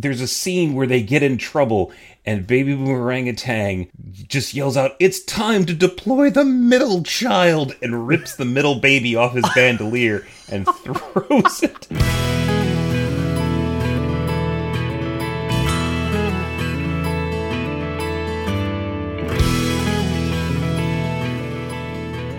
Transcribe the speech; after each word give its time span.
there's 0.00 0.20
a 0.20 0.28
scene 0.28 0.74
where 0.74 0.86
they 0.86 1.02
get 1.02 1.24
in 1.24 1.36
trouble 1.36 1.90
and 2.24 2.46
baby 2.46 2.72
orangutan 2.72 3.88
just 4.28 4.54
yells 4.54 4.76
out 4.76 4.94
it's 5.00 5.24
time 5.24 5.66
to 5.66 5.74
deploy 5.74 6.30
the 6.30 6.44
middle 6.44 7.02
child 7.02 7.74
and 7.82 8.06
rips 8.06 8.36
the 8.36 8.44
middle 8.44 8.76
baby 8.76 9.16
off 9.16 9.34
his 9.34 9.44
bandolier 9.56 10.24
and 10.50 10.66
throws 10.84 11.62
it. 11.64 11.88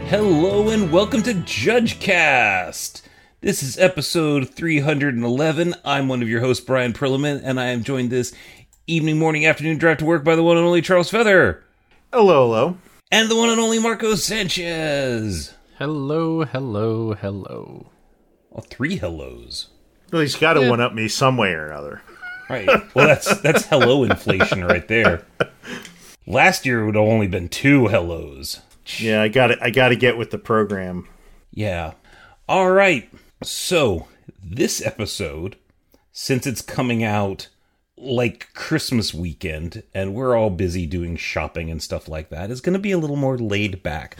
Hello 0.07 0.69
and 0.69 0.91
welcome 0.93 1.21
to 1.23 1.33
judgecast 1.33 3.01
this 3.41 3.63
is 3.63 3.77
episode 3.77 4.49
311. 4.49 5.75
I'm 5.85 6.07
one 6.07 6.21
of 6.21 6.29
your 6.29 6.41
hosts, 6.41 6.63
Bryan 6.65 6.93
Perlman, 6.93 7.41
and 7.43 7.59
I 7.59 7.67
am 7.67 7.83
joined 7.83 8.09
this 8.09 8.33
evening, 8.87 9.17
morning, 9.17 9.45
afternoon 9.45 9.77
drive 9.77 9.97
to 9.99 10.05
work 10.05 10.23
by 10.23 10.35
the 10.35 10.43
one 10.43 10.57
and 10.57 10.65
only 10.65 10.81
Charles 10.81 11.09
Feather. 11.09 11.63
Hello, 12.11 12.47
hello. 12.47 12.77
And 13.11 13.29
the 13.29 13.35
one 13.35 13.49
and 13.49 13.59
only 13.59 13.79
Marco 13.79 14.15
Sanchez. 14.15 15.53
Hello, 15.77 16.43
hello, 16.43 17.13
hello. 17.13 17.89
Well, 18.49 18.65
three 18.69 18.97
hellos. 18.97 19.67
Well, 20.11 20.21
he's 20.21 20.35
got 20.35 20.53
to 20.53 20.61
Yeah. 20.61 20.69
one 20.69 20.81
up 20.81 20.93
me 20.93 21.07
some 21.07 21.37
way 21.37 21.53
or 21.53 21.67
another. 21.67 22.01
Right. 22.49 22.67
Well, 22.95 23.07
that's 23.07 23.39
that's 23.41 23.67
hello 23.67 24.03
inflation 24.03 24.65
right 24.65 24.87
there. 24.87 25.23
Last 26.25 26.65
year 26.65 26.81
it 26.81 26.85
would 26.87 26.95
have 26.95 27.03
only 27.05 27.27
been 27.27 27.47
two 27.47 27.87
hellos. 27.87 28.61
Yeah, 28.97 29.21
I 29.21 29.27
got 29.27 29.51
it. 29.51 29.59
I 29.61 29.69
got 29.69 29.89
to 29.89 29.95
get 29.95 30.17
with 30.17 30.31
the 30.31 30.39
program. 30.39 31.07
Yeah. 31.53 31.93
All 32.47 32.71
right. 32.71 33.07
So, 33.41 34.07
this 34.43 34.85
episode, 34.85 35.55
since 36.11 36.45
it's 36.45 36.61
coming 36.61 37.05
out 37.05 37.47
like 37.97 38.53
Christmas 38.53 39.13
weekend 39.13 39.83
and 39.93 40.13
we're 40.13 40.35
all 40.35 40.49
busy 40.49 40.85
doing 40.85 41.15
shopping 41.15 41.71
and 41.71 41.81
stuff 41.81 42.09
like 42.09 42.29
that, 42.31 42.51
is 42.51 42.59
going 42.59 42.73
to 42.73 42.79
be 42.79 42.91
a 42.91 42.97
little 42.97 43.15
more 43.15 43.37
laid 43.37 43.81
back, 43.81 44.17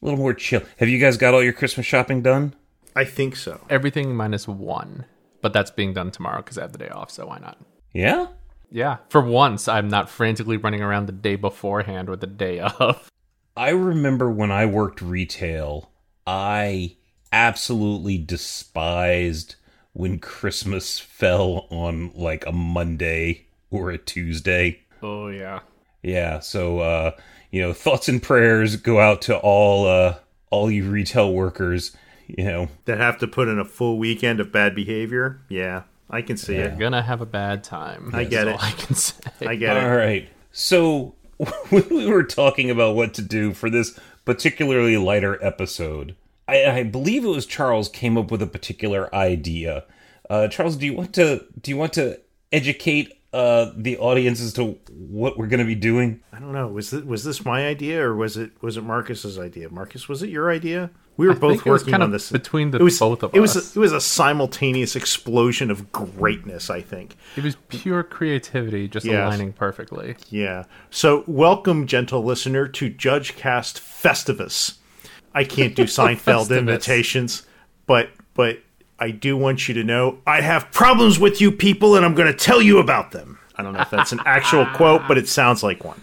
a 0.00 0.04
little 0.04 0.20
more 0.20 0.34
chill. 0.34 0.62
Have 0.76 0.88
you 0.88 1.00
guys 1.00 1.16
got 1.16 1.34
all 1.34 1.42
your 1.42 1.52
Christmas 1.52 1.84
shopping 1.84 2.22
done? 2.22 2.54
I 2.94 3.04
think 3.04 3.34
so. 3.34 3.60
Everything 3.68 4.14
minus 4.14 4.46
one, 4.46 5.06
but 5.42 5.52
that's 5.52 5.72
being 5.72 5.92
done 5.92 6.12
tomorrow 6.12 6.38
because 6.38 6.58
I 6.58 6.62
have 6.62 6.72
the 6.72 6.78
day 6.78 6.90
off, 6.90 7.10
so 7.10 7.26
why 7.26 7.38
not? 7.38 7.58
Yeah? 7.92 8.28
Yeah, 8.70 8.98
for 9.08 9.20
once, 9.20 9.66
I'm 9.66 9.88
not 9.88 10.08
frantically 10.08 10.58
running 10.58 10.82
around 10.82 11.06
the 11.06 11.12
day 11.12 11.34
beforehand 11.34 12.08
or 12.08 12.14
the 12.14 12.28
day 12.28 12.60
of. 12.78 13.10
I 13.56 13.70
remember 13.70 14.30
when 14.30 14.52
I 14.52 14.66
worked 14.66 15.02
retail, 15.02 15.90
I 16.24 16.97
absolutely 17.32 18.18
despised 18.18 19.54
when 19.92 20.18
Christmas 20.18 20.98
fell 20.98 21.66
on 21.70 22.12
like 22.14 22.46
a 22.46 22.52
Monday 22.52 23.46
or 23.70 23.90
a 23.90 23.98
Tuesday. 23.98 24.80
Oh 25.02 25.28
yeah, 25.28 25.60
Yeah, 26.02 26.40
so 26.40 26.80
uh, 26.80 27.10
you 27.50 27.60
know, 27.60 27.72
thoughts 27.72 28.08
and 28.08 28.22
prayers 28.22 28.76
go 28.76 29.00
out 29.00 29.22
to 29.22 29.36
all 29.38 29.86
uh 29.86 30.16
all 30.50 30.70
you 30.70 30.88
retail 30.88 31.32
workers, 31.32 31.96
you 32.26 32.44
know. 32.44 32.68
That 32.86 32.98
have 32.98 33.18
to 33.18 33.26
put 33.28 33.48
in 33.48 33.58
a 33.58 33.64
full 33.64 33.98
weekend 33.98 34.40
of 34.40 34.52
bad 34.52 34.74
behavior. 34.74 35.40
Yeah, 35.48 35.82
I 36.10 36.22
can 36.22 36.36
see 36.36 36.54
it 36.54 36.58
you're 36.58 36.68
it. 36.68 36.78
gonna 36.78 37.02
have 37.02 37.20
a 37.20 37.26
bad 37.26 37.64
time. 37.64 38.10
I 38.12 38.24
get 38.24 38.48
is 38.48 38.54
it. 38.54 38.62
I 38.62 38.70
can 38.72 38.94
say. 38.94 39.46
I 39.46 39.54
get 39.56 39.76
All 39.76 39.82
it. 39.82 39.86
All 39.86 39.96
right. 39.96 40.28
So 40.52 41.14
when 41.68 41.88
we 41.90 42.06
were 42.06 42.24
talking 42.24 42.70
about 42.70 42.96
what 42.96 43.14
to 43.14 43.22
do 43.22 43.52
for 43.52 43.70
this 43.70 43.98
particularly 44.24 44.96
lighter 44.96 45.42
episode, 45.44 46.16
I, 46.48 46.64
I 46.78 46.82
believe 46.82 47.24
it 47.24 47.28
was 47.28 47.46
Charles 47.46 47.88
came 47.88 48.16
up 48.16 48.30
with 48.30 48.42
a 48.42 48.46
particular 48.46 49.14
idea. 49.14 49.84
Uh, 50.30 50.48
Charles, 50.48 50.76
do 50.76 50.86
you 50.86 50.94
want 50.94 51.14
to 51.14 51.44
do 51.60 51.70
you 51.70 51.76
want 51.76 51.92
to 51.94 52.18
educate 52.52 53.12
uh, 53.32 53.70
the 53.76 53.98
audience 53.98 54.40
as 54.40 54.54
to 54.54 54.78
what 54.90 55.36
we're 55.38 55.46
going 55.46 55.60
to 55.60 55.66
be 55.66 55.74
doing? 55.74 56.20
I 56.32 56.38
don't 56.40 56.52
know. 56.52 56.68
Was 56.68 56.90
this, 56.90 57.04
was 57.04 57.24
this 57.24 57.44
my 57.44 57.66
idea 57.66 58.02
or 58.02 58.14
was 58.14 58.36
it 58.36 58.52
was 58.62 58.76
it 58.76 58.84
Marcos's 58.84 59.38
idea? 59.38 59.68
Marcos, 59.68 60.08
was 60.08 60.22
it 60.22 60.30
your 60.30 60.50
idea? 60.50 60.90
We 61.18 61.26
were 61.26 61.32
I 61.32 61.38
both 61.38 61.50
think 61.56 61.66
it 61.66 61.70
was 61.70 61.82
working 61.82 61.92
kind 61.92 62.02
on 62.04 62.08
of 62.10 62.12
this 62.12 62.30
between 62.30 62.70
the 62.70 62.78
it 62.78 62.84
was, 62.84 62.98
both 62.98 63.24
of 63.24 63.34
it 63.34 63.40
was 63.40 63.56
a, 63.56 63.78
it 63.78 63.80
was 63.80 63.92
a 63.92 64.00
simultaneous 64.00 64.94
explosion 64.94 65.70
of 65.70 65.90
greatness. 65.90 66.70
I 66.70 66.80
think. 66.80 67.16
It 67.36 67.42
was 67.42 67.56
pure 67.68 68.02
creativity, 68.04 68.86
just 68.86 69.04
Yes. 69.04 69.26
aligning 69.26 69.52
perfectly. 69.52 70.14
Yeah. 70.30 70.64
So, 70.90 71.24
welcome, 71.26 71.86
gentle 71.88 72.22
listener, 72.22 72.68
to 72.68 72.88
Judge 72.88 73.34
Cast 73.36 73.80
Festivus. 73.80 74.76
I 75.34 75.44
can't 75.44 75.74
do 75.74 75.84
Seinfeld 75.84 76.48
Festivus. 76.48 76.58
imitations, 76.58 77.46
but 77.86 78.10
but 78.34 78.60
I 78.98 79.10
do 79.10 79.36
want 79.36 79.68
you 79.68 79.74
to 79.74 79.84
know 79.84 80.18
I 80.26 80.40
have 80.40 80.70
problems 80.72 81.18
with 81.18 81.40
you 81.40 81.52
people, 81.52 81.96
and 81.96 82.04
I'm 82.04 82.14
going 82.14 82.32
to 82.32 82.38
tell 82.38 82.60
you 82.62 82.78
about 82.78 83.12
them. 83.12 83.38
I 83.56 83.62
don't 83.62 83.72
know 83.72 83.80
if 83.80 83.90
that's 83.90 84.12
an 84.12 84.20
actual 84.24 84.66
quote, 84.74 85.02
but 85.08 85.18
it 85.18 85.28
sounds 85.28 85.62
like 85.62 85.84
one. 85.84 86.02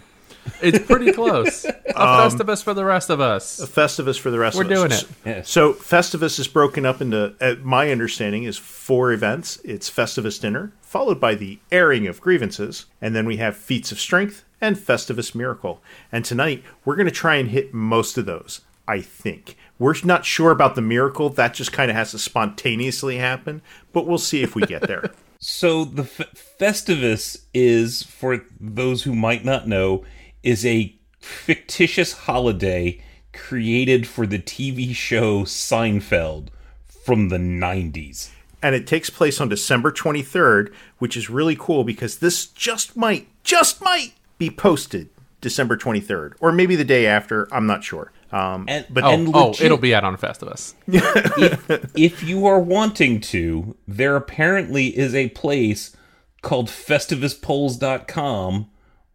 It's 0.62 0.78
pretty 0.78 1.12
close. 1.12 1.64
A 1.64 1.72
Festivus 1.92 2.62
for 2.62 2.72
the 2.74 2.84
rest 2.84 3.10
of 3.10 3.20
us. 3.20 3.60
A 3.60 3.66
Festivus 3.66 4.18
for 4.18 4.30
the 4.30 4.38
rest 4.38 4.56
We're 4.56 4.64
of 4.64 4.70
us. 4.70 4.78
We're 4.78 4.88
doing 4.88 5.00
it. 5.00 5.08
Yes. 5.24 5.50
So 5.50 5.72
Festivus 5.72 6.38
is 6.38 6.46
broken 6.46 6.86
up 6.86 7.00
into, 7.00 7.34
uh, 7.40 7.56
my 7.62 7.90
understanding 7.90 8.44
is 8.44 8.56
four 8.56 9.12
events. 9.12 9.58
It's 9.64 9.90
Festivus 9.90 10.40
dinner, 10.40 10.72
followed 10.82 11.20
by 11.20 11.34
the 11.34 11.58
airing 11.72 12.06
of 12.06 12.20
grievances, 12.20 12.86
and 13.00 13.14
then 13.14 13.26
we 13.26 13.38
have 13.38 13.56
feats 13.56 13.90
of 13.90 13.98
strength 13.98 14.44
and 14.60 14.76
Festivus 14.76 15.34
miracle. 15.34 15.82
And 16.12 16.24
tonight 16.24 16.62
we're 16.84 16.96
going 16.96 17.06
to 17.06 17.12
try 17.12 17.36
and 17.36 17.50
hit 17.50 17.74
most 17.74 18.16
of 18.16 18.26
those. 18.26 18.60
I 18.88 19.00
think 19.00 19.56
we're 19.78 19.94
not 20.04 20.24
sure 20.24 20.50
about 20.50 20.74
the 20.74 20.82
miracle. 20.82 21.28
That 21.30 21.54
just 21.54 21.72
kind 21.72 21.90
of 21.90 21.96
has 21.96 22.12
to 22.12 22.18
spontaneously 22.18 23.16
happen, 23.18 23.62
but 23.92 24.06
we'll 24.06 24.18
see 24.18 24.42
if 24.42 24.54
we 24.54 24.62
get 24.62 24.82
there. 24.82 25.10
So 25.38 25.84
the 25.84 26.02
F- 26.04 26.56
Festivus 26.58 27.42
is, 27.52 28.02
for 28.02 28.40
those 28.58 29.02
who 29.02 29.14
might 29.14 29.44
not 29.44 29.68
know, 29.68 30.02
is 30.42 30.64
a 30.64 30.96
fictitious 31.20 32.12
holiday 32.14 33.02
created 33.34 34.06
for 34.08 34.26
the 34.26 34.38
TV 34.38 34.94
show 34.94 35.42
Seinfeld 35.42 36.48
from 36.86 37.28
the 37.28 37.36
90s. 37.36 38.30
and 38.62 38.74
it 38.74 38.86
takes 38.86 39.10
place 39.10 39.38
on 39.38 39.50
December 39.50 39.92
23rd, 39.92 40.72
which 40.98 41.18
is 41.18 41.28
really 41.28 41.54
cool 41.56 41.84
because 41.84 42.18
this 42.18 42.46
just 42.46 42.96
might, 42.96 43.28
just 43.44 43.82
might 43.82 44.14
be 44.38 44.48
posted 44.48 45.10
December 45.42 45.76
23rd, 45.76 46.32
or 46.40 46.50
maybe 46.50 46.74
the 46.76 46.84
day 46.84 47.06
after. 47.06 47.46
I'm 47.54 47.66
not 47.66 47.84
sure. 47.84 48.10
Um, 48.36 48.64
And, 48.68 48.86
but 48.90 49.04
Oh, 49.04 49.10
and 49.10 49.30
oh, 49.34 49.54
it'll 49.60 49.78
be 49.78 49.94
out 49.94 50.04
on 50.04 50.16
Festivus. 50.16 50.74
if 51.96 52.22
you 52.22 52.46
are 52.46 52.60
wanting 52.60 53.20
to, 53.22 53.76
there 53.86 54.16
apparently 54.16 54.96
is 54.96 55.14
a 55.14 55.28
place 55.30 55.96
called 56.42 56.68
FestivusPoles.com 56.68 58.68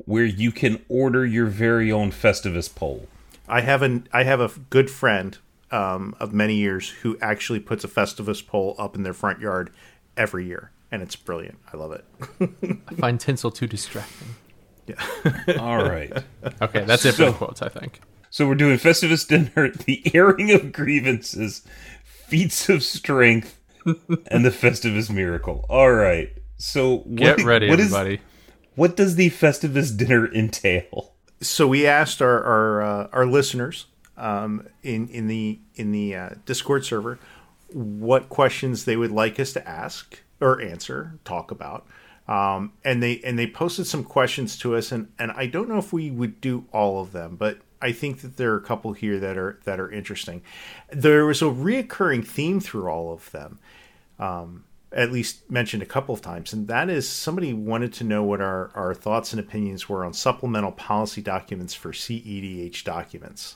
where 0.06 0.26
you 0.26 0.52
can 0.52 0.84
order 0.90 1.26
your 1.26 1.46
very 1.46 1.92
own 1.92 2.12
Festivus 2.12 2.74
pole. 2.74 3.08
I 3.48 3.62
have 3.62 3.82
an 3.82 4.08
I 4.12 4.24
have 4.24 4.40
a 4.40 4.50
good 4.70 4.90
friend 4.90 5.38
um, 5.72 6.16
of 6.20 6.34
many 6.34 6.56
years 6.56 6.90
who 6.90 7.18
actually 7.22 7.60
puts 7.60 7.84
a 7.84 7.88
Festivus 7.88 8.46
pole 8.46 8.76
up 8.80 8.96
in 8.96 9.04
their 9.04 9.14
front 9.14 9.40
yard 9.40 9.72
every 10.18 10.46
year, 10.46 10.72
and 10.92 11.02
it's 11.02 11.16
brilliant. 11.16 11.60
I 11.72 11.78
love 11.78 11.92
it. 11.92 12.06
I 12.90 12.94
find 12.96 13.20
tinsel 13.20 13.52
too 13.52 13.68
distracting. 13.68 14.30
Yeah. 14.88 14.96
All 15.60 15.78
right. 15.78 16.12
Okay, 16.62 16.84
that's 16.86 17.06
it 17.06 17.14
for 17.16 17.26
the 17.26 17.34
quotes, 17.34 17.62
I 17.62 17.70
think. 17.70 18.02
So 18.32 18.48
we're 18.48 18.56
doing 18.56 18.78
Festivus 18.78 19.28
dinner, 19.28 19.70
the 19.86 20.02
airing 20.16 20.52
of 20.52 20.72
grievances, 20.72 21.64
feats 22.04 22.70
of 22.70 22.82
strength, 22.82 23.60
and 23.86 24.44
the 24.46 24.50
Festivus 24.52 25.10
miracle. 25.10 25.66
All 25.70 25.92
right. 25.92 26.32
So 26.58 27.00
what, 27.00 27.18
Get 27.38 27.44
ready, 27.44 27.70
what 27.70 27.80
is- 27.80 27.94
everybody. 27.94 28.22
what 28.76 28.96
does 28.96 29.16
the 29.16 29.30
Festivus 29.30 29.96
dinner 29.96 30.32
entail? 30.34 31.14
so 31.42 31.68
we 31.68 31.88
asked 31.88 32.22
our 32.22 32.44
our, 32.44 32.82
uh, 32.84 33.08
our 33.12 33.26
listeners 33.26 33.88
um, 34.16 34.68
in 34.84 35.08
in 35.10 35.28
the 35.28 35.60
in 35.76 35.92
the 35.92 36.16
uh, 36.16 36.30
Discord 36.46 36.86
server 36.86 37.18
what 37.74 38.30
questions 38.30 38.86
they 38.86 38.96
would 38.96 39.12
like 39.12 39.40
us 39.40 39.52
to 39.54 39.68
ask 39.68 40.22
or 40.40 40.62
answer, 40.62 41.18
talk 41.26 41.50
about, 41.52 41.88
um, 42.28 42.74
and 42.84 43.02
they 43.02 43.20
and 43.26 43.40
they 43.40 43.48
posted 43.48 43.88
some 43.88 44.04
questions 44.04 44.58
to 44.60 44.76
us, 44.76 44.92
and 44.92 45.12
and 45.20 45.32
I 45.32 45.48
don't 45.48 45.68
know 45.68 45.78
if 45.80 45.92
we 45.92 46.12
would 46.12 46.40
do 46.42 46.66
all 46.72 47.02
of 47.02 47.12
them, 47.12 47.36
but 47.38 47.58
I 47.82 47.92
think 47.92 48.22
that 48.22 48.38
there 48.38 48.54
are 48.54 48.58
a 48.58 48.62
couple 48.62 48.94
here 48.94 49.20
that 49.20 49.38
are 49.38 49.60
that 49.66 49.80
are 49.80 49.92
interesting. 49.92 50.42
There 50.92 51.26
was 51.26 51.42
a 51.42 51.46
reoccurring 51.46 52.26
theme 52.26 52.60
through 52.60 52.88
all 52.88 53.14
of 53.14 53.32
them 53.32 53.60
at 54.94 55.12
least 55.12 55.50
mentioned 55.50 55.82
a 55.82 55.86
couple 55.86 56.14
of 56.14 56.22
times, 56.22 56.52
and 56.52 56.68
that 56.68 56.90
is 56.90 57.08
somebody 57.08 57.54
wanted 57.54 57.94
to 57.94 58.04
know 58.04 58.24
what 58.24 58.42
our, 58.42 58.72
our 58.76 58.94
thoughts 58.94 59.32
and 59.32 59.40
opinions 59.40 59.88
were 59.88 60.04
on 60.04 60.14
supplemental 60.14 60.72
policy 60.72 61.22
documents 61.22 61.74
for 61.74 61.92
CEDH 61.92 62.84
documents. 62.84 63.56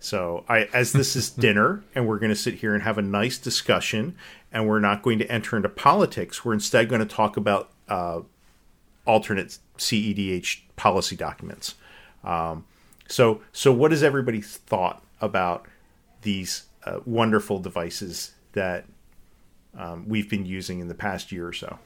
So, 0.00 0.44
I 0.48 0.64
as 0.72 0.92
this 0.92 1.14
is 1.14 1.30
dinner, 1.46 1.84
and 1.94 2.06
we're 2.06 2.18
going 2.18 2.30
to 2.30 2.36
sit 2.36 2.54
here 2.54 2.74
and 2.74 2.82
have 2.82 2.96
a 2.96 3.02
nice 3.02 3.38
discussion, 3.38 4.16
and 4.50 4.66
we're 4.66 4.80
not 4.80 5.02
going 5.02 5.18
to 5.18 5.30
enter 5.30 5.56
into 5.56 5.68
politics. 5.68 6.44
We're 6.44 6.54
instead 6.54 6.88
going 6.88 7.06
to 7.06 7.14
talk 7.14 7.36
about 7.36 7.70
uh, 7.88 8.20
alternate 9.04 9.58
CEDH 9.78 10.62
policy 10.76 11.16
documents. 11.16 11.74
Um, 12.24 12.64
so, 13.08 13.42
so 13.52 13.72
what 13.72 13.92
is 13.92 14.02
everybody's 14.02 14.56
thought 14.56 15.04
about 15.20 15.66
these 16.22 16.64
uh, 16.84 17.00
wonderful 17.04 17.58
devices 17.58 18.32
that 18.52 18.84
um, 19.76 20.08
we've 20.08 20.28
been 20.28 20.46
using 20.46 20.80
in 20.80 20.88
the 20.88 20.94
past 20.94 21.32
year 21.32 21.46
or 21.46 21.52
so? 21.52 21.78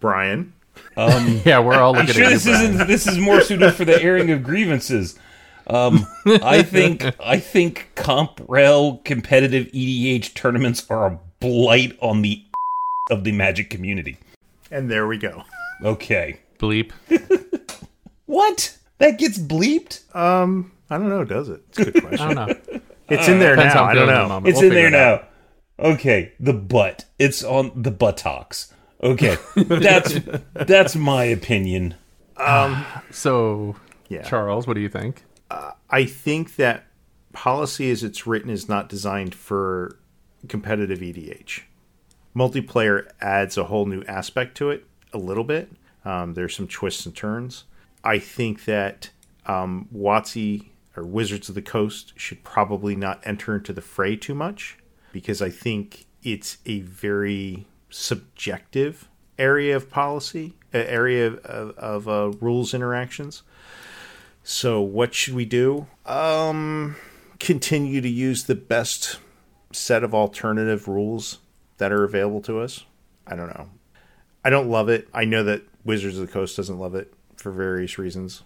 Bryan. 0.00 0.54
Yeah, 0.96 1.60
we're 1.60 1.74
all 1.74 1.92
looking 1.92 2.14
sure 2.14 2.24
at 2.24 2.30
you, 2.30 2.36
this 2.36 2.46
isn't 2.46 2.86
this 2.86 3.06
is 3.06 3.18
more 3.18 3.40
suited 3.40 3.74
for 3.74 3.84
the 3.84 4.00
airing 4.02 4.30
of 4.30 4.42
grievances. 4.42 5.18
Um, 5.66 6.06
I 6.26 6.62
think 6.62 7.04
I 7.20 7.38
think 7.38 7.90
comp 7.94 8.40
rel 8.48 8.98
competitive 9.04 9.66
EDH 9.68 10.34
tournaments 10.34 10.86
are 10.90 11.06
a 11.06 11.18
blight 11.40 11.96
on 12.00 12.22
the 12.22 12.44
of 13.10 13.24
the 13.24 13.32
Magic 13.32 13.70
community. 13.70 14.18
And 14.70 14.90
there 14.90 15.06
we 15.06 15.18
go. 15.18 15.44
Okay, 15.82 16.40
bleep. 16.58 16.92
what 18.26 18.76
that 19.00 19.18
gets 19.18 19.38
bleeped? 19.38 20.14
Um, 20.14 20.72
I 20.88 20.96
don't 20.98 21.08
know, 21.10 21.24
does 21.24 21.48
it? 21.48 21.62
It's 21.70 21.78
a 21.78 21.90
good 21.90 22.02
question. 22.06 22.38
I 22.38 22.46
don't 22.46 22.68
know. 22.68 22.80
It's 23.08 23.26
in 23.28 23.38
there 23.40 23.56
Depends 23.56 23.74
now. 23.74 23.80
how 23.84 23.90
I'm 23.90 23.90
I 23.90 23.94
don't 23.94 24.06
feeling 24.06 24.08
at 24.08 24.14
the 24.14 24.22
know. 24.22 24.28
moment. 24.28 24.48
It's 24.48 24.56
We'll 24.60 24.64
in 24.70 24.70
figure 24.76 24.90
there 24.90 25.00
it 25.00 25.14
out. 25.14 25.28
now. 25.78 25.84
Okay, 25.90 26.32
the 26.38 26.52
butt. 26.52 27.04
It's 27.18 27.42
on 27.42 27.72
the 27.82 27.90
buttocks. 27.90 28.72
Okay, 29.02 29.36
that's 29.56 30.14
that's 30.54 30.94
my 30.96 31.24
opinion. 31.24 31.96
So, 33.10 33.76
Yeah. 34.08 34.22
Charles, 34.22 34.66
what 34.66 34.74
do 34.74 34.80
you 34.80 34.88
think? 34.88 35.24
I 35.92 36.04
think 36.04 36.54
that 36.56 36.84
policy 37.32 37.90
as 37.90 38.04
it's 38.04 38.26
written 38.26 38.48
is 38.50 38.68
not 38.68 38.88
designed 38.88 39.34
for 39.34 39.98
competitive 40.48 41.00
EDH. 41.00 41.62
Multiplayer 42.36 43.08
adds 43.20 43.58
a 43.58 43.64
whole 43.64 43.86
new 43.86 44.04
aspect 44.04 44.56
to 44.58 44.70
it, 44.70 44.84
a 45.12 45.18
little 45.18 45.42
bit. 45.42 45.70
Um, 46.04 46.34
there's 46.34 46.54
some 46.54 46.68
twists 46.68 47.04
and 47.06 47.14
turns. 47.16 47.64
I 48.04 48.18
think 48.18 48.64
that 48.64 49.10
um, 49.46 49.88
or 50.96 51.04
Wizards 51.04 51.48
of 51.48 51.54
the 51.54 51.62
Coast 51.62 52.12
should 52.16 52.44
probably 52.44 52.96
not 52.96 53.20
enter 53.24 53.54
into 53.54 53.72
the 53.72 53.82
fray 53.82 54.16
too 54.16 54.34
much 54.34 54.78
because 55.12 55.40
I 55.40 55.50
think 55.50 56.06
it's 56.22 56.58
a 56.66 56.80
very 56.80 57.66
subjective 57.88 59.08
area 59.38 59.74
of 59.76 59.90
policy, 59.90 60.54
uh, 60.74 60.78
area 60.78 61.26
of, 61.26 61.38
of, 61.38 61.78
of 61.78 62.08
uh, 62.08 62.38
rules 62.40 62.74
interactions. 62.74 63.42
So 64.42 64.80
what 64.80 65.14
should 65.14 65.34
we 65.34 65.44
do? 65.44 65.86
Um, 66.06 66.96
continue 67.38 68.00
to 68.00 68.08
use 68.08 68.44
the 68.44 68.54
best 68.54 69.18
set 69.72 70.02
of 70.02 70.14
alternative 70.14 70.88
rules 70.88 71.38
that 71.78 71.92
are 71.92 72.04
available 72.04 72.42
to 72.42 72.60
us. 72.60 72.84
I 73.26 73.36
don't 73.36 73.48
know. 73.48 73.68
I 74.44 74.50
don't 74.50 74.68
love 74.68 74.88
it. 74.88 75.08
I 75.14 75.24
know 75.24 75.44
that 75.44 75.62
Wizards 75.84 76.18
of 76.18 76.26
the 76.26 76.32
Coast 76.32 76.56
doesn't 76.56 76.78
love 76.78 76.94
it 76.94 77.12
for 77.40 77.50
various 77.50 77.98
reasons. 77.98 78.42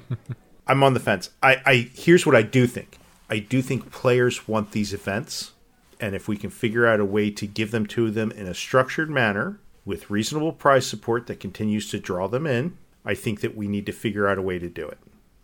I'm 0.66 0.82
on 0.82 0.94
the 0.94 1.00
fence. 1.00 1.30
I, 1.42 1.62
I 1.64 1.90
here's 1.94 2.26
what 2.26 2.36
I 2.36 2.42
do 2.42 2.66
think. 2.66 2.98
I 3.28 3.38
do 3.38 3.62
think 3.62 3.90
players 3.90 4.46
want 4.46 4.72
these 4.72 4.92
events, 4.92 5.52
and 6.00 6.14
if 6.14 6.28
we 6.28 6.36
can 6.36 6.50
figure 6.50 6.86
out 6.86 7.00
a 7.00 7.04
way 7.04 7.30
to 7.30 7.46
give 7.46 7.70
them 7.70 7.86
to 7.86 8.10
them 8.10 8.30
in 8.32 8.46
a 8.46 8.54
structured 8.54 9.10
manner 9.10 9.60
with 9.84 10.10
reasonable 10.10 10.52
prize 10.52 10.86
support 10.86 11.26
that 11.26 11.40
continues 11.40 11.90
to 11.90 11.98
draw 11.98 12.28
them 12.28 12.46
in, 12.46 12.76
I 13.04 13.14
think 13.14 13.40
that 13.40 13.56
we 13.56 13.68
need 13.68 13.86
to 13.86 13.92
figure 13.92 14.28
out 14.28 14.38
a 14.38 14.42
way 14.42 14.58
to 14.58 14.68
do 14.68 14.86
it. 14.86 14.98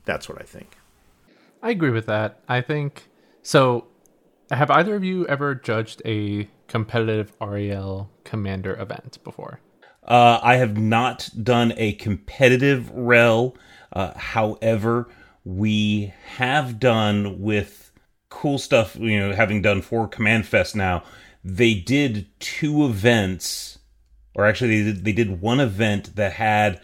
That's 0.05 0.29
what 0.29 0.41
I 0.41 0.45
think. 0.45 0.77
I 1.63 1.71
agree 1.71 1.91
with 1.91 2.07
that. 2.07 2.41
I 2.49 2.61
think 2.61 3.09
so. 3.43 3.87
Have 4.51 4.71
either 4.71 4.97
of 4.97 5.05
you 5.05 5.27
ever 5.29 5.55
judged 5.55 6.03
a 6.05 6.49
competitive 6.67 7.33
REL 7.41 8.11
commander 8.25 8.79
event 8.79 9.19
before? 9.25 9.61
Uh, 10.03 10.41
I 10.43 10.57
have 10.57 10.77
not 10.77 11.31
done 11.43 11.73
a 11.77 11.93
competitive 11.95 12.91
rel. 12.91 13.57
Uh, 13.93 14.13
however, 14.17 15.09
we 15.45 16.13
have 16.37 16.81
done 16.81 17.41
with 17.41 17.93
cool 18.29 18.59
stuff. 18.59 18.97
You 18.97 19.19
know, 19.21 19.33
having 19.33 19.63
done 19.63 19.83
four 19.83 20.09
Command 20.09 20.47
Fest 20.47 20.75
now, 20.75 21.05
they 21.45 21.75
did 21.75 22.27
two 22.41 22.85
events, 22.85 23.79
or 24.35 24.47
actually, 24.47 24.83
they 24.83 24.93
did, 24.93 25.05
they 25.05 25.13
did 25.13 25.41
one 25.41 25.61
event 25.61 26.17
that 26.17 26.33
had 26.33 26.81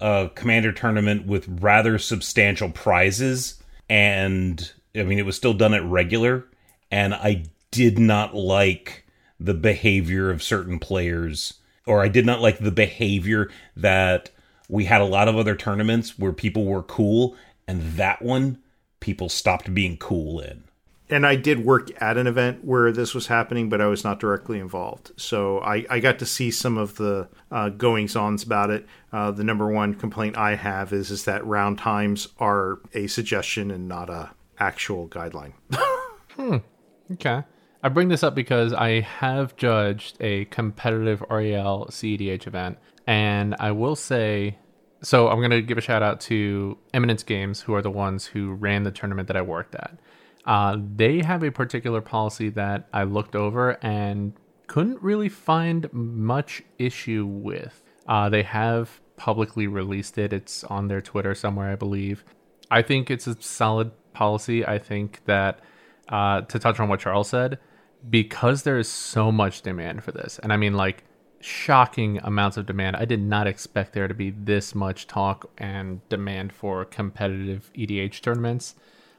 a 0.00 0.30
commander 0.34 0.72
tournament 0.72 1.26
with 1.26 1.46
rather 1.60 1.98
substantial 1.98 2.70
prizes, 2.70 3.62
and 3.88 4.72
I 4.94 5.04
mean, 5.04 5.18
it 5.18 5.26
was 5.26 5.36
still 5.36 5.54
done 5.54 5.74
at 5.74 5.84
regular, 5.84 6.46
and 6.90 7.14
I 7.14 7.44
did 7.70 7.98
not 7.98 8.34
like 8.34 9.04
the 9.38 9.54
behavior 9.54 10.30
of 10.30 10.42
certain 10.42 10.78
players 10.78 11.54
or 11.86 12.02
I 12.02 12.08
did 12.08 12.26
not 12.26 12.40
like 12.40 12.58
the 12.58 12.72
behavior 12.72 13.50
that 13.76 14.30
we 14.68 14.84
had 14.84 15.00
a 15.00 15.04
lot 15.04 15.28
of 15.28 15.36
other 15.36 15.54
tournaments 15.54 16.18
where 16.18 16.32
people 16.32 16.64
were 16.64 16.82
cool, 16.82 17.36
and 17.68 17.80
that 17.94 18.20
one 18.22 18.58
people 19.00 19.28
stopped 19.28 19.72
being 19.72 19.96
cool 19.96 20.40
in. 20.40 20.64
And 21.08 21.24
I 21.24 21.36
did 21.36 21.64
work 21.64 21.90
at 22.02 22.16
an 22.16 22.26
event 22.26 22.64
where 22.64 22.90
this 22.90 23.14
was 23.14 23.28
happening, 23.28 23.68
but 23.68 23.80
I 23.80 23.86
was 23.86 24.02
not 24.02 24.18
directly 24.18 24.58
involved. 24.58 25.12
So 25.16 25.60
I, 25.60 25.86
I 25.88 26.00
got 26.00 26.18
to 26.18 26.26
see 26.26 26.50
some 26.50 26.76
of 26.76 26.96
the 26.96 27.28
uh, 27.52 27.68
goings 27.68 28.16
ons 28.16 28.42
about 28.42 28.70
it. 28.70 28.86
Uh, 29.12 29.30
the 29.30 29.44
number 29.44 29.70
one 29.70 29.94
complaint 29.94 30.36
I 30.36 30.56
have 30.56 30.92
is 30.92 31.12
is 31.12 31.24
that 31.24 31.46
round 31.46 31.78
times 31.78 32.26
are 32.40 32.80
a 32.92 33.06
suggestion 33.06 33.70
and 33.70 33.86
not 33.86 34.10
a 34.10 34.30
actual 34.58 35.06
guideline. 35.06 35.52
hmm. 36.30 36.56
Okay. 37.12 37.44
I 37.86 37.88
bring 37.88 38.08
this 38.08 38.24
up 38.24 38.34
because 38.34 38.72
I 38.72 38.98
have 39.02 39.54
judged 39.54 40.16
a 40.18 40.46
competitive 40.46 41.22
REL 41.30 41.86
CEDH 41.88 42.48
event, 42.48 42.78
and 43.06 43.54
I 43.60 43.70
will 43.70 43.94
say 43.94 44.58
so 45.02 45.28
I'm 45.28 45.38
going 45.38 45.52
to 45.52 45.62
give 45.62 45.78
a 45.78 45.80
shout 45.80 46.02
out 46.02 46.20
to 46.22 46.78
Eminence 46.92 47.22
Games, 47.22 47.60
who 47.60 47.74
are 47.74 47.82
the 47.82 47.90
ones 47.92 48.26
who 48.26 48.54
ran 48.54 48.82
the 48.82 48.90
tournament 48.90 49.28
that 49.28 49.36
I 49.36 49.42
worked 49.42 49.76
at. 49.76 49.96
Uh, 50.44 50.78
they 50.96 51.22
have 51.22 51.44
a 51.44 51.52
particular 51.52 52.00
policy 52.00 52.48
that 52.48 52.88
I 52.92 53.04
looked 53.04 53.36
over 53.36 53.78
and 53.84 54.32
couldn't 54.66 55.00
really 55.00 55.28
find 55.28 55.88
much 55.92 56.64
issue 56.80 57.24
with. 57.24 57.84
Uh, 58.08 58.28
they 58.28 58.42
have 58.42 59.00
publicly 59.16 59.68
released 59.68 60.18
it, 60.18 60.32
it's 60.32 60.64
on 60.64 60.88
their 60.88 61.00
Twitter 61.00 61.36
somewhere, 61.36 61.70
I 61.70 61.76
believe. 61.76 62.24
I 62.68 62.82
think 62.82 63.12
it's 63.12 63.28
a 63.28 63.40
solid 63.40 63.92
policy. 64.12 64.66
I 64.66 64.80
think 64.80 65.24
that, 65.26 65.60
uh, 66.08 66.40
to 66.40 66.58
touch 66.58 66.80
on 66.80 66.88
what 66.88 66.98
Charles 66.98 67.28
said, 67.28 67.60
because 68.08 68.62
there 68.62 68.78
is 68.78 68.88
so 68.88 69.32
much 69.32 69.62
demand 69.62 70.04
for 70.04 70.12
this, 70.12 70.38
and 70.42 70.52
I 70.52 70.56
mean, 70.56 70.74
like, 70.74 71.04
shocking 71.40 72.18
amounts 72.24 72.56
of 72.56 72.66
demand. 72.66 72.96
I 72.96 73.04
did 73.04 73.20
not 73.20 73.46
expect 73.46 73.92
there 73.92 74.08
to 74.08 74.14
be 74.14 74.30
this 74.30 74.74
much 74.74 75.06
talk 75.06 75.50
and 75.58 76.06
demand 76.08 76.52
for 76.52 76.84
competitive 76.84 77.70
EDH 77.76 78.20
tournaments 78.20 78.74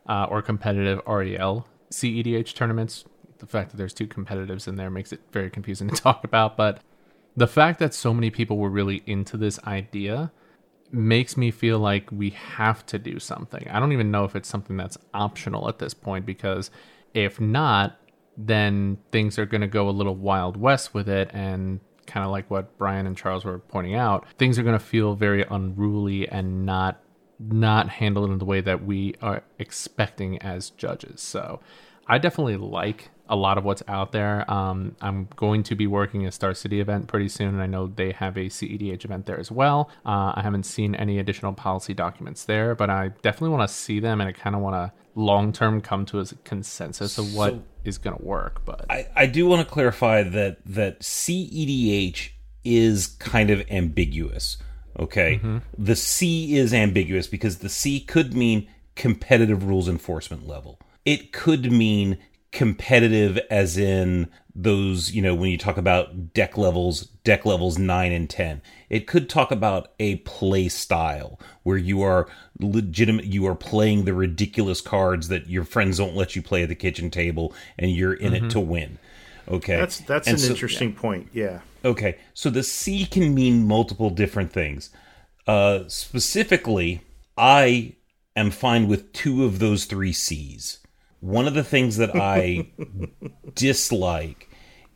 uh, 0.08 0.26
or 0.30 0.42
competitive 0.42 1.02
REL 1.08 1.66
CEDH 1.92 2.54
tournaments. 2.54 3.06
The 3.38 3.46
fact 3.46 3.72
that 3.72 3.78
there's 3.78 3.94
two 3.94 4.08
competitives 4.08 4.68
in 4.68 4.76
there 4.76 4.90
makes 4.90 5.14
it 5.14 5.22
very 5.32 5.50
confusing 5.50 5.88
to 5.90 5.96
talk 6.02 6.24
about, 6.24 6.58
but 6.58 6.82
the 7.36 7.48
fact 7.48 7.80
that 7.80 7.94
so 7.94 8.14
many 8.14 8.30
people 8.30 8.58
were 8.58 8.70
really 8.70 9.04
into 9.06 9.38
this 9.38 9.60
idea 9.66 10.32
makes 10.92 11.38
me 11.38 11.52
feel 11.52 11.80
like 11.80 12.12
we 12.12 12.32
have 12.32 12.86
to 12.88 12.98
do 12.98 13.20
something. 13.20 13.68
I 13.70 13.80
don't 13.80 13.92
even 13.92 14.10
know 14.10 14.24
if 14.24 14.36
it's 14.36 14.50
something 14.50 14.76
that's 14.76 14.98
optional 15.14 15.70
at 15.70 15.80
this 15.80 15.94
point 15.94 16.26
because 16.26 16.72
if 17.14 17.40
not, 17.40 18.00
then 18.38 18.98
things 19.12 19.40
are 19.40 19.46
going 19.46 19.62
to 19.62 19.68
go 19.68 19.90
a 19.90 19.92
little 19.92 20.16
wild 20.16 20.58
west 20.58 20.94
with 20.94 21.10
it 21.10 21.32
and 21.34 21.80
kind 22.06 22.26
of 22.26 22.32
like 22.32 22.50
what 22.50 22.78
Bryan 22.78 23.06
and 23.06 23.18
Charles 23.18 23.44
were 23.44 23.60
pointing 23.60 23.96
out, 23.96 24.26
things 24.38 24.58
are 24.58 24.64
going 24.64 24.78
to 24.78 24.84
feel 24.84 25.16
very 25.16 25.44
unruly 25.50 26.28
and 26.28 26.66
not 26.66 27.02
not 27.40 27.88
handled 27.88 28.32
in 28.32 28.40
the 28.40 28.46
way 28.46 28.62
that 28.62 28.84
we 28.84 29.14
are 29.22 29.44
expecting 29.60 30.42
as 30.42 30.72
judges. 30.72 31.22
So, 31.22 31.60
I 32.08 32.18
definitely 32.18 32.58
like 32.58 33.10
a 33.30 33.36
lot 33.36 33.58
of 33.58 33.64
what's 33.64 33.84
out 33.88 34.12
there. 34.12 34.50
Um, 34.50 34.96
I'm 35.02 35.28
going 35.36 35.64
to 35.64 35.76
be 35.76 35.86
working 35.88 36.26
a 36.26 36.32
Star 36.32 36.54
City 36.54 36.80
event 36.80 37.08
pretty 37.08 37.28
soon, 37.28 37.50
and 37.50 37.62
I 37.62 37.68
know 37.68 37.88
they 37.88 38.14
have 38.14 38.38
a 38.38 38.46
CEDH 38.46 39.04
event 39.06 39.26
there 39.26 39.40
as 39.40 39.52
well. 39.52 39.90
Uh, 40.06 40.32
I 40.36 40.42
haven't 40.42 40.64
seen 40.64 40.96
any 40.96 41.20
additional 41.20 41.54
policy 41.54 41.94
documents 41.94 42.46
there, 42.46 42.74
but 42.76 42.90
I 42.90 43.10
definitely 43.22 43.50
want 43.50 43.70
to 43.70 43.76
see 43.76 44.00
them, 44.00 44.22
and 44.22 44.30
I 44.30 44.32
kind 44.32 44.56
of 44.56 44.62
want 44.62 44.76
to 44.76 44.94
long 45.16 45.52
term 45.52 45.82
come 45.82 46.06
to 46.06 46.20
a 46.20 46.26
consensus 46.46 47.18
of 47.18 47.34
what 47.34 47.60
is 47.88 47.98
going 47.98 48.18
to 48.18 48.24
work. 48.24 48.62
But 48.66 48.86
I, 48.90 49.08
I 49.16 49.26
do 49.26 49.46
want 49.46 49.68
to 49.68 49.74
clarify 49.74 50.24
that 50.24 50.58
that 50.66 51.00
CEDH 51.00 52.30
is 52.64 53.08
kind 53.08 53.50
of 53.50 53.64
ambiguous. 53.70 54.58
Okay, 55.00 55.36
mm-hmm. 55.36 55.58
the 55.78 55.96
C 55.96 56.58
is 56.58 56.74
ambiguous 56.74 57.28
because 57.28 57.60
the 57.60 57.70
C 57.70 58.00
could 58.00 58.34
mean 58.34 58.68
competitive 58.96 59.64
rules 59.64 59.88
enforcement 59.88 60.48
level. 60.48 60.80
It 61.06 61.32
could 61.32 61.72
mean 61.72 62.18
competitive 62.58 63.38
as 63.52 63.78
in 63.78 64.28
those, 64.56 65.12
you 65.12 65.22
know, 65.22 65.36
when 65.36 65.52
you 65.52 65.60
talk 65.60 65.78
about 65.78 66.34
deck 66.34 66.58
levels, 66.58 67.02
deck 67.24 67.46
levels 67.46 67.78
9 67.78 68.12
and 68.12 68.28
10. 68.28 68.64
It 68.90 69.06
could 69.06 69.30
talk 69.30 69.52
about 69.52 69.92
a 70.00 70.16
play 70.18 70.68
style 70.68 71.40
where 71.62 71.78
you 71.78 72.02
are 72.02 72.28
legitimate 72.60 73.26
you 73.26 73.46
are 73.46 73.54
playing 73.54 74.06
the 74.06 74.14
ridiculous 74.16 74.82
cards 74.82 75.28
that 75.28 75.48
your 75.48 75.66
friends 75.66 76.00
don't 76.00 76.16
let 76.16 76.36
you 76.36 76.42
play 76.42 76.64
at 76.64 76.70
the 76.70 76.76
kitchen 76.76 77.12
table 77.12 77.54
and 77.78 77.92
you're 77.92 78.16
in 78.16 78.34
it 78.34 78.50
to 78.50 78.60
win. 78.60 78.98
Okay. 79.48 79.76
That's 79.76 80.00
that's 80.00 80.28
And 80.28 80.38
an 80.38 80.44
so- 80.44 80.50
interesting 80.54 80.94
point. 80.96 81.30
Yeah. 81.34 81.60
Okay, 81.86 82.18
so 82.34 82.50
the 82.50 82.64
C 82.64 83.06
can 83.06 83.36
mean 83.36 83.68
multiple 83.68 84.10
different 84.10 84.52
things. 84.52 84.90
Uh, 85.46 85.84
specifically, 85.88 87.02
I 87.38 87.98
am 88.36 88.50
fine 88.50 88.88
with 88.88 89.14
two 89.14 89.46
of 89.46 89.60
those 89.60 89.86
three 89.86 90.12
C's. 90.12 90.80
One 91.20 91.48
of 91.48 91.54
the 91.54 91.64
things 91.64 91.98
that 91.98 92.16
I 92.16 92.70
dislike 93.54 94.50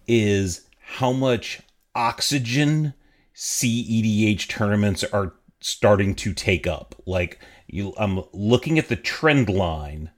is 0.07 0.67
how 0.79 1.11
much 1.11 1.61
oxygen 1.95 2.93
CEDH 3.35 4.47
tournaments 4.47 5.03
are 5.05 5.33
starting 5.59 6.15
to 6.15 6.33
take 6.33 6.67
up. 6.67 6.95
Like 7.05 7.39
you, 7.67 7.93
I'm 7.97 8.23
looking 8.33 8.77
at 8.77 8.89
the 8.89 8.95
trend 8.95 9.49
line 9.49 10.11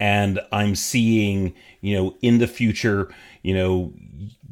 and 0.00 0.40
I'm 0.52 0.74
seeing, 0.74 1.54
you 1.80 1.96
know, 1.96 2.16
in 2.22 2.38
the 2.38 2.46
future, 2.46 3.12
you 3.42 3.54
know, 3.54 3.92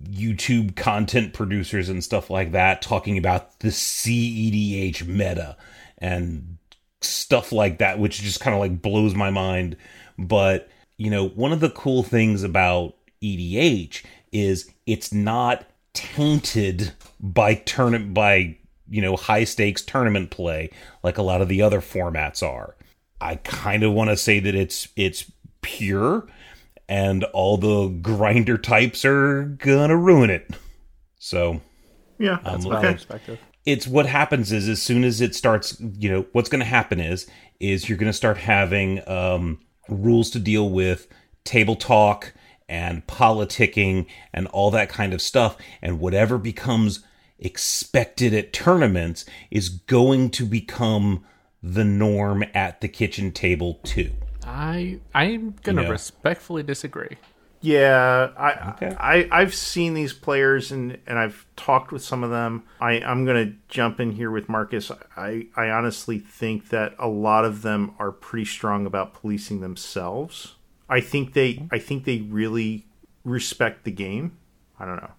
YouTube 0.08 0.76
content 0.76 1.34
producers 1.34 1.88
and 1.88 2.02
stuff 2.02 2.30
like 2.30 2.52
that 2.52 2.82
talking 2.82 3.18
about 3.18 3.60
the 3.60 3.68
CEDH 3.68 5.06
meta 5.06 5.56
and 5.98 6.58
stuff 7.00 7.52
like 7.52 7.78
that, 7.78 7.98
which 7.98 8.22
just 8.22 8.40
kind 8.40 8.54
of 8.54 8.60
like 8.60 8.82
blows 8.82 9.14
my 9.14 9.30
mind. 9.30 9.76
But, 10.18 10.68
you 10.98 11.10
know, 11.10 11.28
one 11.28 11.52
of 11.52 11.60
the 11.60 11.70
cool 11.70 12.02
things 12.02 12.42
about 12.42 12.94
EDH 13.22 14.04
is 14.32 14.70
it's 14.86 15.12
not 15.12 15.64
tainted 15.94 16.92
by 17.20 17.54
turn 17.54 18.12
by 18.12 18.56
you 18.88 19.00
know 19.02 19.16
high 19.16 19.44
stakes 19.44 19.82
tournament 19.82 20.30
play 20.30 20.70
like 21.02 21.16
a 21.18 21.22
lot 21.22 21.40
of 21.40 21.48
the 21.48 21.62
other 21.62 21.80
formats 21.80 22.42
are. 22.42 22.76
I 23.20 23.36
kind 23.36 23.82
of 23.82 23.92
want 23.92 24.10
to 24.10 24.16
say 24.16 24.40
that 24.40 24.54
it's 24.54 24.88
it's 24.96 25.30
pure 25.62 26.26
and 26.88 27.24
all 27.24 27.56
the 27.56 27.88
grinder 27.88 28.58
types 28.58 29.04
are 29.04 29.44
gonna 29.44 29.96
ruin 29.96 30.30
it. 30.30 30.48
So 31.18 31.60
Yeah, 32.18 32.38
That's 32.44 32.64
Um, 32.66 32.72
my 32.72 32.78
okay. 32.78 32.92
perspective. 32.92 33.38
it's 33.64 33.86
what 33.86 34.06
happens 34.06 34.52
is 34.52 34.68
as 34.68 34.80
soon 34.82 35.02
as 35.02 35.20
it 35.20 35.34
starts 35.34 35.80
you 35.80 36.08
know 36.10 36.26
what's 36.32 36.48
going 36.48 36.60
to 36.60 36.64
happen 36.66 37.00
is 37.00 37.26
is 37.58 37.88
you're 37.88 37.98
going 37.98 38.12
to 38.12 38.16
start 38.16 38.36
having 38.38 39.06
um, 39.08 39.58
rules 39.88 40.30
to 40.30 40.38
deal 40.38 40.68
with 40.68 41.06
table 41.44 41.76
talk 41.76 42.32
and 42.68 43.06
politicking 43.06 44.06
and 44.32 44.46
all 44.48 44.70
that 44.70 44.88
kind 44.88 45.12
of 45.14 45.22
stuff 45.22 45.56
and 45.80 46.00
whatever 46.00 46.38
becomes 46.38 47.04
expected 47.38 48.34
at 48.34 48.52
tournaments 48.52 49.24
is 49.50 49.68
going 49.68 50.30
to 50.30 50.44
become 50.44 51.24
the 51.62 51.84
norm 51.84 52.44
at 52.54 52.80
the 52.80 52.88
kitchen 52.88 53.30
table 53.30 53.74
too 53.84 54.10
I 54.44 54.98
I'm 55.14 55.54
gonna 55.62 55.82
Yeah. 55.82 55.88
respectfully 55.88 56.62
disagree. 56.62 57.16
Yeah, 57.60 58.30
I, 58.36 58.70
Okay. 58.70 58.96
I 58.98 59.28
I've 59.32 59.54
seen 59.54 59.94
these 59.94 60.12
players 60.12 60.70
and 60.72 60.98
and 61.06 61.18
I've 61.18 61.46
talked 61.56 61.90
with 61.92 62.02
some 62.02 62.22
of 62.22 62.30
them. 62.30 62.64
I 62.80 63.00
I'm 63.00 63.24
gonna 63.24 63.54
jump 63.68 63.98
in 64.00 64.12
here 64.12 64.30
with 64.30 64.48
Marcos. 64.48 64.90
I 65.16 65.46
I 65.56 65.70
honestly 65.70 66.18
think 66.18 66.68
that 66.68 66.94
a 66.98 67.08
lot 67.08 67.44
of 67.44 67.62
them 67.62 67.94
are 67.98 68.12
pretty 68.12 68.44
strong 68.44 68.86
about 68.86 69.14
policing 69.14 69.60
themselves. 69.60 70.54
I 70.88 71.00
think 71.00 71.32
they 71.32 71.66
I 71.72 71.78
think 71.78 72.04
they 72.04 72.18
really 72.18 72.86
respect 73.24 73.84
the 73.84 73.90
game. 73.90 74.36
I 74.78 74.84
don't 74.84 74.96
know. 74.96 75.12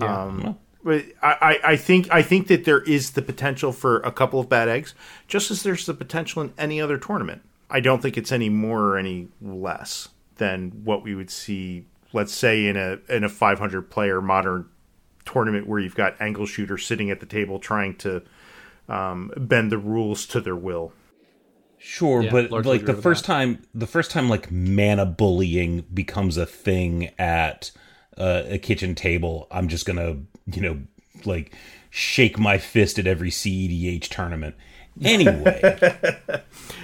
Yeah. 0.00 0.22
Um, 0.22 0.58
but 0.84 1.04
I, 1.22 1.36
I, 1.40 1.72
I 1.72 1.76
think 1.76 2.08
I 2.10 2.22
think 2.22 2.48
that 2.48 2.64
there 2.64 2.80
is 2.80 3.10
the 3.12 3.22
potential 3.22 3.72
for 3.72 3.98
a 4.00 4.10
couple 4.10 4.40
of 4.40 4.48
bad 4.48 4.68
eggs, 4.68 4.94
just 5.28 5.50
as 5.50 5.62
there's 5.62 5.86
the 5.86 5.94
potential 5.94 6.42
in 6.42 6.52
any 6.58 6.80
other 6.80 6.98
tournament. 6.98 7.42
I 7.70 7.80
don't 7.80 8.02
think 8.02 8.18
it's 8.18 8.32
any 8.32 8.48
more 8.48 8.80
or 8.80 8.98
any 8.98 9.28
less 9.40 10.08
than 10.42 10.82
what 10.82 11.04
we 11.04 11.14
would 11.14 11.30
see, 11.30 11.86
let's 12.12 12.34
say, 12.34 12.66
in 12.66 12.76
a 12.76 12.98
in 13.08 13.22
a 13.22 13.28
500 13.28 13.82
player 13.82 14.20
modern 14.20 14.68
tournament 15.24 15.68
where 15.68 15.78
you've 15.78 15.94
got 15.94 16.20
angle 16.20 16.46
shooters 16.46 16.84
sitting 16.84 17.12
at 17.12 17.20
the 17.20 17.26
table 17.26 17.60
trying 17.60 17.94
to 17.98 18.22
um, 18.88 19.30
bend 19.36 19.70
the 19.70 19.78
rules 19.78 20.26
to 20.26 20.40
their 20.40 20.56
will. 20.56 20.92
Sure, 21.78 22.22
Yeah, 22.22 22.30
but 22.30 22.66
like 22.66 22.86
the 22.86 22.94
first 22.94 23.22
that. 23.22 23.32
time, 23.32 23.62
the 23.72 23.86
first 23.86 24.10
time 24.10 24.28
like 24.28 24.50
mana 24.50 25.06
bullying 25.06 25.84
becomes 25.94 26.36
a 26.36 26.46
thing 26.46 27.10
at 27.20 27.70
uh, 28.18 28.42
a 28.46 28.58
kitchen 28.58 28.96
table, 28.96 29.46
I'm 29.48 29.68
just 29.68 29.86
gonna, 29.86 30.16
you 30.46 30.60
know, 30.60 30.82
like 31.24 31.54
shake 31.90 32.36
my 32.36 32.58
fist 32.58 32.98
at 32.98 33.06
every 33.06 33.30
CEDH 33.30 34.08
tournament. 34.08 34.56
Anyway, 35.02 36.20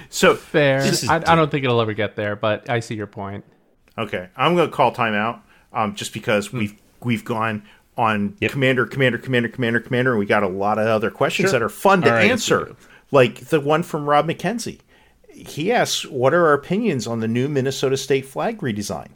So 0.09 0.35
Fair. 0.35 0.79
Is 0.79 1.07
I, 1.07 1.17
I 1.17 1.35
don't 1.35 1.51
think 1.51 1.63
it'll 1.63 1.79
ever 1.81 1.93
get 1.93 2.15
there, 2.15 2.35
but 2.35 2.69
I 2.69 2.79
see 2.79 2.95
your 2.95 3.07
point. 3.07 3.45
Okay, 3.97 4.29
I'm 4.35 4.55
going 4.55 4.69
to 4.69 4.75
call 4.75 4.93
timeout, 4.93 5.41
um, 5.73 5.93
just 5.95 6.13
because 6.13 6.51
we've 6.51 6.75
we've 7.03 7.23
gone 7.23 7.63
on 7.97 8.35
Yep. 8.39 8.51
commander, 8.51 8.85
commander, 8.85 9.17
commander, 9.17 9.49
commander, 9.49 9.79
commander, 9.79 10.11
and 10.11 10.19
we 10.19 10.25
got 10.25 10.41
a 10.43 10.47
lot 10.47 10.79
of 10.79 10.87
other 10.87 11.11
questions 11.11 11.49
Sure. 11.49 11.59
that 11.59 11.63
are 11.65 11.69
fun 11.69 12.01
to 12.01 12.09
All 12.09 12.15
right. 12.15 12.31
answer, 12.31 12.75
like 13.11 13.35
the 13.47 13.59
one 13.59 13.83
from 13.83 14.05
Rob 14.09 14.27
McKenzie. 14.27 14.79
He 15.31 15.71
asks, 15.71 16.05
"What 16.05 16.33
are 16.33 16.47
our 16.47 16.53
opinions 16.53 17.05
on 17.07 17.19
the 17.19 17.27
new 17.27 17.47
Minnesota 17.47 17.95
State 17.97 18.25
flag 18.25 18.59
redesign?" 18.59 19.09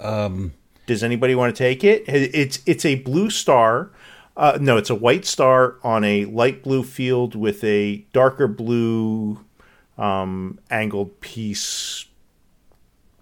um, 0.00 0.52
Does 0.86 1.04
anybody 1.04 1.34
want 1.36 1.54
to 1.54 1.58
take 1.58 1.84
it? 1.84 2.02
It's 2.08 2.58
it's 2.66 2.84
a 2.84 2.96
blue 2.96 3.30
star. 3.30 3.90
Uh, 4.36 4.58
no, 4.60 4.76
it's 4.76 4.90
a 4.90 4.94
white 4.94 5.24
star 5.26 5.76
on 5.82 6.04
a 6.04 6.24
light 6.24 6.62
blue 6.62 6.82
field 6.82 7.34
with 7.34 7.62
a 7.64 7.98
darker 8.12 8.48
blue 8.48 9.44
um, 9.98 10.58
angled 10.70 11.20
piece 11.20 12.06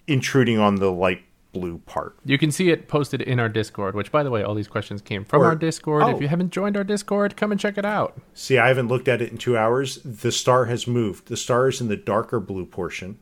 intruding 0.07 0.59
on 0.59 0.77
the 0.77 0.91
light 0.91 1.23
blue 1.53 1.79
part. 1.79 2.17
You 2.25 2.39
can 2.39 2.53
see 2.53 2.71
it 2.71 2.87
posted 2.87 3.21
in 3.23 3.41
our 3.41 3.49
Discord, 3.49 3.97
which, 3.97 4.13
by 4.13 4.23
the 4.23 4.31
way, 4.31 4.43
all 4.45 4.55
these 4.55 4.69
questions 4.69 5.03
came 5.03 5.25
from 5.25 5.43
Or- 5.43 5.47
our 5.47 5.57
Discord. 5.57 6.05
oh. 6.05 6.11
If 6.15 6.21
you 6.23 6.29
haven't 6.29 6.51
joined 6.51 6.77
our 6.77 6.85
Discord, 6.85 7.37
come 7.37 7.51
and 7.51 7.61
check 7.61 7.77
it 7.77 7.85
out. 7.85 8.17
See, 8.35 8.57
I 8.59 8.69
haven't 8.69 8.87
looked 8.89 9.09
at 9.09 9.21
it 9.21 9.33
in 9.33 9.39
two 9.39 9.57
hours. 9.57 9.97
The 10.05 10.31
star 10.31 10.67
has 10.67 10.87
moved. 10.87 11.27
The 11.27 11.37
star 11.37 11.69
is 11.69 11.81
in 11.81 11.89
the 11.89 11.97
darker 11.97 12.39
blue 12.39 12.67
portion, 12.67 13.19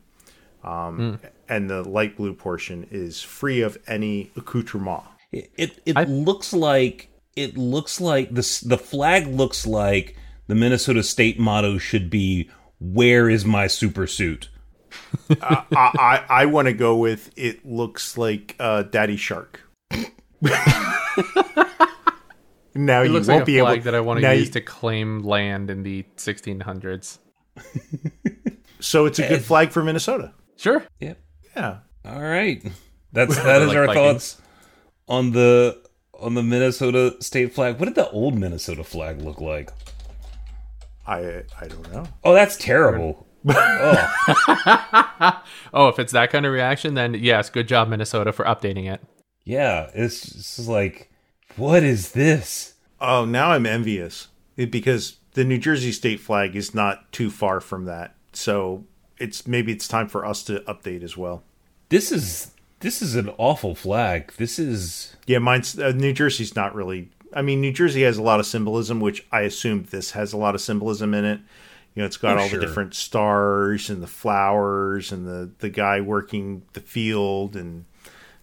um, 0.63 1.19
and 1.47 1.69
the 1.71 1.81
light 1.87 2.17
blue 2.17 2.33
portion 2.33 2.87
is 2.91 3.21
free 3.21 3.61
of 3.61 3.79
any 3.87 4.29
accoutrement. 4.35 5.01
it 5.31 5.49
it, 5.57 5.81
it 5.87 5.97
I- 5.97 6.03
looks 6.03 6.53
like 6.53 7.08
it 7.39 7.57
looks 7.57 7.99
like 8.01 8.29
this. 8.31 8.59
The 8.59 8.77
flag 8.77 9.27
looks 9.27 9.65
like 9.65 10.15
the 10.47 10.55
Minnesota 10.55 11.03
State 11.03 11.39
motto 11.39 11.77
should 11.77 12.09
be 12.09 12.49
"Where 12.79 13.29
is 13.29 13.45
my 13.45 13.67
super 13.67 14.07
suit?" 14.07 14.49
I, 15.41 15.63
I, 15.71 16.25
I 16.29 16.45
want 16.45 16.67
to 16.67 16.73
go 16.73 16.97
with 16.97 17.31
it 17.37 17.65
looks 17.65 18.17
like 18.17 18.55
uh, 18.59 18.83
Daddy 18.83 19.17
Shark. 19.17 19.61
now 22.75 23.01
It 23.01 23.07
you 23.07 23.13
looks 23.13 23.27
won't 23.27 23.39
like 23.39 23.41
a 23.41 23.45
be 23.45 23.59
flag 23.59 23.75
able 23.77 23.83
that 23.85 23.95
I 23.95 23.99
want 23.99 24.21
now 24.21 24.29
to 24.29 24.35
you- 24.35 24.41
use 24.41 24.49
to 24.51 24.61
claim 24.61 25.19
land 25.19 25.69
in 25.69 25.83
the 25.83 26.03
1600s. 26.17 27.19
So 28.79 29.05
it's 29.05 29.19
a 29.19 29.27
good 29.27 29.43
flag 29.43 29.71
for 29.71 29.83
Minnesota. 29.83 30.33
Sure. 30.57 30.83
Yep. 30.99 31.17
Yeah. 31.55 31.79
All 32.05 32.21
right. 32.21 32.63
That's 33.11 33.35
that 33.43 33.61
is 33.61 33.67
Like 33.69 33.77
our 33.77 33.85
Vikings. 33.87 34.33
thoughts 34.35 34.41
on 35.07 35.31
the 35.31 35.81
on 36.21 36.33
the 36.35 36.43
Minnesota 36.43 37.15
state 37.21 37.53
flag. 37.53 37.79
What 37.79 37.85
did 37.85 37.95
the 37.95 38.09
old 38.09 38.37
Minnesota 38.37 38.83
flag 38.83 39.21
look 39.21 39.39
like? 39.41 39.71
I 41.07 41.43
I 41.59 41.67
don't 41.67 41.91
know. 41.91 42.05
Oh, 42.23 42.33
that's 42.33 42.55
terrible. 42.57 43.25
oh, 43.47 45.41
Oh, 45.73 45.87
if 45.87 45.99
it's 45.99 46.11
that 46.11 46.29
kind 46.31 46.45
of 46.45 46.51
reaction, 46.53 46.93
then 46.95 47.13
yes, 47.15 47.49
good 47.49 47.67
job, 47.67 47.87
Minnesota, 47.89 48.31
for 48.33 48.45
updating 48.45 48.91
it. 48.91 49.01
yeah. 49.45 49.89
It's 49.93 50.21
just 50.21 50.67
like, 50.67 51.11
what 51.55 51.83
is 51.83 52.11
this? 52.11 52.73
Oh, 53.01 53.25
now 53.25 53.51
I'm 53.51 53.65
envious 53.65 54.27
It- 54.57 54.71
because 54.71 55.17
the 55.33 55.43
New 55.45 55.57
Jersey 55.57 55.91
state 55.91 56.19
flag 56.19 56.55
is 56.55 56.73
not 56.75 57.11
too 57.11 57.29
far 57.29 57.59
from 57.61 57.85
that. 57.85 58.15
So 58.33 58.85
it's 59.19 59.47
maybe 59.47 59.71
it's 59.71 59.87
time 59.87 60.07
for 60.09 60.25
us 60.25 60.43
to 60.43 60.59
update 60.61 61.03
as 61.03 61.15
well. 61.15 61.43
This 61.89 62.11
is 62.11 62.51
this 62.79 63.01
is 63.01 63.15
an 63.15 63.29
awful 63.37 63.75
flag. 63.75 64.33
This 64.37 64.59
is 64.59 65.15
Yeah, 65.27 65.39
mine's 65.39 65.77
uh, 65.77 65.91
New 65.91 66.13
Jersey's 66.13 66.55
not 66.55 66.75
really. 66.75 67.09
I 67.33 67.41
mean, 67.41 67.61
New 67.61 67.71
Jersey 67.71 68.01
has 68.03 68.17
a 68.17 68.23
lot 68.23 68.39
of 68.39 68.45
symbolism, 68.47 68.99
which 68.99 69.25
I 69.31 69.41
assume 69.41 69.83
this 69.91 70.11
has 70.11 70.33
a 70.33 70.37
lot 70.37 70.55
of 70.55 70.61
symbolism 70.61 71.13
in 71.13 71.25
it. 71.25 71.39
You 71.95 72.01
know, 72.01 72.05
it's 72.05 72.17
got 72.17 72.37
Oh, 72.37 72.41
all 72.41 72.47
sure. 72.49 72.59
the 72.59 72.65
different 72.65 72.93
stars 72.95 73.89
and 73.89 74.01
the 74.01 74.07
flowers 74.07 75.11
and 75.11 75.27
the 75.27 75.51
the 75.59 75.69
guy 75.69 76.01
working 76.01 76.63
the 76.73 76.81
field 76.81 77.55
and 77.55 77.85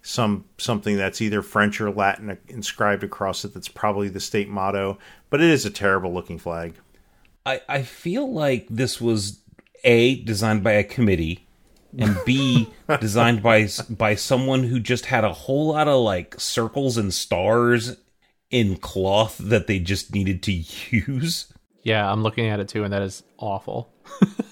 some 0.03 0.45
something 0.59 0.97
that's 0.97 1.21
either 1.21 1.43
French 1.43 1.81
or 1.81 1.91
Latin 1.91 2.37
inscribed 2.49 3.03
across 3.03 3.45
it. 3.45 3.55
That's 3.55 3.69
probably 3.69 4.09
the 4.09 4.21
state 4.21 4.49
motto, 4.49 4.99
but 5.31 5.41
it 5.41 5.51
is 5.51 5.65
a 5.65 5.71
terrible 5.71 6.13
looking 6.13 6.39
flag. 6.39 6.75
I 7.45 7.61
I 7.69 7.83
feel 7.83 8.31
like 8.33 8.67
this 8.69 9.01
was 9.01 9.41
a 9.85 10.17
designed 10.23 10.63
by 10.63 10.73
a 10.73 10.85
committee 10.85 11.46
and 11.99 12.17
b 12.25 12.69
designed 13.01 13.43
by 13.43 13.69
by 13.91 14.15
someone 14.15 14.65
who 14.65 14.79
just 14.81 15.07
had 15.07 15.25
a 15.25 15.33
whole 15.33 15.69
lot 15.69 15.89
of 15.89 16.01
like 16.01 16.39
circles 16.41 16.97
and 16.97 17.13
stars 17.13 17.97
in 18.51 18.77
cloth 18.77 19.39
that 19.39 19.67
they 19.67 19.79
just 19.79 20.15
needed 20.15 20.43
to 20.43 20.53
use. 20.53 21.53
Yeah, 21.83 22.11
I'm 22.11 22.23
looking 22.23 22.47
at 22.47 22.61
it 22.61 22.69
too, 22.69 22.85
and 22.85 22.93
that 22.93 23.03
is 23.03 23.23
awful. 23.39 23.93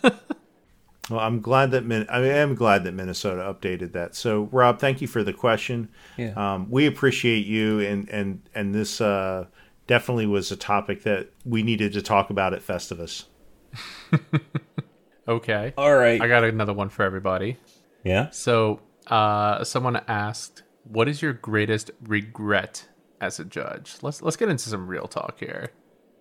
Well, 1.11 1.21
I'm 1.21 1.41
glad 1.41 1.71
that 1.73 1.85
Min- 1.85 2.07
I 2.09 2.21
am 2.21 2.55
glad 2.55 2.85
that 2.85 2.93
Minnesota 2.93 3.43
updated 3.43 3.93
that. 3.93 4.15
So, 4.15 4.49
Rob, 4.51 4.79
thank 4.79 5.03
you 5.03 5.07
for 5.07 5.23
the 5.23 5.35
question. 5.35 5.91
Yeah. 6.17 6.33
Um, 6.35 6.71
we 6.71 6.87
appreciate 6.87 7.45
you, 7.47 7.81
and 7.81 8.09
and 8.09 8.41
and 8.55 8.75
this 8.75 9.01
uh, 9.01 9.47
definitely 9.87 10.27
was 10.27 10.51
a 10.51 10.57
topic 10.57 11.03
that 11.03 11.29
we 11.45 11.63
needed 11.63 11.93
to 11.93 12.03
talk 12.03 12.31
about 12.31 12.55
at 12.55 12.67
Festivus. 12.67 13.25
Okay. 15.27 15.73
All 15.77 15.95
right. 15.95 16.21
I 16.21 16.29
got 16.29 16.45
another 16.45 16.73
one 16.73 16.89
for 16.89 17.03
everybody. 17.03 17.59
yeah. 18.03 18.31
So, 18.31 18.81
uh, 19.07 19.65
someone 19.65 19.97
asked, 20.09 20.63
"What 20.85 21.09
is 21.09 21.23
your 21.23 21.33
greatest 21.33 21.91
regret 22.03 22.89
as 23.21 23.39
a 23.39 23.45
judge?" 23.45 23.97
Let's 24.03 24.23
let's 24.23 24.37
get 24.37 24.49
into 24.49 24.69
some 24.69 24.87
real 24.87 25.07
talk 25.07 25.41
here. 25.41 25.71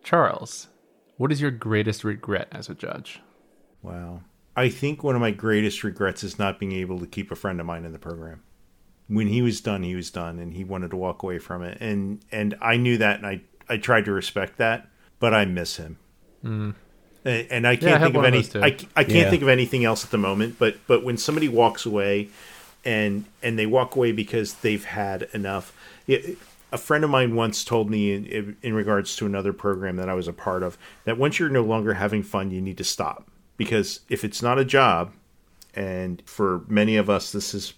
Charles, 0.03 0.67
what 1.17 1.31
is 1.31 1.41
your 1.41 1.51
greatest 1.51 2.03
regret 2.03 2.48
as 2.51 2.69
a 2.69 2.75
judge? 2.75 3.22
Wow. 3.81 4.22
I 4.55 4.69
think 4.69 5.03
one 5.03 5.15
of 5.15 5.22
my 5.22 5.31
greatest 5.31 5.83
regrets 5.83 6.24
is 6.24 6.38
not 6.38 6.60
being 6.60 6.74
able 6.74 7.00
to 7.00 7.07
keep 7.07 7.31
a 7.31 7.36
friend 7.36 7.60
of 7.60 7.65
mine 7.65 7.86
in 7.86 7.91
the 7.91 8.00
program. 8.00 8.43
When 9.07 9.27
he 9.27 9.41
was 9.41 9.62
done, 9.62 9.83
he 9.83 9.95
was 9.95 10.12
done, 10.12 10.39
and 10.39 10.53
he 10.53 10.63
wanted 10.63 10.91
to 10.91 10.98
walk 10.98 11.24
away 11.24 11.39
from 11.39 11.63
it, 11.63 11.77
and 11.81 12.24
and 12.31 12.55
I 12.62 12.77
knew 12.77 12.98
that, 12.98 13.17
and 13.17 13.27
I 13.27 13.41
I 13.67 13.77
tried 13.77 14.05
to 14.05 14.12
respect 14.12 14.57
that, 14.57 14.88
but 15.19 15.33
I 15.33 15.45
miss 15.45 15.77
him, 15.77 15.98
mm. 16.43 16.75
And, 17.25 17.47
and, 17.51 17.67
I 17.67 17.75
can't 17.75 17.91
yeah, 17.91 17.95
I 17.95 17.99
think 17.99 18.15
of 18.15 18.23
any 18.25 18.47
I, 18.55 18.77
I 18.95 19.03
can't 19.03 19.09
yeah. 19.09 19.29
think 19.29 19.41
of 19.41 19.49
anything 19.49 19.85
else 19.85 20.03
at 20.03 20.11
the 20.11 20.17
moment. 20.17 20.57
But 20.59 20.77
but 20.87 21.03
when 21.03 21.17
somebody 21.17 21.47
walks 21.47 21.85
away, 21.85 22.29
and 22.85 23.25
and 23.41 23.57
they 23.57 23.65
walk 23.65 23.95
away 23.95 24.11
because 24.11 24.55
they've 24.55 24.83
had 24.83 25.29
enough. 25.33 25.75
It, 26.07 26.37
a 26.71 26.77
friend 26.77 27.03
of 27.03 27.09
mine 27.11 27.35
once 27.35 27.63
told 27.63 27.87
me 27.87 28.13
in, 28.13 28.57
in 28.63 28.73
regards 28.73 29.15
to 29.17 29.27
another 29.27 29.53
program 29.53 29.97
that 29.97 30.09
I 30.09 30.15
was 30.15 30.27
a 30.27 30.33
part 30.33 30.63
of 30.63 30.75
that 31.05 31.19
once 31.19 31.37
you're 31.37 31.47
no 31.47 31.61
longer 31.61 31.93
having 31.93 32.23
fun, 32.23 32.49
you 32.49 32.61
need 32.61 32.79
to 32.79 32.83
stop 32.83 33.29
because 33.57 33.99
if 34.09 34.23
it's 34.23 34.41
not 34.41 34.57
a 34.57 34.65
job, 34.65 35.11
and 35.75 36.21
for 36.25 36.63
many 36.67 36.97
of 36.97 37.09
us, 37.09 37.31
this 37.31 37.53
is 37.53 37.73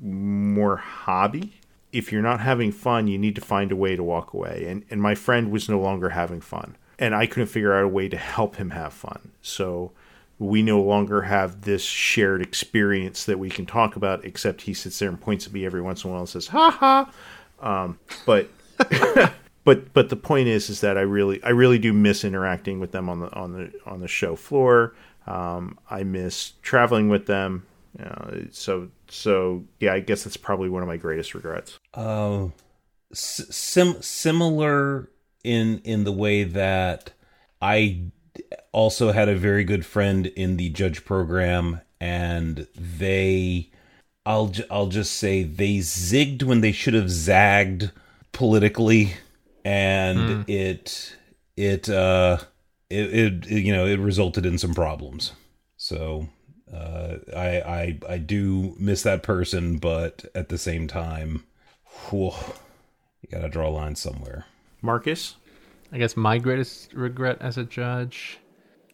more 0.00 0.76
hobby. 0.76 1.54
If 1.92 2.10
you're 2.10 2.22
not 2.22 2.40
having 2.40 2.72
fun, 2.72 3.06
you 3.06 3.18
need 3.18 3.36
to 3.36 3.40
find 3.40 3.70
a 3.70 3.76
way 3.76 3.94
to 3.94 4.02
walk 4.02 4.34
away. 4.34 4.66
And 4.68 4.84
and 4.90 5.00
my 5.00 5.14
friend 5.14 5.52
was 5.52 5.68
no 5.68 5.78
longer 5.78 6.10
having 6.10 6.40
fun, 6.40 6.76
and 6.98 7.14
I 7.14 7.26
couldn't 7.26 7.48
figure 7.48 7.74
out 7.74 7.84
a 7.84 7.88
way 7.88 8.08
to 8.08 8.16
help 8.16 8.56
him 8.56 8.70
have 8.70 8.92
fun. 8.92 9.32
So 9.42 9.92
we 10.38 10.62
no 10.62 10.82
longer 10.82 11.22
have 11.22 11.62
this 11.62 11.82
shared 11.82 12.42
experience 12.42 13.24
that 13.24 13.38
we 13.38 13.50
can 13.50 13.66
talk 13.66 13.96
about. 13.96 14.24
Except 14.24 14.62
he 14.62 14.74
sits 14.74 14.98
there 14.98 15.08
and 15.08 15.20
points 15.20 15.46
at 15.46 15.52
me 15.52 15.64
every 15.66 15.82
once 15.82 16.04
in 16.04 16.10
a 16.10 16.12
while 16.12 16.20
and 16.20 16.28
says, 16.28 16.48
"Ha 16.48 16.70
ha." 16.70 17.12
Um, 17.60 17.98
but 18.26 18.48
but 19.64 19.92
but 19.92 20.08
the 20.08 20.16
point 20.16 20.48
is 20.48 20.68
is 20.68 20.80
that 20.80 20.98
I 20.98 21.02
really 21.02 21.42
I 21.42 21.50
really 21.50 21.78
do 21.78 21.92
miss 21.92 22.24
interacting 22.24 22.80
with 22.80 22.92
them 22.92 23.08
on 23.08 23.20
the 23.20 23.32
on 23.32 23.52
the 23.52 23.72
on 23.86 24.00
the 24.00 24.08
show 24.08 24.36
floor. 24.36 24.94
Um, 25.26 25.78
I 25.90 26.02
miss 26.02 26.52
traveling 26.62 27.08
with 27.08 27.26
them. 27.26 27.66
Uh, 28.02 28.40
so 28.50 28.88
so 29.08 29.64
yeah, 29.80 29.94
I 29.94 30.00
guess 30.00 30.24
that's 30.24 30.36
probably 30.36 30.68
one 30.68 30.82
of 30.82 30.88
my 30.88 30.96
greatest 30.96 31.34
regrets. 31.34 31.78
Uh, 31.94 32.48
sim 33.12 34.02
similar 34.02 35.08
in 35.44 35.80
in 35.84 36.04
the 36.04 36.12
way 36.12 36.44
that 36.44 37.12
I 37.62 38.10
also 38.72 39.12
had 39.12 39.28
a 39.28 39.36
very 39.36 39.64
good 39.64 39.86
friend 39.86 40.26
in 40.26 40.56
the 40.56 40.70
judge 40.70 41.04
program, 41.04 41.80
and 42.00 42.66
they. 42.76 43.70
I'll 44.26 44.50
I'll 44.70 44.86
just 44.86 45.18
say 45.18 45.42
they 45.42 45.76
zigged 45.76 46.42
when 46.42 46.62
they 46.62 46.72
should 46.72 46.94
have 46.94 47.10
zagged 47.10 47.90
politically 48.32 49.14
and 49.64 50.18
mm. 50.18 50.48
it 50.48 51.16
it 51.56 51.88
uh 51.88 52.38
it, 52.90 53.14
it, 53.14 53.46
it, 53.46 53.64
you 53.64 53.72
know 53.72 53.86
it 53.86 53.98
resulted 53.98 54.44
in 54.44 54.58
some 54.58 54.74
problems 54.74 55.32
so 55.76 56.28
uh 56.72 57.16
I, 57.34 57.60
I 57.60 57.98
i 58.08 58.18
do 58.18 58.74
miss 58.78 59.02
that 59.04 59.22
person 59.22 59.78
but 59.78 60.26
at 60.34 60.48
the 60.48 60.58
same 60.58 60.86
time 60.86 61.44
whew, 62.10 62.32
you 63.22 63.28
gotta 63.30 63.48
draw 63.48 63.68
a 63.68 63.70
line 63.70 63.96
somewhere 63.96 64.46
marcos 64.84 65.36
i 65.92 65.98
guess 65.98 66.16
my 66.16 66.38
greatest 66.38 66.92
regret 66.92 67.36
as 67.40 67.58
a 67.58 67.64
judge 67.64 68.38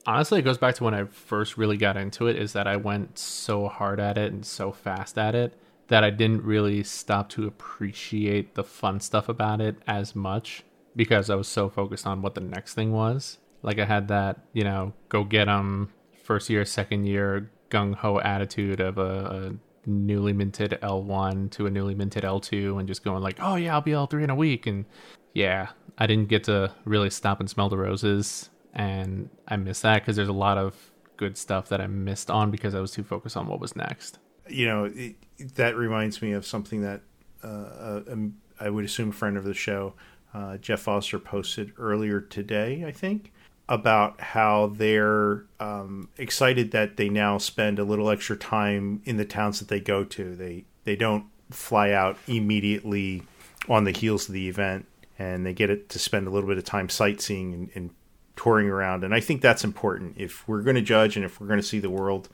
honestly 0.07 0.39
it 0.39 0.43
goes 0.43 0.59
back 0.59 0.75
to 0.75 0.85
when 0.85 0.95
i 0.95 1.05
first 1.05 1.59
really 1.59 1.77
got 1.77 1.97
into 1.97 2.27
it 2.27 2.37
is 2.37 2.53
that 2.53 2.67
i 2.67 2.77
went 2.77 3.19
so 3.19 3.69
hard 3.69 4.01
at 4.01 4.17
it 4.17 4.33
and 4.33 4.47
so 4.47 4.73
fast 4.73 5.19
at 5.19 5.35
it 5.35 5.55
that 5.91 6.05
I 6.05 6.11
didn't 6.11 6.45
really 6.45 6.85
stop 6.85 7.29
to 7.31 7.49
appreciate 7.49 8.55
the 8.55 8.63
fun 8.63 9.01
stuff 9.01 9.29
about 9.29 9.61
it 9.61 9.77
as 9.89 10.15
much 10.15 10.63
because 10.95 11.29
I 11.29 11.35
was 11.35 11.49
so 11.49 11.69
focused 11.69 12.07
on 12.07 12.23
what 12.23 12.37
the 12.37 12.41
next 12.41 12.75
thing 12.75 12.93
was. 12.93 13.39
Like 13.63 13.81
I 13.81 13.85
had 13.85 14.07
that, 14.07 14.39
you 14.53 14.63
know, 14.63 14.93
go 15.09 15.25
get 15.25 15.47
them 15.47 15.93
first 16.23 16.49
year, 16.49 16.65
second 16.65 17.07
year 17.07 17.51
gung 17.71 17.95
ho 17.95 18.21
attitude 18.21 18.81
of 18.81 18.99
a, 18.99 19.03
a, 19.03 19.53
newly 19.87 20.33
minted 20.33 20.79
L1 20.83 21.51
to 21.53 21.67
a 21.67 21.71
newly 21.71 21.95
minted 21.95 22.23
L2 22.23 22.79
and 22.79 22.87
just 22.87 23.03
going 23.03 23.23
like, 23.23 23.39
oh 23.41 23.57
yeah, 23.57 23.73
I'll 23.73 23.81
be 23.81 23.93
L3 23.93 24.25
in 24.25 24.31
a 24.31 24.35
week. 24.35 24.67
And 24.67 24.85
yeah, 25.35 25.69
I 25.99 26.07
didn't 26.07 26.29
get 26.29 26.45
to 26.45 26.73
really 26.85 27.11
stop 27.11 27.41
and 27.41 27.49
smell 27.49 27.69
the 27.69 27.79
roses. 27.79 28.51
And 28.73 29.31
I 29.49 29.57
miss 29.57 29.81
that 29.81 30.03
because 30.03 30.17
there's 30.17 30.29
a 30.29 30.33
lot 30.33 30.57
of 30.57 30.75
good 31.17 31.37
stuff 31.37 31.69
that 31.69 31.81
I 31.81 31.87
missed 31.87 32.31
on 32.31 32.51
because 32.51 32.75
I 32.75 32.81
was 32.81 32.93
too 32.93 33.03
focused 33.03 33.37
on 33.37 33.47
what 33.47 33.61
was 33.61 33.75
next 33.75 34.19
you 34.51 34.67
know, 34.67 34.91
it, 34.93 35.17
that 35.57 35.77
reminds 35.77 36.21
me 36.21 36.33
of 36.33 36.47
something 36.47 36.83
that 36.83 37.01
uh, 37.43 38.01
I 38.59 38.69
would 38.69 38.85
assume 38.85 39.11
a 39.11 39.13
friend 39.13 39.37
of 39.37 39.45
the 39.45 39.55
show, 39.55 39.95
uh, 40.35 40.59
Jeff 40.59 40.81
Foster, 40.81 41.19
posted 41.19 41.73
earlier 41.79 42.21
today, 42.21 42.85
I 42.87 42.93
think, 42.93 43.33
about 43.69 44.21
how 44.21 44.73
they're 44.75 45.45
um, 45.59 46.09
excited 46.19 46.73
that 46.73 46.97
they 46.97 47.09
now 47.09 47.39
spend 47.39 47.79
a 47.79 47.85
little 47.85 48.11
extra 48.11 48.37
time 48.37 49.01
in 49.05 49.17
the 49.17 49.25
towns 49.25 49.61
that 49.61 49.69
they 49.69 49.81
go 49.81 50.05
to. 50.05 50.35
They 50.35 50.65
they 50.85 50.97
don't 50.97 51.27
fly 51.51 51.93
out 51.93 52.19
immediately 52.27 53.23
on 53.69 53.85
the 53.85 53.93
heels 53.93 54.29
of 54.29 54.35
the 54.35 54.49
event, 54.49 54.87
and 55.21 55.45
they 55.45 55.53
get 55.53 55.69
it 55.69 55.91
to 55.91 55.99
spend 55.99 56.27
a 56.27 56.31
little 56.31 56.49
bit 56.49 56.57
of 56.57 56.65
time 56.65 56.89
sightseeing 56.89 57.53
and, 57.53 57.71
and 57.75 57.91
touring 58.37 58.71
around. 58.71 59.05
And 59.05 59.15
I 59.15 59.21
think 59.21 59.43
that's 59.43 59.65
important 59.65 60.15
if 60.17 60.49
we're 60.49 60.63
going 60.63 60.77
to 60.77 60.83
judge 60.83 61.15
and 61.15 61.27
if 61.27 61.39
we're 61.39 61.47
going 61.47 61.61
to 61.61 61.67
see 61.67 61.79
the 61.79 61.91
world. 61.91 62.31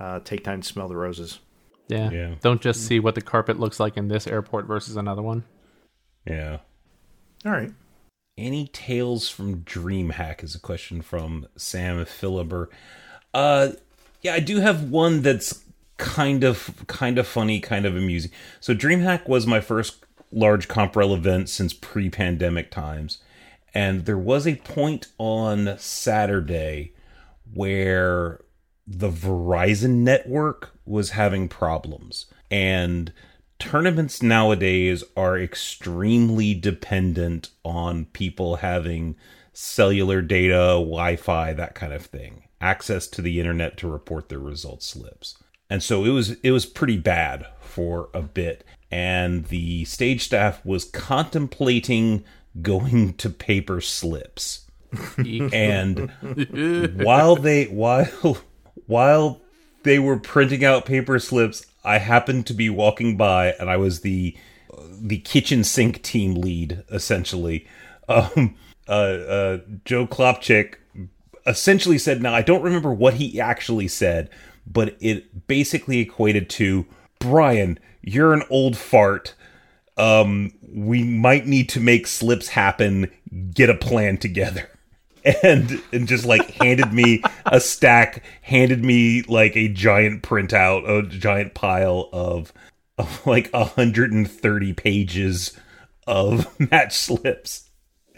Uh, 0.00 0.18
take 0.24 0.42
time 0.42 0.60
to 0.60 0.66
smell 0.66 0.88
the 0.88 0.96
roses. 0.96 1.38
Yeah. 1.86 2.10
yeah. 2.10 2.34
Don't 2.42 2.60
just 2.60 2.84
see 2.84 2.98
what 2.98 3.14
the 3.14 3.20
carpet 3.20 3.60
looks 3.60 3.78
like 3.78 3.96
in 3.96 4.08
this 4.08 4.26
airport 4.26 4.66
versus 4.66 4.96
another 4.96 5.22
one. 5.22 5.44
Yeah. 6.26 6.58
All 7.44 7.52
right. 7.52 7.72
Any 8.36 8.66
tales 8.66 9.28
from 9.28 9.60
DreamHack 9.60 10.42
is 10.42 10.56
a 10.56 10.60
question 10.60 11.02
from 11.02 11.46
Sam 11.56 12.04
Philiber. 12.04 12.68
Uh 13.32 13.68
yeah, 14.22 14.34
I 14.34 14.40
do 14.40 14.58
have 14.58 14.90
one 14.90 15.22
that's 15.22 15.62
kind 15.96 16.42
of 16.42 16.84
kind 16.88 17.18
of 17.18 17.26
funny, 17.26 17.60
kind 17.60 17.86
of 17.86 17.96
amusing. 17.96 18.32
So 18.58 18.74
DreamHack 18.74 19.28
was 19.28 19.46
my 19.46 19.60
first 19.60 20.04
large 20.32 20.68
Comprel 20.68 21.14
event 21.14 21.48
since 21.48 21.72
pre-pandemic 21.72 22.70
times. 22.70 23.18
And 23.74 24.06
there 24.06 24.18
was 24.18 24.46
a 24.46 24.56
point 24.56 25.08
on 25.18 25.76
Saturday 25.78 26.94
where 27.52 28.40
the 28.86 29.10
Verizon 29.10 29.96
network 29.96 30.72
was 30.84 31.10
having 31.10 31.48
problems. 31.48 32.26
And 32.50 33.12
tournaments 33.58 34.22
nowadays 34.22 35.02
are 35.16 35.38
extremely 35.38 36.54
dependent 36.54 37.50
on 37.64 38.06
people 38.06 38.56
having 38.56 39.16
cellular 39.52 40.22
data, 40.22 40.74
Wi 40.78 41.16
Fi, 41.16 41.52
that 41.54 41.74
kind 41.74 41.92
of 41.92 42.06
thing, 42.06 42.44
access 42.60 43.06
to 43.08 43.22
the 43.22 43.40
internet 43.40 43.76
to 43.78 43.88
report 43.88 44.28
their 44.28 44.38
results 44.38 44.86
slips. 44.86 45.36
And 45.68 45.82
so 45.82 46.04
it 46.04 46.10
was 46.10 46.32
it 46.42 46.50
was 46.52 46.66
pretty 46.66 46.96
bad 46.96 47.46
for 47.60 48.08
a 48.14 48.22
bit. 48.22 48.64
And 48.90 49.46
the 49.46 49.84
stage 49.84 50.24
staff 50.24 50.64
was 50.64 50.84
contemplating 50.84 52.24
going 52.62 53.14
to 53.14 53.30
paper 53.30 53.80
slips. 53.80 54.62
and 55.52 56.10
while 57.02 57.36
they 57.36 57.64
while 57.64 58.38
while 58.86 59.40
they 59.82 59.98
were 59.98 60.18
printing 60.18 60.64
out 60.64 60.86
paper 60.86 61.18
slips, 61.18 61.66
I 61.84 61.98
happened 61.98 62.46
to 62.46 62.54
be 62.54 62.70
walking 62.70 63.16
by, 63.16 63.52
and 63.52 63.68
I 63.68 63.76
was 63.76 64.00
the 64.00 64.36
the 64.98 65.18
kitchen 65.18 65.64
sink 65.64 66.02
team 66.02 66.34
lead 66.34 66.84
essentially. 66.90 67.66
Um, 68.08 68.56
uh, 68.88 68.90
uh, 68.90 69.58
Joe 69.84 70.06
Klopchick 70.06 70.76
essentially 71.46 71.98
said, 71.98 72.22
"Now 72.22 72.34
I 72.34 72.42
don't 72.42 72.62
remember 72.62 72.92
what 72.92 73.14
he 73.14 73.40
actually 73.40 73.88
said, 73.88 74.30
but 74.66 74.96
it 75.00 75.46
basically 75.46 75.98
equated 75.98 76.48
to 76.50 76.86
Bryan, 77.18 77.78
you're 78.06 78.32
an 78.32 78.44
old 78.48 78.78
fart." 78.78 79.34
Um, 79.98 80.52
we 80.72 81.02
might 81.04 81.46
need 81.46 81.68
to 81.70 81.80
make 81.80 82.06
slips 82.06 82.48
happen. 82.48 83.10
Get 83.52 83.68
a 83.68 83.74
plan 83.74 84.16
together 84.16 84.70
and 85.42 85.82
and 85.92 86.06
just 86.06 86.24
like 86.24 86.50
handed 86.62 86.92
me 86.92 87.22
a 87.46 87.60
stack, 87.60 88.22
handed 88.42 88.84
me 88.84 89.22
like 89.22 89.56
a 89.56 89.68
giant 89.68 90.22
printout, 90.22 90.88
a 90.88 91.02
giant 91.06 91.54
pile 91.54 92.08
of, 92.12 92.52
of 92.96 93.26
like 93.26 93.50
130 93.50 94.72
pages 94.74 95.58
of 96.06 96.48
match 96.70 96.96
slips. 96.96 97.68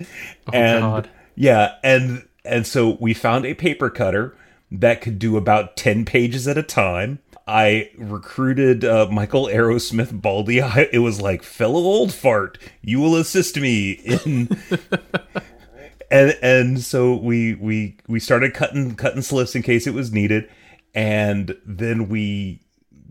Oh, 0.01 0.05
and 0.53 0.81
God. 0.83 1.11
yeah, 1.35 1.77
and 1.83 2.27
and 2.45 2.67
so 2.67 2.97
we 3.01 3.15
found 3.15 3.47
a 3.47 3.55
paper 3.55 3.89
cutter 3.89 4.37
that 4.71 5.01
could 5.01 5.19
do 5.19 5.39
about 5.39 5.77
10 5.77 6.05
pages 6.05 6.47
at 6.47 6.59
a 6.59 6.63
time. 6.63 7.21
I 7.49 7.91
recruited 7.97 8.85
uh, 8.85 9.09
Michael 9.11 9.47
Aerosmith 9.47 10.21
Baldy. 10.21 10.61
I, 10.63 10.89
it 10.93 10.99
was 10.99 11.21
like, 11.21 11.43
fellow 11.43 11.81
old 11.81 12.13
fart, 12.13 12.59
you 12.83 13.01
will 13.01 13.17
assist 13.17 13.57
me 13.57 13.93
in 13.93 14.49
and 16.11 16.39
and 16.43 16.81
so 16.81 17.17
we 17.17 17.55
we 17.55 17.97
we 18.07 18.21
started 18.21 18.55
cutting 18.55 18.95
cutting 18.95 19.23
slips 19.23 19.55
in 19.57 19.63
case 19.63 19.87
it 19.87 19.95
was 19.95 20.13
needed, 20.13 20.49
and 20.95 21.57
then 21.65 22.09
we 22.09 22.61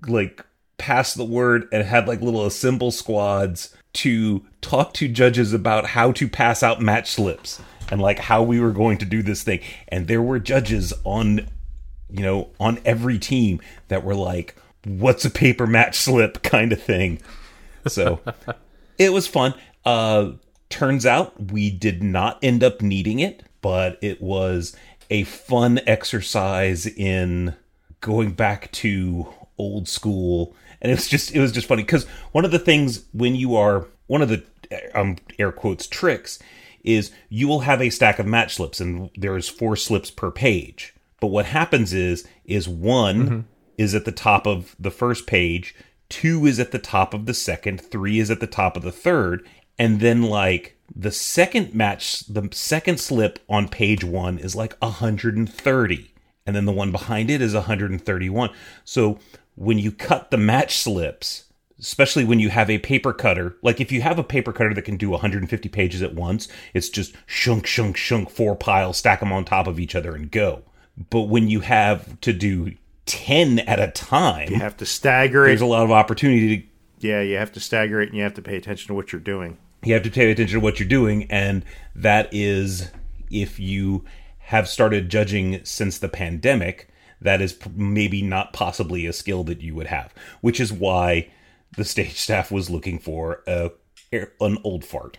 like 0.08 0.46
passed 0.78 1.18
the 1.18 1.26
word 1.26 1.68
and 1.72 1.84
had 1.84 2.08
like 2.08 2.22
little 2.22 2.46
assemble 2.46 2.92
squads 2.92 3.76
to 3.94 4.46
talk 4.62 4.94
to 4.94 5.08
judges 5.08 5.52
about 5.52 5.88
how 5.88 6.12
to 6.12 6.28
pass 6.28 6.62
out 6.62 6.80
match 6.80 7.12
slips 7.12 7.60
and 7.90 8.02
like 8.02 8.20
how 8.20 8.44
we 8.44 8.60
were 8.60 8.72
going 8.72 8.98
to 9.00 9.06
do 9.06 9.24
this 9.24 9.44
thing. 9.44 9.60
And 9.88 10.08
there 10.08 10.22
were 10.22 10.40
judges 10.40 10.94
on, 11.04 11.48
you 12.10 12.22
know, 12.22 12.50
on 12.60 12.80
every 12.86 13.20
team 13.20 13.62
that 13.88 14.04
were 14.04 14.16
like, 14.16 14.56
what's 14.86 15.26
a 15.26 15.30
paper 15.30 15.68
match 15.68 15.96
slip 16.00 16.44
kind 16.44 16.72
of 16.72 16.82
thing. 16.82 17.22
So 17.88 18.22
it 18.98 19.14
was 19.14 19.28
fun. 19.28 19.54
Uh, 19.86 20.32
turns 20.70 21.06
out 21.06 21.52
we 21.52 21.70
did 21.70 22.04
not 22.04 22.40
end 22.44 22.64
up 22.64 22.82
needing 22.82 23.20
it, 23.20 23.44
but 23.62 23.98
it 24.02 24.22
was 24.22 24.76
a 25.10 25.24
fun 25.24 25.80
exercise 25.88 26.86
in 26.86 27.56
going 28.02 28.32
back 28.32 28.72
to 28.72 29.34
old 29.58 29.88
school 29.88 30.56
and 30.82 30.92
it 30.92 30.96
was 30.96 31.08
just 31.08 31.34
it 31.34 31.40
was 31.40 31.52
just 31.52 31.68
funny 31.68 31.84
because 31.84 32.06
one 32.32 32.46
of 32.46 32.52
the 32.52 32.60
things 32.60 33.06
when 33.14 33.36
you 33.36 33.56
are 33.56 33.88
one 34.08 34.22
of 34.22 34.30
the 34.30 34.44
um, 34.94 35.16
air 35.40 35.52
quotes 35.52 35.88
tricks 35.88 36.40
is 36.84 37.12
you 37.30 37.48
will 37.48 37.62
have 37.62 37.82
a 37.82 37.90
stack 37.90 38.20
of 38.20 38.26
match 38.26 38.56
slips 38.56 38.80
and 38.80 39.10
there's 39.16 39.50
four 39.50 39.76
slips 39.76 40.12
per 40.12 40.30
page 40.30 40.94
but 41.20 41.28
what 41.28 41.46
happens 41.46 41.94
is 41.94 42.28
is 42.46 42.68
one 42.68 43.26
mm-hmm. 43.26 43.40
is 43.78 43.96
at 43.96 44.06
the 44.06 44.12
top 44.12 44.46
of 44.46 44.76
the 44.80 44.92
first 44.92 45.28
page 45.28 45.76
two 46.10 46.46
is 46.46 46.60
at 46.60 46.72
the 46.72 46.80
top 46.80 47.14
of 47.14 47.26
the 47.26 47.34
second 47.34 47.80
three 47.82 48.20
is 48.20 48.32
at 48.32 48.40
the 48.40 48.48
top 48.48 48.78
of 48.78 48.84
the 48.84 48.92
third 48.92 49.48
and 49.78 50.00
then 50.00 50.24
like 50.24 50.78
the 50.96 51.12
second 51.12 51.74
match 51.74 52.22
the 52.28 52.48
second 52.52 53.00
slip 53.00 53.40
on 53.50 53.68
page 53.68 54.04
one 54.04 54.38
is 54.38 54.56
like 54.56 54.76
130 54.80 56.14
and 56.46 56.56
then 56.56 56.66
the 56.66 56.72
one 56.72 56.92
behind 56.92 57.30
it 57.30 57.42
is 57.42 57.54
131 57.54 58.50
so 58.86 59.20
when 59.58 59.80
you 59.80 59.92
cut 59.92 60.30
the 60.30 60.38
match 60.38 60.78
slips, 60.78 61.46
especially 61.80 62.24
when 62.24 62.40
you 62.40 62.50
have 62.50 62.70
a 62.70 62.78
paper 62.78 63.12
cutter, 63.12 63.58
like 63.64 63.82
if 63.82 63.92
you 63.92 64.04
have 64.04 64.20
a 64.20 64.24
paper 64.24 64.54
cutter 64.54 64.74
that 64.74 64.84
can 64.84 64.98
do 64.98 65.10
150 65.10 65.68
pages 65.70 66.04
at 66.04 66.14
once, 66.14 66.48
it's 66.76 66.90
just 66.90 67.16
shunk, 67.26 67.66
shunk, 67.66 67.98
shunk, 67.98 68.30
four 68.30 68.56
piles, 68.56 68.98
stack 68.98 69.20
them 69.20 69.34
on 69.34 69.44
top 69.44 69.66
of 69.66 69.80
each 69.80 69.96
other 69.96 70.14
and 70.16 70.30
go. 70.30 70.62
But 71.10 71.24
when 71.24 71.48
you 71.48 71.60
have 71.62 72.20
to 72.22 72.34
do 72.34 72.74
10 73.06 73.60
at 73.60 73.80
a 73.80 73.92
time, 73.92 74.50
you 74.50 74.58
have 74.58 74.78
to 74.78 74.86
stagger 74.86 75.46
it. 75.46 75.50
There's 75.50 75.62
a 75.62 75.66
lot 75.66 75.84
of 75.84 75.92
opportunity 75.92 76.58
to. 76.58 77.08
Yeah, 77.08 77.22
you 77.22 77.38
have 77.38 77.52
to 77.54 77.60
stagger 77.60 78.02
it 78.02 78.10
and 78.10 78.18
you 78.18 78.24
have 78.24 78.34
to 78.36 78.42
pay 78.42 78.56
attention 78.56 78.88
to 78.88 78.94
what 78.94 79.12
you're 79.12 79.22
doing. 79.22 79.58
You 79.84 79.94
have 79.94 80.04
to 80.04 80.10
pay 80.10 80.32
attention 80.32 80.60
to 80.60 80.64
what 80.64 80.80
you're 80.80 80.90
doing. 80.90 81.30
And 81.30 81.64
that 81.96 82.30
is 82.34 82.90
if 83.30 83.60
you 83.60 84.04
have 84.40 84.68
started 84.68 85.10
judging 85.10 85.64
since 85.64 86.00
the 86.00 86.10
pandemic 86.10 86.90
that 87.22 87.42
is 87.42 87.58
maybe 87.76 88.22
not 88.22 88.54
possibly 88.54 89.06
a 89.06 89.14
skill 89.14 89.44
that 89.44 89.62
you 89.62 89.76
would 89.76 89.88
have, 89.88 90.14
which 90.42 90.60
is 90.60 90.72
why 90.72 91.30
the 91.76 91.84
stage 91.84 92.18
staff 92.18 92.52
was 92.52 92.70
looking 92.70 93.00
for 93.00 93.44
a 93.48 93.72
an 94.40 94.58
old 94.64 94.86
fart. 94.86 95.18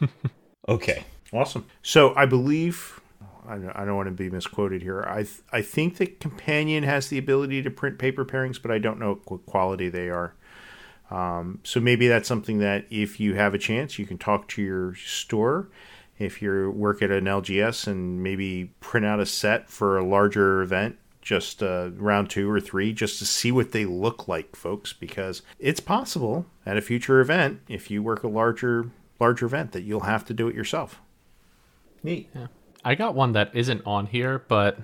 okay, 0.68 1.04
awesome. 1.32 1.66
So 1.82 2.14
I 2.14 2.24
believe 2.24 3.00
I 3.48 3.84
don't 3.84 3.96
want 3.96 4.06
to 4.06 4.12
be 4.12 4.30
misquoted 4.30 4.82
here. 4.82 5.04
I 5.06 5.22
th- 5.22 5.40
I 5.52 5.62
think 5.62 5.96
that 5.96 6.20
Companion 6.20 6.84
has 6.84 7.08
the 7.08 7.18
ability 7.18 7.62
to 7.62 7.70
print 7.70 7.98
paper 7.98 8.24
pairings, 8.24 8.60
but 8.60 8.70
I 8.70 8.78
don't 8.78 8.98
know 8.98 9.20
what 9.26 9.46
quality 9.46 9.88
they 9.88 10.08
are. 10.08 10.34
Um, 11.10 11.58
so 11.62 11.80
maybe 11.80 12.08
that's 12.08 12.28
something 12.28 12.58
that 12.58 12.86
if 12.90 13.20
you 13.20 13.34
have 13.34 13.52
a 13.52 13.58
chance, 13.58 13.98
you 13.98 14.06
can 14.06 14.16
talk 14.16 14.48
to 14.48 14.62
your 14.62 14.94
store. 14.94 15.68
If 16.18 16.40
you 16.40 16.70
work 16.70 17.02
at 17.02 17.10
an 17.10 17.24
LGS 17.24 17.86
and 17.86 18.22
maybe 18.22 18.72
print 18.80 19.04
out 19.04 19.20
a 19.20 19.26
set 19.26 19.68
for 19.68 19.98
a 19.98 20.04
larger 20.04 20.62
event 20.62 20.96
just 21.20 21.62
uh, 21.62 21.90
round 21.94 22.28
two 22.30 22.50
or 22.50 22.60
three 22.60 22.92
just 22.92 23.18
to 23.18 23.26
see 23.26 23.52
what 23.52 23.72
they 23.72 23.84
look 23.84 24.26
like, 24.26 24.56
folks, 24.56 24.92
because 24.92 25.42
it's 25.58 25.80
possible 25.80 26.46
at 26.66 26.76
a 26.76 26.80
future 26.80 27.20
event, 27.20 27.60
if 27.68 27.90
you 27.90 28.02
work 28.02 28.22
a 28.22 28.28
larger 28.28 28.90
larger 29.20 29.46
event, 29.46 29.72
that 29.72 29.82
you'll 29.82 30.00
have 30.00 30.24
to 30.24 30.34
do 30.34 30.48
it 30.48 30.54
yourself. 30.54 31.00
Neat. 32.02 32.28
Yeah. 32.34 32.48
I 32.84 32.94
got 32.94 33.14
one 33.14 33.32
that 33.32 33.54
isn't 33.54 33.82
on 33.86 34.06
here, 34.06 34.44
but 34.48 34.78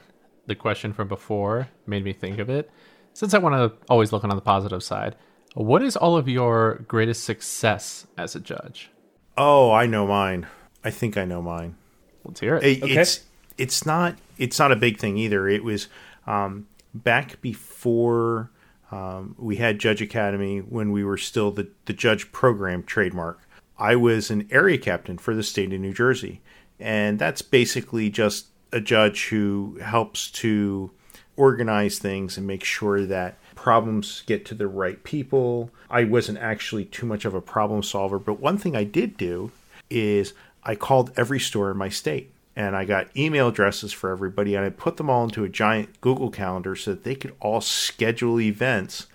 the 0.46 0.54
question 0.54 0.92
from 0.92 1.08
before 1.08 1.68
made 1.86 2.04
me 2.04 2.12
think 2.12 2.38
of 2.38 2.48
it. 2.48 2.70
Since 3.12 3.34
I 3.34 3.38
want 3.38 3.54
to 3.54 3.76
always 3.88 4.12
look 4.12 4.24
on 4.24 4.30
the 4.30 4.40
positive 4.40 4.82
side, 4.82 5.16
what 5.54 5.82
is 5.82 5.96
all 5.96 6.16
of 6.16 6.28
your 6.28 6.84
greatest 6.86 7.24
success 7.24 8.06
as 8.16 8.36
a 8.36 8.40
judge? 8.40 8.90
Oh, 9.36 9.72
I 9.72 9.86
know 9.86 10.06
mine. 10.06 10.46
I 10.84 10.90
think 10.90 11.16
I 11.16 11.24
know 11.24 11.42
mine. 11.42 11.76
Let's 12.24 12.40
hear 12.40 12.56
it. 12.56 12.64
it 12.64 12.82
okay. 12.82 12.96
It's 12.96 13.24
it's 13.56 13.84
not 13.84 14.16
it's 14.36 14.58
not 14.58 14.70
a 14.70 14.76
big 14.76 14.98
thing 14.98 15.16
either. 15.16 15.48
It 15.48 15.64
was 15.64 15.88
um, 16.26 16.68
back 16.94 17.40
before 17.40 18.50
um, 18.90 19.34
we 19.38 19.56
had 19.56 19.78
Judge 19.78 20.00
Academy, 20.00 20.58
when 20.58 20.92
we 20.92 21.04
were 21.04 21.18
still 21.18 21.50
the, 21.50 21.68
the 21.84 21.92
judge 21.92 22.32
program 22.32 22.82
trademark, 22.82 23.40
I 23.78 23.96
was 23.96 24.30
an 24.30 24.48
area 24.50 24.78
captain 24.78 25.18
for 25.18 25.34
the 25.34 25.42
state 25.42 25.72
of 25.72 25.80
New 25.80 25.92
Jersey. 25.92 26.40
And 26.80 27.18
that's 27.18 27.42
basically 27.42 28.10
just 28.10 28.46
a 28.72 28.80
judge 28.80 29.28
who 29.28 29.78
helps 29.82 30.30
to 30.30 30.90
organize 31.36 31.98
things 31.98 32.36
and 32.36 32.46
make 32.46 32.64
sure 32.64 33.06
that 33.06 33.36
problems 33.54 34.22
get 34.26 34.44
to 34.46 34.54
the 34.54 34.68
right 34.68 35.02
people. 35.04 35.70
I 35.90 36.04
wasn't 36.04 36.38
actually 36.38 36.84
too 36.84 37.06
much 37.06 37.24
of 37.24 37.34
a 37.34 37.40
problem 37.40 37.82
solver, 37.82 38.18
but 38.18 38.40
one 38.40 38.58
thing 38.58 38.76
I 38.76 38.84
did 38.84 39.16
do 39.16 39.50
is 39.90 40.34
I 40.64 40.74
called 40.74 41.12
every 41.16 41.40
store 41.40 41.70
in 41.70 41.76
my 41.76 41.88
state 41.88 42.32
and 42.58 42.74
I 42.74 42.84
got 42.84 43.16
email 43.16 43.48
addresses 43.48 43.92
for 43.92 44.10
everybody, 44.10 44.56
and 44.56 44.64
I 44.64 44.70
put 44.70 44.96
them 44.96 45.08
all 45.08 45.22
into 45.22 45.44
a 45.44 45.48
giant 45.48 46.00
Google 46.00 46.28
Calendar 46.28 46.74
so 46.74 46.90
that 46.90 47.04
they 47.04 47.14
could 47.14 47.32
all 47.38 47.60
schedule 47.60 48.40
events 48.40 49.06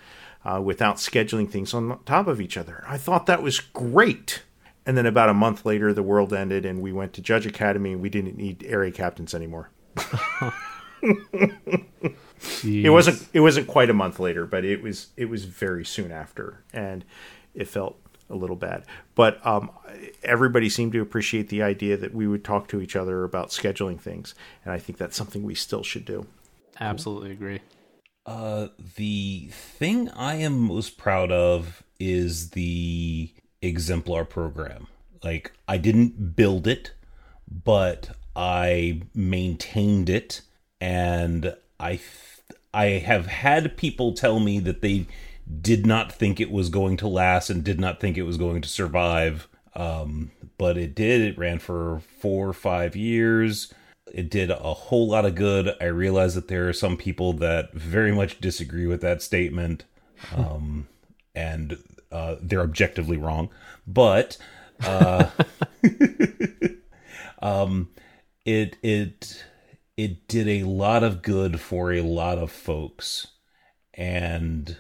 uh, 0.46 0.62
without 0.64 0.96
scheduling 0.96 1.50
things 1.50 1.74
on 1.74 2.00
top 2.06 2.28
of 2.28 2.40
each 2.40 2.56
other. 2.56 2.86
I 2.88 2.98
thought 2.98 3.26
that 3.26 3.44
was 3.44 3.60
great. 3.60 4.44
And 4.86 4.98
then 4.98 5.06
about 5.06 5.30
a 5.30 5.34
month 5.34 5.66
later, 5.66 5.94
the 5.94 6.04
world 6.04 6.34
ended, 6.34 6.66
and 6.66 6.82
we 6.82 6.92
went 6.92 7.14
to 7.14 7.22
Judge 7.22 7.46
Academy, 7.46 7.94
and 7.94 8.02
we 8.02 8.10
didn't 8.10 8.38
need 8.38 8.66
area 8.68 8.92
captains 8.92 9.34
anymore. 9.34 9.70
it 11.02 12.92
wasn't. 12.92 13.28
It 13.34 13.40
wasn't 13.40 13.68
quite 13.68 13.90
a 13.90 13.94
month 13.94 14.20
later, 14.20 14.46
but 14.46 14.66
it 14.66 14.82
was. 14.82 15.08
It 15.16 15.26
was 15.26 15.46
very 15.46 15.86
soon 15.86 16.12
after, 16.12 16.64
and 16.74 17.06
it 17.54 17.68
felt 17.68 17.98
a 18.30 18.36
little 18.36 18.56
bad. 18.56 18.86
But 19.16 19.46
um, 19.46 19.70
everybody 20.24 20.70
seemed 20.70 20.92
to 20.94 21.02
appreciate 21.02 21.50
the 21.50 21.64
idea 21.64 21.98
that 21.98 22.14
we 22.14 22.28
would 22.28 22.44
talk 22.44 22.68
to 22.70 22.82
each 22.82 22.96
other 22.96 23.24
about 23.24 23.50
scheduling 23.50 24.00
things, 24.00 24.36
and 24.66 24.74
I 24.74 24.80
think 24.80 24.98
that's 24.98 25.16
something 25.16 25.44
we 25.44 25.56
still 25.56 25.84
should 25.84 26.06
do. 26.06 26.26
Absolutely 26.80 27.32
agree. 27.32 27.62
Uh, 28.26 28.68
the 28.96 29.50
thing 29.52 30.10
I 30.10 30.36
am 30.36 30.58
most 30.58 30.98
proud 30.98 31.32
of 31.32 31.84
is 32.00 32.52
the 32.52 33.32
exemplar 33.64 34.26
program. 34.26 34.88
Like 35.24 35.54
I 35.68 35.78
didn't 35.78 36.36
build 36.36 36.68
it, 36.68 36.92
but 37.64 38.10
I 38.36 39.02
maintained 39.14 40.10
it, 40.10 40.42
and 40.82 41.56
I 41.80 42.00
I 42.74 42.86
have 42.86 43.28
had 43.28 43.78
people 43.78 44.14
tell 44.14 44.40
me 44.40 44.60
that 44.60 44.82
they 44.82 45.08
did 45.62 45.86
not 45.86 46.12
think 46.12 46.40
it 46.40 46.52
was 46.52 46.70
going 46.70 46.98
to 46.98 47.08
last 47.08 47.50
and 47.50 47.64
did 47.64 47.80
not 47.80 48.00
think 48.00 48.18
it 48.18 48.24
was 48.24 48.38
going 48.38 48.62
to 48.62 48.70
survive. 48.70 49.48
Um, 49.76 50.32
but 50.58 50.78
it 50.78 50.94
did. 50.96 51.22
It 51.22 51.38
ran 51.38 51.60
for 51.60 52.02
four 52.20 52.48
or 52.48 52.54
five 52.54 52.96
years. 52.96 53.74
It 54.14 54.30
did 54.30 54.52
a 54.52 54.74
whole 54.74 55.08
lot 55.08 55.26
of 55.26 55.36
good. 55.36 55.76
I 55.82 55.86
realize 55.86 56.36
that 56.36 56.48
there 56.48 56.70
are 56.70 56.74
some 56.74 56.98
people 56.98 57.34
that 57.34 57.74
very 57.74 58.12
much 58.12 58.40
disagree 58.40 58.86
with 58.86 59.02
that 59.02 59.22
statement, 59.22 59.86
um, 60.36 60.88
and 61.34 61.78
uh, 62.14 62.36
they're 62.42 62.62
objectively 62.62 63.18
wrong. 63.18 63.50
But 63.86 64.38
uh, 64.86 65.30
um, 67.42 67.90
it 68.46 68.78
it 68.82 69.44
it 69.98 70.28
did 70.28 70.48
a 70.48 70.64
lot 70.64 71.04
of 71.04 71.22
good 71.22 71.60
for 71.60 71.92
a 71.92 72.02
lot 72.02 72.38
of 72.38 72.52
folks, 72.52 73.28
and 73.94 74.78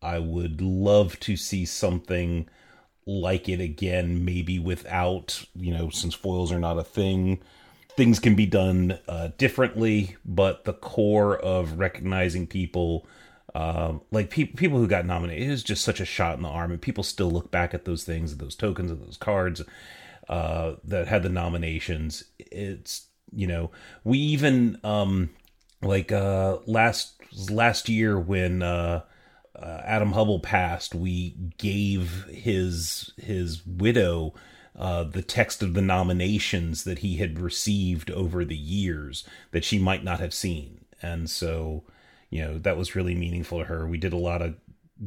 I 0.00 0.18
would 0.18 0.60
love 0.60 1.18
to 1.20 1.36
see 1.36 1.64
something 1.64 2.48
like 3.06 3.48
it 3.48 3.60
again, 3.60 4.24
maybe 4.24 4.58
without, 4.58 5.44
you 5.54 5.72
know, 5.72 5.88
since 5.88 6.14
foils 6.14 6.52
are 6.52 6.58
not 6.58 6.78
a 6.78 6.84
thing, 6.84 7.40
things 7.96 8.20
can 8.20 8.34
be 8.34 8.46
done 8.46 8.98
uh, 9.08 9.30
differently, 9.38 10.16
but 10.24 10.64
the 10.64 10.74
core 10.74 11.36
of 11.36 11.78
recognizing 11.78 12.46
people, 12.46 13.06
uh, 13.54 13.94
like 14.10 14.30
pe- 14.30 14.44
people 14.44 14.78
who 14.78 14.86
got 14.86 15.06
nominated, 15.06 15.48
is 15.48 15.62
just 15.62 15.84
such 15.84 16.00
a 16.00 16.04
shot 16.04 16.36
in 16.36 16.42
the 16.42 16.48
arm, 16.48 16.70
and 16.70 16.80
people 16.80 17.04
still 17.04 17.30
look 17.30 17.50
back 17.50 17.74
at 17.74 17.84
those 17.84 18.04
things, 18.04 18.36
those 18.36 18.54
tokens, 18.54 18.90
and 18.90 19.00
those 19.00 19.16
cards 19.16 19.62
uh, 20.28 20.74
that 20.84 21.08
had 21.08 21.22
the 21.22 21.28
nominations. 21.28 22.24
It's 22.38 23.06
you 23.32 23.46
know, 23.46 23.70
we 24.04 24.18
even 24.18 24.78
um, 24.84 25.30
like 25.82 26.12
uh, 26.12 26.58
last 26.66 27.14
last 27.50 27.88
year 27.88 28.18
when 28.18 28.62
uh, 28.62 29.02
uh, 29.56 29.80
Adam 29.84 30.12
Hubble 30.12 30.40
passed, 30.40 30.94
we 30.94 31.34
gave 31.56 32.24
his 32.26 33.12
his 33.16 33.66
widow 33.66 34.34
uh, 34.76 35.04
the 35.04 35.22
text 35.22 35.62
of 35.62 35.74
the 35.74 35.82
nominations 35.82 36.84
that 36.84 37.00
he 37.00 37.16
had 37.16 37.40
received 37.40 38.10
over 38.10 38.44
the 38.44 38.56
years 38.56 39.24
that 39.50 39.64
she 39.64 39.78
might 39.78 40.04
not 40.04 40.20
have 40.20 40.34
seen, 40.34 40.84
and 41.02 41.28
so 41.28 41.84
you 42.30 42.42
know 42.42 42.58
that 42.58 42.76
was 42.76 42.94
really 42.94 43.14
meaningful 43.14 43.58
to 43.58 43.64
her. 43.64 43.86
We 43.86 43.98
did 43.98 44.12
a 44.12 44.18
lot 44.18 44.42
of 44.42 44.56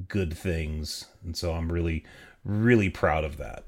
good 0.08 0.38
things, 0.38 1.06
and 1.24 1.36
so 1.36 1.54
I'm 1.54 1.72
really 1.72 2.04
really 2.44 2.90
proud 2.90 3.24
of 3.24 3.38
that. 3.38 3.66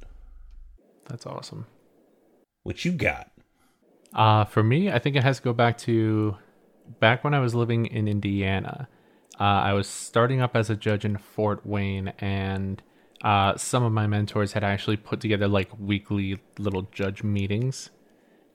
That's 1.05 1.25
awesome. 1.25 1.67
What 2.63 2.85
you 2.85 2.91
got? 2.93 3.29
Uh, 4.13 4.45
for 4.45 4.63
me, 4.63 4.91
I 4.91 4.99
think 4.99 5.15
it 5.15 5.23
has 5.23 5.37
to 5.37 5.43
go 5.43 5.53
back 5.53 5.77
to 5.79 6.37
back 6.99 7.23
when 7.23 7.33
I 7.33 7.39
was 7.39 7.55
living 7.55 7.85
in 7.85 8.07
Indiana. 8.07 8.87
Uh, 9.39 9.43
I 9.43 9.73
was 9.73 9.87
starting 9.87 10.41
up 10.41 10.55
as 10.55 10.69
a 10.69 10.75
judge 10.75 11.05
in 11.05 11.17
Fort 11.17 11.65
Wayne, 11.65 12.13
and 12.19 12.81
uh, 13.23 13.57
some 13.57 13.83
of 13.83 13.91
my 13.91 14.05
mentors 14.05 14.53
had 14.53 14.63
actually 14.63 14.97
put 14.97 15.19
together 15.19 15.47
like 15.47 15.69
weekly 15.79 16.39
little 16.59 16.83
judge 16.91 17.23
meetings. 17.23 17.89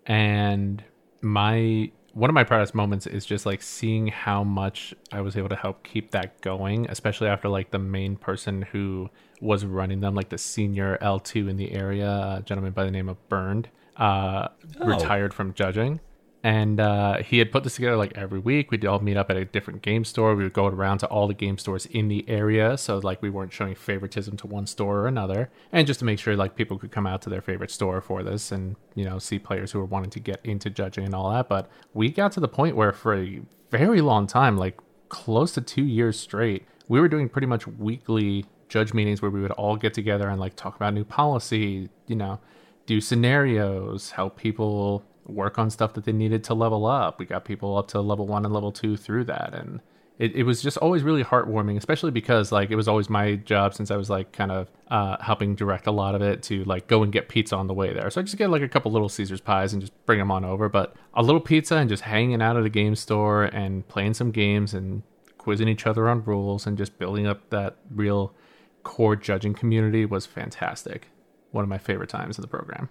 And 0.06 0.84
my 1.20 1.90
one 2.12 2.30
of 2.30 2.34
my 2.34 2.44
proudest 2.44 2.74
moments 2.74 3.06
is 3.06 3.24
just 3.26 3.46
like 3.46 3.62
seeing 3.62 4.08
how 4.08 4.42
much 4.44 4.94
I 5.12 5.20
was 5.20 5.36
able 5.36 5.48
to 5.50 5.56
help 5.56 5.82
keep 5.84 6.10
that 6.12 6.40
going, 6.40 6.86
especially 6.88 7.28
after 7.28 7.48
like 7.48 7.70
the 7.70 7.78
main 7.78 8.16
person 8.16 8.62
who 8.62 9.10
was 9.40 9.64
running 9.64 10.00
them, 10.00 10.14
like 10.14 10.28
the 10.30 10.38
senior 10.38 10.98
L2 11.00 11.48
in 11.48 11.56
the 11.56 11.72
area, 11.72 12.08
a 12.38 12.42
gentleman 12.44 12.72
by 12.72 12.84
the 12.84 12.90
name 12.90 13.08
of 13.08 13.16
Burned, 13.28 13.68
uh, 13.96 14.48
Oh. 14.80 14.86
retired 14.86 15.32
from 15.34 15.54
judging. 15.54 16.00
And 16.44 16.78
uh, 16.78 17.18
he 17.24 17.38
had 17.38 17.50
put 17.50 17.64
this 17.64 17.74
together 17.74 17.96
like 17.96 18.16
every 18.16 18.38
week. 18.38 18.70
We'd 18.70 18.86
all 18.86 19.00
meet 19.00 19.16
up 19.16 19.28
at 19.28 19.36
a 19.36 19.44
different 19.44 19.82
game 19.82 20.04
store. 20.04 20.36
We 20.36 20.44
would 20.44 20.52
go 20.52 20.66
around 20.66 20.98
to 20.98 21.06
all 21.08 21.26
the 21.26 21.34
game 21.34 21.58
stores 21.58 21.86
in 21.86 22.06
the 22.06 22.24
area. 22.28 22.78
So, 22.78 22.98
like, 22.98 23.20
we 23.20 23.28
weren't 23.28 23.52
showing 23.52 23.74
favoritism 23.74 24.36
to 24.36 24.46
one 24.46 24.66
store 24.68 25.00
or 25.00 25.08
another. 25.08 25.50
And 25.72 25.84
just 25.84 25.98
to 25.98 26.06
make 26.06 26.20
sure, 26.20 26.36
like, 26.36 26.54
people 26.54 26.78
could 26.78 26.92
come 26.92 27.08
out 27.08 27.22
to 27.22 27.30
their 27.30 27.42
favorite 27.42 27.72
store 27.72 28.00
for 28.00 28.22
this 28.22 28.52
and, 28.52 28.76
you 28.94 29.04
know, 29.04 29.18
see 29.18 29.40
players 29.40 29.72
who 29.72 29.80
were 29.80 29.84
wanting 29.84 30.10
to 30.10 30.20
get 30.20 30.38
into 30.44 30.70
judging 30.70 31.04
and 31.04 31.14
all 31.14 31.28
that. 31.32 31.48
But 31.48 31.68
we 31.92 32.08
got 32.08 32.30
to 32.32 32.40
the 32.40 32.46
point 32.46 32.76
where, 32.76 32.92
for 32.92 33.16
a 33.16 33.40
very 33.70 34.00
long 34.00 34.28
time, 34.28 34.56
like 34.56 34.78
close 35.08 35.52
to 35.54 35.60
two 35.60 35.84
years 35.84 36.20
straight, 36.20 36.64
we 36.86 37.00
were 37.00 37.08
doing 37.08 37.28
pretty 37.28 37.48
much 37.48 37.66
weekly 37.66 38.46
judge 38.68 38.94
meetings 38.94 39.20
where 39.20 39.30
we 39.30 39.40
would 39.40 39.50
all 39.52 39.76
get 39.76 39.92
together 39.92 40.28
and, 40.28 40.38
like, 40.38 40.54
talk 40.54 40.76
about 40.76 40.94
new 40.94 41.04
policy, 41.04 41.88
you 42.06 42.14
know, 42.14 42.38
do 42.86 43.00
scenarios, 43.00 44.12
help 44.12 44.36
people 44.36 45.04
work 45.28 45.58
on 45.58 45.70
stuff 45.70 45.94
that 45.94 46.04
they 46.04 46.12
needed 46.12 46.42
to 46.44 46.54
level 46.54 46.86
up. 46.86 47.18
We 47.18 47.26
got 47.26 47.44
people 47.44 47.76
up 47.76 47.88
to 47.88 48.00
level 48.00 48.26
one 48.26 48.44
and 48.44 48.52
level 48.52 48.72
two 48.72 48.96
through 48.96 49.24
that. 49.24 49.54
And 49.54 49.80
it, 50.18 50.34
it 50.34 50.42
was 50.42 50.60
just 50.60 50.76
always 50.78 51.02
really 51.02 51.22
heartwarming, 51.22 51.76
especially 51.76 52.10
because 52.10 52.50
like 52.50 52.70
it 52.70 52.76
was 52.76 52.88
always 52.88 53.08
my 53.08 53.36
job 53.36 53.74
since 53.74 53.90
I 53.90 53.96
was 53.96 54.10
like 54.10 54.32
kind 54.32 54.50
of 54.50 54.68
uh, 54.88 55.16
helping 55.22 55.54
direct 55.54 55.86
a 55.86 55.92
lot 55.92 56.14
of 56.14 56.22
it 56.22 56.42
to 56.44 56.64
like 56.64 56.88
go 56.88 57.02
and 57.02 57.12
get 57.12 57.28
pizza 57.28 57.54
on 57.54 57.68
the 57.68 57.74
way 57.74 57.92
there. 57.92 58.10
So 58.10 58.20
I 58.20 58.24
just 58.24 58.36
get 58.36 58.50
like 58.50 58.62
a 58.62 58.68
couple 58.68 58.90
little 58.90 59.08
Caesar's 59.08 59.40
pies 59.40 59.72
and 59.72 59.80
just 59.80 59.92
bring 60.06 60.18
them 60.18 60.30
on 60.30 60.44
over. 60.44 60.68
But 60.68 60.96
a 61.14 61.22
little 61.22 61.40
pizza 61.40 61.76
and 61.76 61.88
just 61.88 62.02
hanging 62.02 62.42
out 62.42 62.56
at 62.56 62.64
a 62.64 62.70
game 62.70 62.96
store 62.96 63.44
and 63.44 63.86
playing 63.86 64.14
some 64.14 64.32
games 64.32 64.74
and 64.74 65.02
quizzing 65.36 65.68
each 65.68 65.86
other 65.86 66.08
on 66.08 66.24
rules 66.24 66.66
and 66.66 66.76
just 66.76 66.98
building 66.98 67.26
up 67.26 67.48
that 67.50 67.76
real 67.94 68.34
core 68.82 69.16
judging 69.16 69.54
community 69.54 70.04
was 70.04 70.26
fantastic. 70.26 71.08
One 71.52 71.62
of 71.62 71.68
my 71.68 71.78
favorite 71.78 72.10
times 72.10 72.38
of 72.38 72.42
the 72.42 72.48
program. 72.48 72.90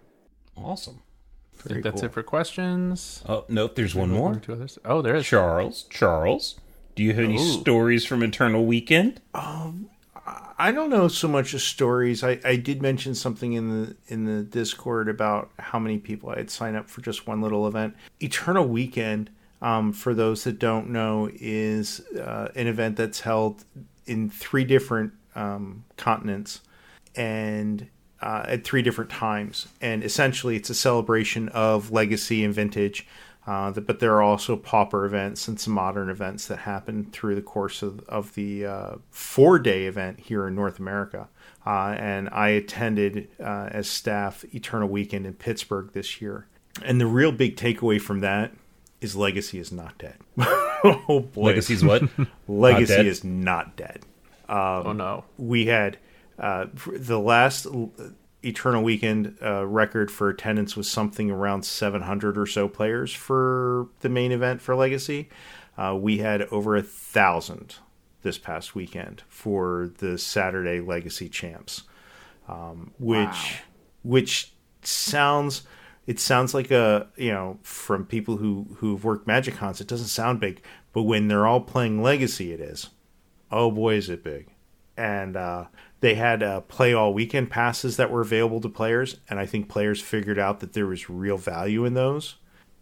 Awesome. 0.56 1.02
I 1.66 1.70
think 1.70 1.84
that's 1.84 2.04
it 2.04 2.14
for 2.14 2.24
questions. 2.24 3.24
Oh, 3.28 3.46
nope, 3.50 3.76
there's 3.76 3.96
one 3.96 4.12
One 4.12 4.20
more. 4.20 4.36
two 4.36 4.54
others. 4.54 4.78
Oh, 4.86 5.02
there 5.02 5.16
is. 5.16 5.26
Charles, 5.26 5.84
Charles, 5.90 6.56
do 6.96 7.04
you 7.04 7.14
have 7.14 7.24
any 7.26 7.36
Ooh. 7.36 7.60
stories 7.60 8.06
from 8.06 8.24
Eternal 8.24 8.66
Weekend? 8.66 9.22
I 10.60 10.72
don't 10.72 10.90
know 10.90 11.08
so 11.08 11.28
much 11.28 11.54
as 11.54 11.64
stories. 11.64 12.24
I, 12.24 12.40
I 12.44 12.56
did 12.56 12.82
mention 12.82 13.14
something 13.14 13.54
in 13.54 13.70
the 13.70 13.96
in 14.08 14.26
the 14.26 14.42
Discord 14.44 15.08
about 15.08 15.52
how 15.60 15.78
many 15.78 16.00
people 16.00 16.30
I 16.30 16.38
had 16.38 16.50
signed 16.50 16.76
up 16.76 16.90
for 16.90 17.02
just 17.02 17.28
one 17.28 17.42
little 17.42 17.68
event. 17.68 17.96
Eternal 18.20 18.68
Weekend, 18.68 19.30
um, 19.62 19.94
for 19.94 20.16
those 20.16 20.44
that 20.46 20.58
don't 20.58 20.90
know, 20.90 21.30
is 21.36 22.02
uh, 22.18 22.48
an 22.56 22.66
event 22.68 22.96
that's 22.98 23.20
held 23.20 23.66
in 24.08 24.30
three 24.32 24.64
different 24.64 25.14
um, 25.36 25.86
continents 25.96 26.62
and 27.16 27.88
uh, 28.22 28.44
at 28.48 28.64
three 28.64 28.82
different 28.82 29.10
times. 29.10 29.68
And 29.82 30.04
essentially, 30.04 30.56
it's 30.56 30.70
a 30.70 30.76
celebration 30.76 31.50
of 31.50 31.92
legacy 31.92 32.44
and 32.44 32.54
vintage. 32.54 33.08
Uh, 33.46 33.72
but 33.72 34.00
there 34.00 34.14
are 34.14 34.22
also 34.22 34.58
pauper 34.58 35.06
events 35.06 35.48
and 35.48 35.58
some 35.58 35.74
modern 35.74 36.10
events 36.10 36.48
that 36.48 36.60
happen 36.60 37.06
through 37.12 37.34
the 37.34 37.42
course 37.42 37.82
of, 37.82 38.02
of 38.10 38.34
the 38.36 38.66
uh, 38.66 38.96
four 39.10 39.58
day 39.58 39.86
event 39.86 40.20
here 40.20 40.48
in 40.48 40.56
North 40.56 40.80
America. 40.80 41.30
Uh, 41.66 41.96
and 41.98 42.30
I 42.30 42.50
attended 42.50 43.30
uh, 43.40 43.70
as 43.72 43.90
staff 43.90 44.44
Eternal 44.54 44.90
Weekend 44.90 45.26
in 45.26 45.34
Pittsburgh 45.34 45.92
this 45.94 46.22
year. 46.22 46.46
And 46.84 47.00
the 47.00 47.08
real 47.08 47.32
big 47.32 47.56
takeaway 47.56 48.02
from 48.02 48.20
that 48.20 48.52
is 49.00 49.16
Legacy 49.16 49.60
is 49.60 49.72
not 49.72 49.98
dead. 49.98 50.18
oh 50.38 51.30
boy. 51.34 51.48
Legacy's 51.48 51.84
what? 51.84 52.04
Legacy 52.48 52.96
dead? 52.96 53.06
is 53.06 53.24
not 53.24 53.78
dead 53.78 54.02
oh 54.50 54.94
no. 54.94 55.24
we 55.38 55.66
had 55.66 55.98
uh, 56.40 56.68
the 56.94 57.20
last 57.20 57.68
Eternal 58.44 58.84
Weekend 58.84 59.38
uh, 59.42 59.66
record 59.66 60.12
for 60.12 60.30
attendance 60.30 60.76
was 60.78 60.90
something 60.90 61.32
around 61.32 61.64
700 61.64 62.38
or 62.38 62.46
so 62.46 62.68
players 62.68 63.12
for 63.12 63.88
the 64.02 64.10
main 64.10 64.32
event 64.32 64.62
for 64.62 64.76
Legacy. 64.76 65.30
Uh, 65.78 65.96
we 66.00 66.20
had 66.20 66.44
over 66.44 66.76
a 66.76 66.84
thousand 66.84 67.76
this 68.22 68.38
past 68.38 68.76
weekend 68.76 69.24
for 69.28 69.92
the 69.98 70.18
Saturday 70.18 70.80
Legacy 70.80 71.30
Champs, 71.30 71.84
um, 72.48 72.92
which 73.00 73.62
which 74.04 74.54
sounds 74.82 75.64
it 76.06 76.20
sounds 76.20 76.54
like 76.54 76.72
a 76.72 77.08
you 77.16 77.32
know 77.32 77.60
from 77.64 78.06
people 78.06 78.38
who 78.38 78.68
who've 78.78 79.04
worked 79.04 79.28
Magic 79.28 79.56
Cons 79.56 79.82
it 79.82 79.88
doesn't 79.88 80.08
sound 80.08 80.40
big, 80.40 80.62
but 80.94 81.04
when 81.04 81.28
they're 81.28 81.48
all 81.48 81.62
playing 81.62 82.02
Legacy, 82.02 82.52
it 82.52 82.60
is. 82.60 82.90
Oh 83.52 83.72
boy 83.72 83.96
is 83.96 84.10
it 84.10 84.24
big 84.24 84.48
and 84.98 85.38
uh, 85.38 85.66
they 86.00 86.16
had 86.16 86.44
uh, 86.44 86.62
play 86.62 86.94
all 86.94 87.14
weekend 87.14 87.50
passes 87.50 87.98
that 87.98 88.12
were 88.12 88.22
available 88.22 88.60
to 88.62 88.70
players 88.70 89.18
and 89.30 89.40
i 89.40 89.46
think 89.46 89.70
players 89.70 90.02
figured 90.02 90.40
out 90.40 90.60
that 90.60 90.74
there 90.74 90.88
was 90.88 91.10
real 91.10 91.38
value 91.38 91.86
in 91.86 91.94
those 91.94 92.36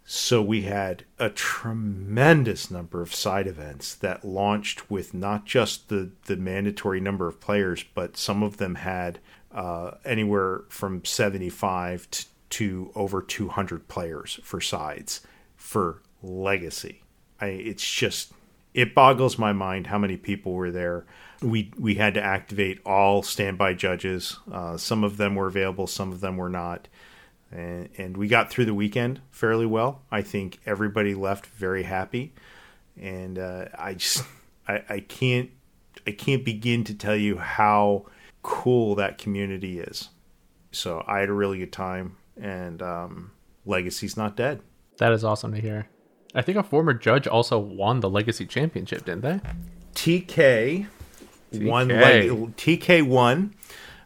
so 0.07 0.41
we 0.41 0.61
had 0.63 1.03
a 1.17 1.29
tremendous 1.29 2.69
number 2.69 3.01
of 3.01 3.13
side 3.13 3.47
events 3.47 3.95
that 3.95 4.23
launched 4.23 4.89
with 4.89 5.15
not 5.15 5.45
just 5.45 5.89
the, 5.89 6.11
the 6.25 6.35
mandatory 6.35 6.99
number 6.99 7.27
of 7.27 7.41
players 7.41 7.83
but 7.93 8.17
some 8.17 8.41
of 8.41 8.57
them 8.57 8.75
had 8.75 9.19
uh, 9.51 9.91
anywhere 10.03 10.63
from 10.69 11.03
75 11.03 12.09
to, 12.11 12.25
to 12.49 12.91
over 12.95 13.21
200 13.21 13.87
players 13.87 14.39
for 14.43 14.61
sides 14.61 15.21
for 15.55 16.01
legacy 16.21 17.01
I, 17.39 17.47
it's 17.47 17.89
just 17.89 18.31
it 18.73 18.93
boggles 18.93 19.37
my 19.37 19.53
mind 19.53 19.87
how 19.87 19.97
many 19.97 20.17
people 20.17 20.53
were 20.53 20.69
there. 20.69 21.05
We 21.41 21.71
we 21.77 21.95
had 21.95 22.13
to 22.15 22.21
activate 22.21 22.79
all 22.85 23.23
standby 23.23 23.73
judges. 23.73 24.37
Uh, 24.51 24.77
some 24.77 25.03
of 25.03 25.17
them 25.17 25.35
were 25.35 25.47
available, 25.47 25.87
some 25.87 26.11
of 26.11 26.21
them 26.21 26.37
were 26.37 26.49
not, 26.49 26.87
and, 27.51 27.89
and 27.97 28.17
we 28.17 28.27
got 28.27 28.49
through 28.49 28.65
the 28.65 28.73
weekend 28.73 29.21
fairly 29.31 29.65
well. 29.65 30.01
I 30.11 30.21
think 30.21 30.59
everybody 30.65 31.13
left 31.13 31.45
very 31.45 31.83
happy, 31.83 32.33
and 32.99 33.37
uh, 33.37 33.65
I 33.77 33.95
just 33.95 34.23
I, 34.67 34.83
I 34.89 34.99
can't 35.01 35.49
I 36.07 36.11
can't 36.11 36.45
begin 36.45 36.83
to 36.85 36.93
tell 36.93 37.15
you 37.15 37.37
how 37.37 38.05
cool 38.43 38.95
that 38.95 39.17
community 39.17 39.79
is. 39.79 40.09
So 40.71 41.03
I 41.07 41.19
had 41.19 41.29
a 41.29 41.33
really 41.33 41.59
good 41.59 41.71
time, 41.71 42.17
and 42.39 42.81
um, 42.81 43.31
Legacy's 43.65 44.17
not 44.17 44.35
dead. 44.35 44.61
That 44.97 45.11
is 45.11 45.23
awesome 45.23 45.53
to 45.53 45.61
hear. 45.61 45.87
I 46.33 46.41
think 46.41 46.57
a 46.57 46.63
former 46.63 46.93
judge 46.93 47.27
also 47.27 47.57
won 47.57 48.01
the 48.01 48.09
Legacy 48.09 48.45
Championship, 48.45 49.05
didn't 49.05 49.21
they? 49.21 49.39
TK, 49.95 50.87
TK. 51.53 51.69
Like, 52.31 52.55
TK 52.57 53.03
won, 53.07 53.53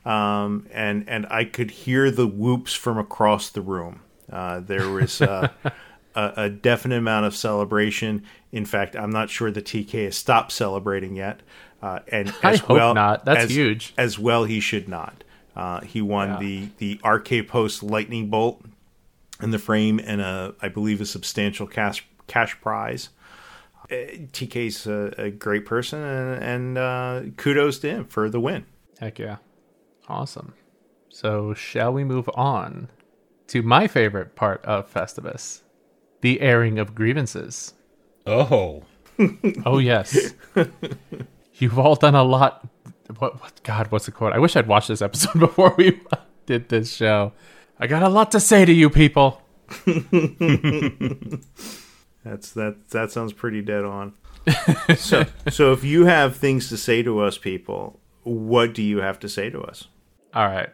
um, 0.06 0.68
and 0.72 1.08
and 1.10 1.26
I 1.30 1.44
could 1.46 1.72
hear 1.72 2.12
the 2.12 2.28
whoops 2.28 2.74
from 2.74 2.98
across 2.98 3.50
the 3.50 3.62
room. 3.62 4.02
Uh, 4.32 4.60
there 4.60 4.90
was 4.90 5.22
uh, 5.22 5.50
a, 6.16 6.34
a 6.36 6.50
definite 6.50 6.98
amount 6.98 7.26
of 7.26 7.36
celebration. 7.36 8.24
In 8.52 8.66
fact, 8.66 8.96
I'm 8.96 9.12
not 9.12 9.30
sure 9.30 9.52
the 9.52 9.62
TK 9.62 10.06
has 10.06 10.18
stopped 10.18 10.52
celebrating 10.52 11.16
yet. 11.16 11.42
Uh, 11.82 12.00
and 12.10 12.34
I 12.44 12.52
as 12.52 12.60
hope 12.60 12.70
well, 12.78 12.94
not. 12.94 13.26
That's 13.26 13.46
as- 13.46 13.50
huge. 13.52 13.94
As 13.98 14.20
well, 14.20 14.44
he 14.44 14.60
should 14.60 14.88
not. 14.90 15.24
Uh, 15.56 15.82
he 15.82 16.02
won 16.02 16.30
Yeah. 16.30 16.40
the 16.40 16.70
the 16.78 17.00
RK 17.08 17.48
Post 17.48 17.84
Lightning 17.84 18.30
Bolt 18.30 18.62
in 19.42 19.52
the 19.52 19.60
frame 19.60 20.00
and 20.04 20.22
a 20.22 20.54
I 20.62 20.68
believe 20.70 21.02
a 21.02 21.06
substantial 21.06 21.68
cash 21.68 22.06
cash 22.28 22.60
prize. 22.62 23.10
Uh, 23.92 23.96
TK's 24.32 24.86
a, 24.86 25.14
a 25.18 25.32
great 25.32 25.66
person, 25.66 26.02
and, 26.02 26.44
and 26.44 26.78
uh, 26.78 27.22
kudos 27.38 27.80
to 27.80 27.90
him 27.90 28.06
for 28.06 28.30
the 28.30 28.40
win. 28.40 28.66
Heck 29.00 29.18
yeah. 29.20 29.38
Awesome. 30.08 30.54
So, 31.10 31.54
shall 31.54 31.92
we 31.92 32.04
move 32.04 32.30
on 32.36 32.90
to 33.48 33.62
my 33.64 33.88
favorite 33.88 34.36
part 34.36 34.64
of 34.64 34.92
Festivus 34.94 35.62
the 36.22 36.42
airing 36.42 36.78
of 36.78 36.94
grievances? 36.94 37.74
Oh, 38.26 38.84
Oh, 39.66 39.80
yes. 39.80 40.34
You've 41.56 41.78
all 41.78 41.96
done 41.96 42.16
a 42.16 42.24
lot. 42.24 42.66
What, 43.18 43.42
what? 43.42 43.62
God, 43.64 43.92
what's 43.92 44.06
the 44.06 44.12
quote? 44.14 44.32
I 44.34 44.40
wish 44.40 44.56
I'd 44.56 44.68
watched 44.68 44.88
this 44.88 45.02
episode 45.02 45.40
before 45.40 45.76
we 45.78 46.00
did 46.46 46.70
this 46.70 46.94
show. 46.94 47.34
I 47.80 47.88
got 47.88 48.04
a 48.04 48.10
lot 48.10 48.32
to 48.32 48.40
say 48.40 48.64
to 48.66 48.72
you 48.72 48.90
people. 48.90 49.42
That's 52.24 52.52
that. 52.52 52.90
That 52.90 53.12
sounds 53.12 53.34
pretty 53.34 53.62
dead 53.62 53.86
on. 53.86 54.14
so, 54.98 55.26
so 55.50 55.72
if 55.72 55.84
you 55.84 56.06
have 56.06 56.36
things 56.36 56.70
to 56.70 56.78
say 56.78 57.04
to 57.04 57.20
us, 57.20 57.38
people, 57.38 58.00
what 58.24 58.74
do 58.74 58.82
you 58.82 59.00
have 59.00 59.20
to 59.20 59.30
say 59.30 59.50
to 59.50 59.62
us? 59.62 59.88
All 60.34 60.48
right. 60.48 60.70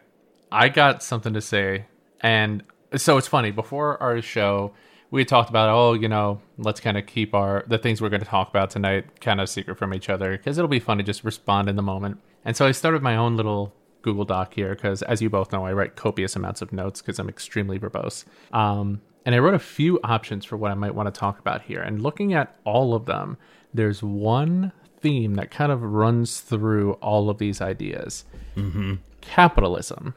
I 0.50 0.68
got 0.68 1.02
something 1.02 1.34
to 1.34 1.40
say. 1.40 1.86
And 2.20 2.64
so 2.94 3.16
it's 3.16 3.28
funny. 3.28 3.50
Before 3.50 4.00
our 4.02 4.20
show, 4.22 4.72
we 5.10 5.20
had 5.20 5.28
talked 5.28 5.50
about, 5.50 5.68
oh, 5.70 5.94
you 5.94 6.08
know, 6.08 6.40
let's 6.58 6.80
kind 6.80 6.96
of 6.96 7.06
keep 7.06 7.34
our 7.34 7.64
the 7.68 7.78
things 7.78 8.00
we're 8.00 8.08
going 8.08 8.22
to 8.22 8.26
talk 8.26 8.48
about 8.48 8.70
tonight 8.70 9.20
kind 9.20 9.40
of 9.40 9.48
secret 9.48 9.76
from 9.78 9.94
each 9.94 10.08
other 10.08 10.36
because 10.36 10.58
it'll 10.58 10.68
be 10.68 10.80
fun 10.80 10.98
to 10.98 11.04
just 11.04 11.24
respond 11.24 11.68
in 11.68 11.76
the 11.76 11.82
moment. 11.82 12.18
And 12.44 12.56
so 12.56 12.66
I 12.66 12.72
started 12.72 13.02
my 13.02 13.16
own 13.16 13.36
little 13.36 13.74
Google 14.02 14.24
Doc 14.24 14.54
here 14.54 14.74
because, 14.74 15.02
as 15.02 15.20
you 15.20 15.28
both 15.28 15.52
know, 15.52 15.66
I 15.66 15.72
write 15.72 15.96
copious 15.96 16.36
amounts 16.36 16.62
of 16.62 16.72
notes 16.72 17.02
because 17.02 17.18
I'm 17.18 17.28
extremely 17.28 17.78
verbose. 17.78 18.24
Um, 18.52 19.00
and 19.26 19.34
I 19.34 19.38
wrote 19.40 19.54
a 19.54 19.58
few 19.58 19.98
options 20.04 20.44
for 20.44 20.56
what 20.56 20.70
I 20.70 20.74
might 20.74 20.94
want 20.94 21.12
to 21.12 21.18
talk 21.18 21.40
about 21.40 21.62
here. 21.62 21.82
And 21.82 22.00
looking 22.00 22.32
at 22.32 22.56
all 22.64 22.94
of 22.94 23.06
them, 23.06 23.36
there's 23.74 24.00
one 24.00 24.70
theme 25.00 25.34
that 25.34 25.50
kind 25.50 25.72
of 25.72 25.82
runs 25.82 26.40
through 26.40 26.92
all 26.94 27.28
of 27.28 27.38
these 27.38 27.60
ideas 27.60 28.24
mm-hmm. 28.56 28.94
capitalism. 29.20 30.14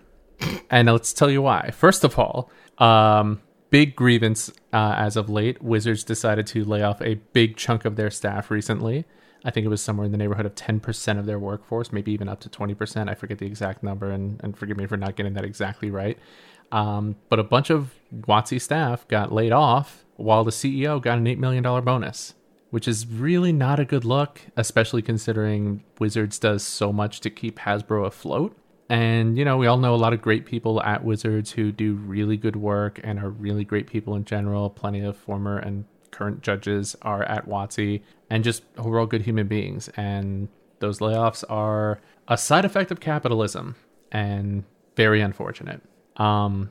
and 0.69 0.87
let's 0.87 1.11
tell 1.11 1.29
you 1.29 1.41
why. 1.41 1.71
First 1.71 2.03
of 2.03 2.19
all, 2.19 2.51
um, 2.77 3.41
big 3.71 3.95
grievance 3.95 4.51
uh, 4.71 4.93
as 4.95 5.17
of 5.17 5.27
late. 5.27 5.59
Wizards 5.59 6.03
decided 6.03 6.45
to 6.47 6.63
lay 6.63 6.83
off 6.83 7.01
a 7.01 7.15
big 7.33 7.57
chunk 7.57 7.85
of 7.85 7.95
their 7.95 8.11
staff 8.11 8.51
recently. 8.51 9.05
I 9.45 9.51
think 9.51 9.65
it 9.65 9.69
was 9.69 9.81
somewhere 9.81 10.05
in 10.05 10.11
the 10.11 10.17
neighborhood 10.17 10.45
of 10.45 10.55
10% 10.55 11.19
of 11.19 11.25
their 11.25 11.39
workforce, 11.39 11.93
maybe 11.93 12.11
even 12.11 12.27
up 12.27 12.41
to 12.41 12.49
20%. 12.49 13.09
I 13.09 13.15
forget 13.15 13.37
the 13.37 13.45
exact 13.45 13.83
number, 13.83 14.11
and, 14.11 14.39
and 14.43 14.57
forgive 14.57 14.77
me 14.77 14.85
for 14.85 14.97
not 14.97 15.15
getting 15.15 15.33
that 15.33 15.45
exactly 15.45 15.89
right. 15.89 16.17
Um, 16.71 17.15
but 17.29 17.39
a 17.39 17.43
bunch 17.43 17.69
of 17.69 17.93
WotC 18.13 18.61
staff 18.61 19.07
got 19.07 19.31
laid 19.31 19.51
off 19.51 20.05
while 20.17 20.43
the 20.43 20.51
CEO 20.51 21.01
got 21.01 21.17
an 21.17 21.25
$8 21.25 21.37
million 21.37 21.63
bonus, 21.63 22.35
which 22.69 22.87
is 22.87 23.07
really 23.07 23.53
not 23.53 23.79
a 23.79 23.85
good 23.85 24.05
look, 24.05 24.41
especially 24.57 25.01
considering 25.01 25.83
Wizards 25.99 26.37
does 26.37 26.61
so 26.61 26.91
much 26.91 27.21
to 27.21 27.29
keep 27.29 27.59
Hasbro 27.59 28.05
afloat. 28.05 28.55
And, 28.89 29.37
you 29.37 29.45
know, 29.45 29.57
we 29.57 29.67
all 29.67 29.77
know 29.77 29.93
a 29.93 29.97
lot 29.97 30.13
of 30.13 30.21
great 30.21 30.45
people 30.45 30.81
at 30.81 31.03
Wizards 31.03 31.51
who 31.51 31.71
do 31.71 31.93
really 31.93 32.37
good 32.37 32.55
work 32.55 32.99
and 33.03 33.19
are 33.19 33.29
really 33.29 33.63
great 33.63 33.87
people 33.87 34.15
in 34.15 34.25
general. 34.25 34.69
Plenty 34.69 35.01
of 35.01 35.15
former 35.15 35.59
and 35.59 35.85
current 36.11 36.41
judges 36.41 36.95
are 37.01 37.23
at 37.23 37.47
WotC 37.47 38.01
and 38.29 38.43
just 38.43 38.63
overall 38.77 39.05
good 39.05 39.23
human 39.23 39.47
beings. 39.47 39.89
And 39.95 40.49
those 40.79 40.99
layoffs 40.99 41.43
are 41.49 41.99
a 42.27 42.37
side 42.37 42.65
effect 42.65 42.91
of 42.91 42.99
capitalism 42.99 43.75
and 44.11 44.63
very 44.95 45.21
unfortunate. 45.21 45.81
Um, 46.17 46.69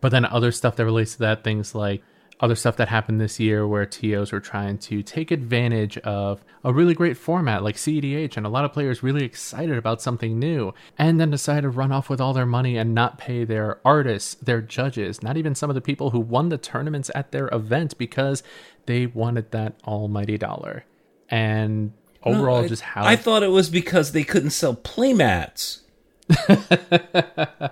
but 0.00 0.10
then 0.10 0.24
other 0.24 0.52
stuff 0.52 0.76
that 0.76 0.84
relates 0.84 1.12
to 1.14 1.18
that, 1.20 1.44
things 1.44 1.74
like 1.74 2.02
other 2.38 2.54
stuff 2.54 2.76
that 2.76 2.88
happened 2.88 3.20
this 3.20 3.40
year 3.40 3.66
where 3.66 3.86
TOs 3.86 4.30
were 4.30 4.40
trying 4.40 4.76
to 4.78 5.02
take 5.02 5.30
advantage 5.30 5.96
of 5.98 6.44
a 6.62 6.72
really 6.72 6.94
great 6.94 7.16
format 7.16 7.62
like 7.62 7.76
CEDH 7.76 8.36
and 8.36 8.44
a 8.44 8.50
lot 8.50 8.64
of 8.64 8.72
players 8.72 9.02
really 9.02 9.24
excited 9.24 9.78
about 9.78 10.02
something 10.02 10.38
new 10.38 10.74
and 10.98 11.18
then 11.18 11.30
decided 11.30 11.62
to 11.62 11.70
run 11.70 11.92
off 11.92 12.10
with 12.10 12.20
all 12.20 12.34
their 12.34 12.44
money 12.44 12.76
and 12.76 12.94
not 12.94 13.16
pay 13.16 13.44
their 13.44 13.80
artists, 13.84 14.34
their 14.34 14.60
judges, 14.60 15.22
not 15.22 15.38
even 15.38 15.54
some 15.54 15.70
of 15.70 15.74
the 15.74 15.80
people 15.80 16.10
who 16.10 16.20
won 16.20 16.50
the 16.50 16.58
tournaments 16.58 17.10
at 17.14 17.32
their 17.32 17.48
event 17.52 17.96
because 17.96 18.42
they 18.84 19.06
wanted 19.06 19.50
that 19.52 19.74
almighty 19.86 20.36
dollar. 20.36 20.84
And 21.30 21.92
overall, 22.22 22.60
no, 22.60 22.64
I, 22.64 22.68
just 22.68 22.82
how 22.82 23.04
I 23.04 23.16
thought 23.16 23.42
it 23.44 23.50
was 23.50 23.70
because 23.70 24.12
they 24.12 24.24
couldn't 24.24 24.50
sell 24.50 24.74
playmats. 24.74 25.80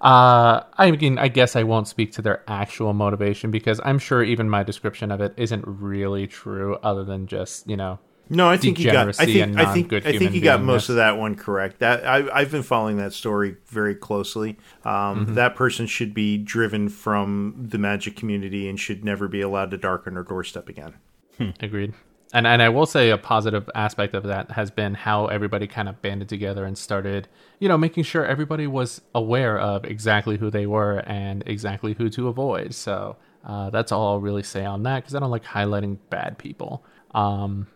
Uh, 0.00 0.62
I 0.76 0.90
mean, 0.90 1.18
I 1.18 1.28
guess 1.28 1.56
I 1.56 1.62
won't 1.62 1.88
speak 1.88 2.12
to 2.12 2.22
their 2.22 2.42
actual 2.48 2.92
motivation 2.92 3.50
because 3.50 3.80
I'm 3.84 3.98
sure 3.98 4.22
even 4.22 4.48
my 4.50 4.62
description 4.62 5.10
of 5.10 5.20
it 5.20 5.34
isn't 5.36 5.64
really 5.66 6.26
true, 6.26 6.76
other 6.82 7.04
than 7.04 7.26
just 7.26 7.68
you 7.68 7.76
know. 7.76 7.98
No, 8.30 8.48
I 8.48 8.56
think 8.56 8.78
you 8.78 8.90
got. 8.90 9.08
I 9.20 9.26
think 9.26 9.58
I 9.58 9.72
think 9.72 9.92
I 9.92 10.18
think 10.18 10.32
you 10.32 10.40
got 10.40 10.62
most 10.62 10.88
of 10.88 10.96
that 10.96 11.18
one 11.18 11.34
correct. 11.34 11.80
That 11.80 12.06
I, 12.06 12.26
I've 12.32 12.50
been 12.50 12.62
following 12.62 12.96
that 12.96 13.12
story 13.12 13.56
very 13.66 13.94
closely. 13.94 14.56
Um, 14.84 15.26
mm-hmm. 15.26 15.34
That 15.34 15.56
person 15.56 15.86
should 15.86 16.14
be 16.14 16.38
driven 16.38 16.88
from 16.88 17.54
the 17.68 17.76
magic 17.76 18.16
community 18.16 18.68
and 18.68 18.80
should 18.80 19.04
never 19.04 19.28
be 19.28 19.42
allowed 19.42 19.70
to 19.72 19.76
darken 19.76 20.14
her 20.14 20.22
doorstep 20.22 20.68
again. 20.68 20.94
Hmm. 21.36 21.50
Agreed 21.60 21.92
and 22.34 22.48
and 22.48 22.60
I 22.60 22.68
will 22.68 22.84
say 22.84 23.10
a 23.10 23.16
positive 23.16 23.70
aspect 23.76 24.12
of 24.12 24.24
that 24.24 24.50
has 24.50 24.68
been 24.68 24.94
how 24.94 25.28
everybody 25.28 25.68
kind 25.68 25.88
of 25.88 26.02
banded 26.02 26.28
together 26.28 26.64
and 26.64 26.76
started, 26.76 27.28
you 27.60 27.68
know, 27.68 27.78
making 27.78 28.02
sure 28.02 28.26
everybody 28.26 28.66
was 28.66 29.00
aware 29.14 29.56
of 29.56 29.84
exactly 29.84 30.36
who 30.36 30.50
they 30.50 30.66
were 30.66 30.98
and 31.06 31.44
exactly 31.46 31.94
who 31.94 32.10
to 32.10 32.26
avoid. 32.26 32.74
So 32.74 33.16
uh, 33.44 33.70
that's 33.70 33.92
all 33.92 34.08
I'll 34.08 34.20
really 34.20 34.42
say 34.42 34.64
on 34.64 34.82
that 34.82 35.04
because 35.04 35.14
I 35.14 35.20
don't 35.20 35.30
like 35.30 35.44
highlighting 35.44 35.98
bad 36.10 36.36
people. 36.36 36.84
Um, 37.14 37.68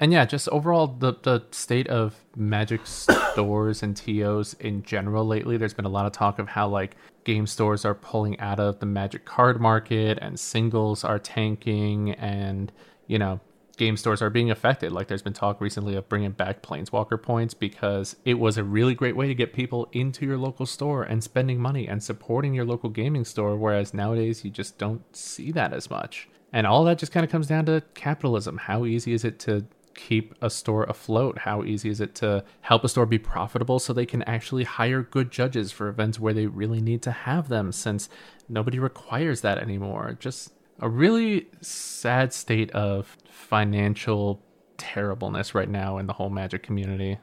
and 0.00 0.10
yeah, 0.10 0.24
just 0.24 0.48
overall 0.48 0.86
the 0.86 1.12
the 1.22 1.44
state 1.50 1.88
of 1.88 2.14
Magic 2.34 2.80
stores 2.86 3.82
and 3.82 3.94
TOs 3.94 4.54
in 4.54 4.82
general 4.84 5.26
lately. 5.26 5.58
There's 5.58 5.74
been 5.74 5.84
a 5.84 5.90
lot 5.90 6.06
of 6.06 6.12
talk 6.12 6.38
of 6.38 6.48
how 6.48 6.66
like 6.66 6.96
game 7.24 7.46
stores 7.46 7.84
are 7.84 7.94
pulling 7.94 8.40
out 8.40 8.58
of 8.58 8.80
the 8.80 8.86
Magic 8.86 9.26
card 9.26 9.60
market 9.60 10.18
and 10.22 10.40
singles 10.40 11.04
are 11.04 11.18
tanking 11.18 12.12
and 12.12 12.72
you 13.06 13.18
know 13.18 13.38
game 13.78 13.96
stores 13.96 14.20
are 14.20 14.28
being 14.28 14.50
affected. 14.50 14.92
Like 14.92 15.08
there's 15.08 15.22
been 15.22 15.32
talk 15.32 15.60
recently 15.60 15.94
of 15.96 16.08
bringing 16.08 16.32
back 16.32 16.62
Planeswalker 16.62 17.20
points 17.22 17.54
because 17.54 18.16
it 18.24 18.34
was 18.34 18.58
a 18.58 18.64
really 18.64 18.94
great 18.94 19.16
way 19.16 19.28
to 19.28 19.34
get 19.34 19.54
people 19.54 19.88
into 19.92 20.26
your 20.26 20.36
local 20.36 20.66
store 20.66 21.02
and 21.02 21.24
spending 21.24 21.58
money 21.58 21.88
and 21.88 22.02
supporting 22.02 22.52
your 22.52 22.66
local 22.66 22.90
gaming 22.90 23.24
store. 23.24 23.56
Whereas 23.56 23.94
nowadays 23.94 24.44
you 24.44 24.50
just 24.50 24.76
don't 24.76 25.16
see 25.16 25.50
that 25.52 25.72
as 25.72 25.88
much. 25.88 26.28
And 26.52 26.66
all 26.66 26.84
that 26.84 26.98
just 26.98 27.12
kind 27.12 27.24
of 27.24 27.30
comes 27.30 27.46
down 27.46 27.66
to 27.66 27.82
capitalism. 27.94 28.58
How 28.58 28.84
easy 28.84 29.12
is 29.12 29.24
it 29.24 29.38
to 29.40 29.66
keep 29.94 30.34
a 30.40 30.48
store 30.48 30.84
afloat? 30.84 31.38
How 31.38 31.64
easy 31.64 31.90
is 31.90 32.00
it 32.00 32.14
to 32.16 32.44
help 32.62 32.84
a 32.84 32.88
store 32.88 33.06
be 33.06 33.18
profitable 33.18 33.78
so 33.78 33.92
they 33.92 34.06
can 34.06 34.22
actually 34.22 34.64
hire 34.64 35.02
good 35.02 35.30
judges 35.30 35.72
for 35.72 35.88
events 35.88 36.18
where 36.18 36.32
they 36.32 36.46
really 36.46 36.80
need 36.80 37.02
to 37.02 37.10
have 37.10 37.48
them 37.48 37.72
since 37.72 38.08
nobody 38.48 38.78
requires 38.78 39.40
that 39.42 39.58
anymore? 39.58 40.16
Just 40.18 40.52
a 40.78 40.88
really 40.88 41.48
sad 41.60 42.32
state 42.32 42.70
of 42.72 43.16
financial 43.30 44.42
terribleness 44.76 45.54
right 45.54 45.68
now 45.68 45.98
in 45.98 46.06
the 46.06 46.12
whole 46.12 46.30
magic 46.30 46.62
community. 46.62 47.18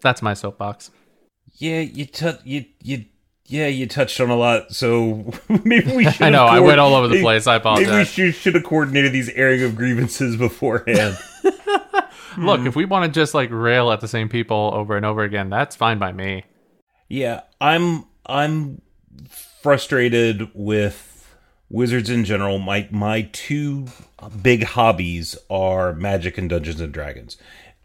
That's 0.00 0.22
my 0.22 0.34
soapbox. 0.34 0.90
Yeah, 1.54 1.80
you 1.80 2.06
t- 2.06 2.30
you 2.44 2.64
you 2.82 3.04
yeah, 3.46 3.66
you 3.66 3.86
touched 3.86 4.20
on 4.20 4.30
a 4.30 4.36
lot. 4.36 4.72
So 4.72 5.32
maybe 5.64 5.94
we 5.94 6.04
should. 6.10 6.22
I 6.22 6.30
know 6.30 6.44
I 6.44 6.60
went 6.60 6.80
all 6.80 6.94
over 6.94 7.08
the 7.08 7.20
place. 7.20 7.46
I 7.46 7.56
apologize. 7.56 7.88
Maybe 7.88 7.98
we 7.98 8.04
should, 8.04 8.34
should 8.34 8.54
have 8.54 8.64
coordinated 8.64 9.12
these 9.12 9.28
airing 9.30 9.62
of 9.62 9.76
grievances 9.76 10.36
beforehand. 10.36 11.18
Look, 12.38 12.60
hmm. 12.60 12.66
if 12.66 12.74
we 12.74 12.86
want 12.86 13.04
to 13.04 13.20
just 13.20 13.34
like 13.34 13.50
rail 13.50 13.92
at 13.92 14.00
the 14.00 14.08
same 14.08 14.28
people 14.28 14.70
over 14.72 14.96
and 14.96 15.04
over 15.04 15.22
again, 15.22 15.50
that's 15.50 15.76
fine 15.76 15.98
by 15.98 16.12
me. 16.12 16.44
Yeah, 17.08 17.42
I'm 17.60 18.04
I'm 18.24 18.80
frustrated 19.28 20.48
with 20.54 21.11
wizards 21.72 22.10
in 22.10 22.24
general 22.24 22.58
my 22.58 22.86
my 22.92 23.22
two 23.32 23.86
big 24.42 24.62
hobbies 24.62 25.36
are 25.50 25.94
magic 25.94 26.38
and 26.38 26.48
dungeons 26.48 26.80
and 26.80 26.92
dragons. 26.92 27.36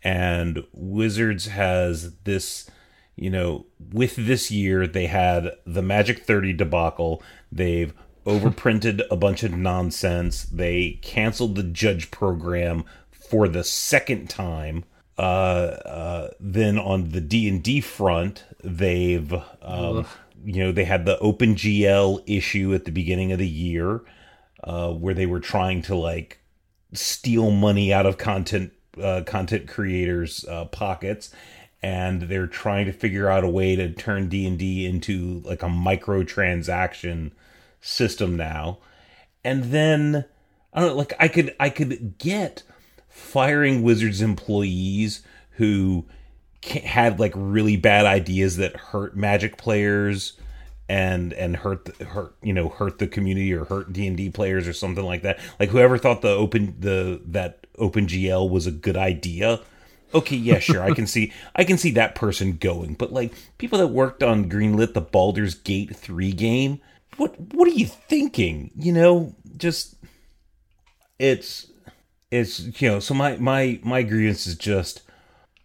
And 0.03 0.63
wizards 0.73 1.47
has 1.47 2.13
this 2.25 2.69
you 3.15 3.31
know 3.31 3.65
with 3.91 4.15
this 4.15 4.51
year 4.51 4.85
they 4.85 5.07
had 5.07 5.51
the 5.65 5.81
magic 5.81 6.25
30 6.25 6.53
debacle. 6.53 7.23
They've 7.51 7.93
overprinted 8.27 9.01
a 9.09 9.15
bunch 9.15 9.43
of 9.43 9.53
nonsense. 9.53 10.43
They 10.43 10.99
canceled 11.01 11.55
the 11.55 11.63
judge 11.63 12.11
program 12.11 12.83
for 13.09 13.47
the 13.47 13.63
second 13.63 14.29
time. 14.29 14.83
Uh, 15.17 15.79
uh, 15.83 16.29
then 16.39 16.77
on 16.77 17.09
the 17.09 17.19
d&d 17.19 17.81
front 17.81 18.45
they've 18.63 19.33
um, 19.63 20.05
you 20.45 20.63
know, 20.63 20.71
they 20.71 20.85
had 20.85 21.05
the 21.05 21.17
OGL 21.17 22.23
issue 22.25 22.73
at 22.73 22.85
the 22.85 22.91
beginning 22.91 23.31
of 23.31 23.39
the 23.39 23.47
year 23.47 24.01
uh, 24.63 24.91
where 24.91 25.13
they 25.13 25.25
were 25.25 25.39
trying 25.39 25.81
to 25.83 25.95
like 25.95 26.39
steal 26.93 27.51
money 27.51 27.93
out 27.93 28.05
of 28.05 28.17
content 28.17 28.73
uh, 29.01 29.21
content 29.25 29.67
creators' 29.67 30.45
uh, 30.45 30.65
pockets, 30.65 31.33
and 31.83 32.23
they're 32.23 32.47
trying 32.47 32.85
to 32.85 32.91
figure 32.91 33.29
out 33.29 33.43
a 33.43 33.49
way 33.49 33.75
to 33.75 33.91
turn 33.91 34.29
D 34.29 34.47
and 34.47 34.57
D 34.57 34.85
into 34.85 35.41
like 35.45 35.63
a 35.63 35.67
microtransaction 35.67 37.31
system 37.81 38.35
now. 38.35 38.79
And 39.43 39.65
then 39.65 40.25
I 40.73 40.81
don't 40.81 40.89
know, 40.89 40.95
like 40.95 41.13
I 41.19 41.27
could 41.27 41.55
I 41.59 41.69
could 41.69 42.17
get 42.17 42.63
firing 43.07 43.83
Wizards 43.83 44.21
employees 44.21 45.21
who 45.51 46.05
had 46.63 47.19
like 47.19 47.33
really 47.35 47.77
bad 47.77 48.05
ideas 48.05 48.57
that 48.57 48.75
hurt 48.75 49.15
magic 49.15 49.57
players 49.57 50.33
and 50.89 51.33
and 51.33 51.55
hurt 51.57 51.85
the, 51.85 52.05
hurt 52.05 52.35
you 52.41 52.53
know 52.53 52.69
hurt 52.69 52.99
the 52.99 53.07
community 53.07 53.53
or 53.53 53.65
hurt 53.65 53.91
D&D 53.91 54.29
players 54.31 54.67
or 54.67 54.73
something 54.73 55.05
like 55.05 55.21
that. 55.23 55.39
Like 55.59 55.69
whoever 55.69 55.97
thought 55.97 56.21
the 56.21 56.29
open 56.29 56.75
the 56.79 57.21
that 57.27 57.71
OGL 57.73 58.49
was 58.49 58.67
a 58.67 58.71
good 58.71 58.97
idea 58.97 59.61
okay 60.13 60.37
yeah 60.37 60.57
sure 60.57 60.81
i 60.81 60.93
can 60.93 61.05
see 61.15 61.33
i 61.53 61.65
can 61.65 61.77
see 61.77 61.91
that 61.91 62.15
person 62.15 62.57
going. 62.57 62.93
But 62.93 63.11
like 63.11 63.33
people 63.57 63.77
that 63.79 63.87
worked 63.87 64.23
on 64.23 64.49
greenlit 64.49 64.93
the 64.93 65.01
Baldur's 65.01 65.53
Gate 65.53 65.95
3 65.95 66.31
game 66.31 66.79
what 67.17 67.39
what 67.53 67.67
are 67.67 67.73
you 67.73 67.87
thinking? 67.87 68.71
You 68.75 68.93
know 68.93 69.35
just 69.57 69.95
it's 71.19 71.67
it's 72.31 72.81
you 72.81 72.89
know 72.89 72.99
so 72.99 73.13
my 73.13 73.35
my 73.37 73.79
my 73.83 74.03
grievance 74.03 74.47
is 74.47 74.55
just 74.55 75.01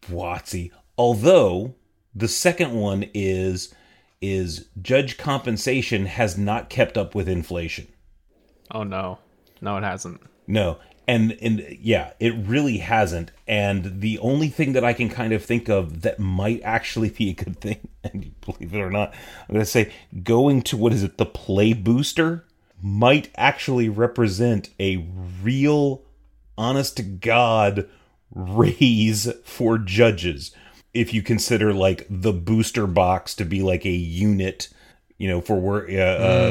WotC 0.08 0.70
Although 0.96 1.74
the 2.14 2.28
second 2.28 2.72
one 2.72 3.06
is 3.14 3.74
is 4.20 4.68
judge 4.80 5.18
compensation 5.18 6.06
has 6.06 6.38
not 6.38 6.70
kept 6.70 6.96
up 6.96 7.14
with 7.14 7.28
inflation. 7.28 7.88
Oh 8.70 8.84
no, 8.84 9.18
no, 9.60 9.76
it 9.76 9.84
hasn't. 9.84 10.20
No. 10.46 10.78
And 11.08 11.36
and 11.42 11.76
yeah, 11.80 12.12
it 12.20 12.34
really 12.34 12.78
hasn't. 12.78 13.32
And 13.48 14.00
the 14.00 14.18
only 14.20 14.48
thing 14.48 14.72
that 14.74 14.84
I 14.84 14.92
can 14.92 15.08
kind 15.08 15.32
of 15.32 15.44
think 15.44 15.68
of 15.68 16.02
that 16.02 16.20
might 16.20 16.60
actually 16.62 17.10
be 17.10 17.30
a 17.30 17.34
good 17.34 17.60
thing, 17.60 17.88
and 18.04 18.40
believe 18.40 18.74
it 18.74 18.78
or 18.78 18.90
not, 18.90 19.12
I'm 19.48 19.54
gonna 19.54 19.64
say 19.64 19.92
going 20.22 20.62
to 20.62 20.76
what 20.76 20.92
is 20.92 21.02
it, 21.02 21.18
the 21.18 21.26
play 21.26 21.72
booster 21.72 22.44
might 22.80 23.30
actually 23.36 23.88
represent 23.88 24.70
a 24.78 25.06
real 25.42 26.02
honest 26.56 26.96
to 26.96 27.02
God 27.02 27.88
raise 28.34 29.30
for 29.44 29.78
judges. 29.78 30.52
If 30.94 31.14
you 31.14 31.22
consider 31.22 31.72
like 31.72 32.06
the 32.10 32.32
booster 32.32 32.86
box 32.86 33.34
to 33.36 33.44
be 33.44 33.62
like 33.62 33.84
a 33.86 33.90
unit 33.90 34.68
you 35.18 35.28
know 35.28 35.40
for 35.40 35.56
work 35.60 35.88
uh, 35.88 35.92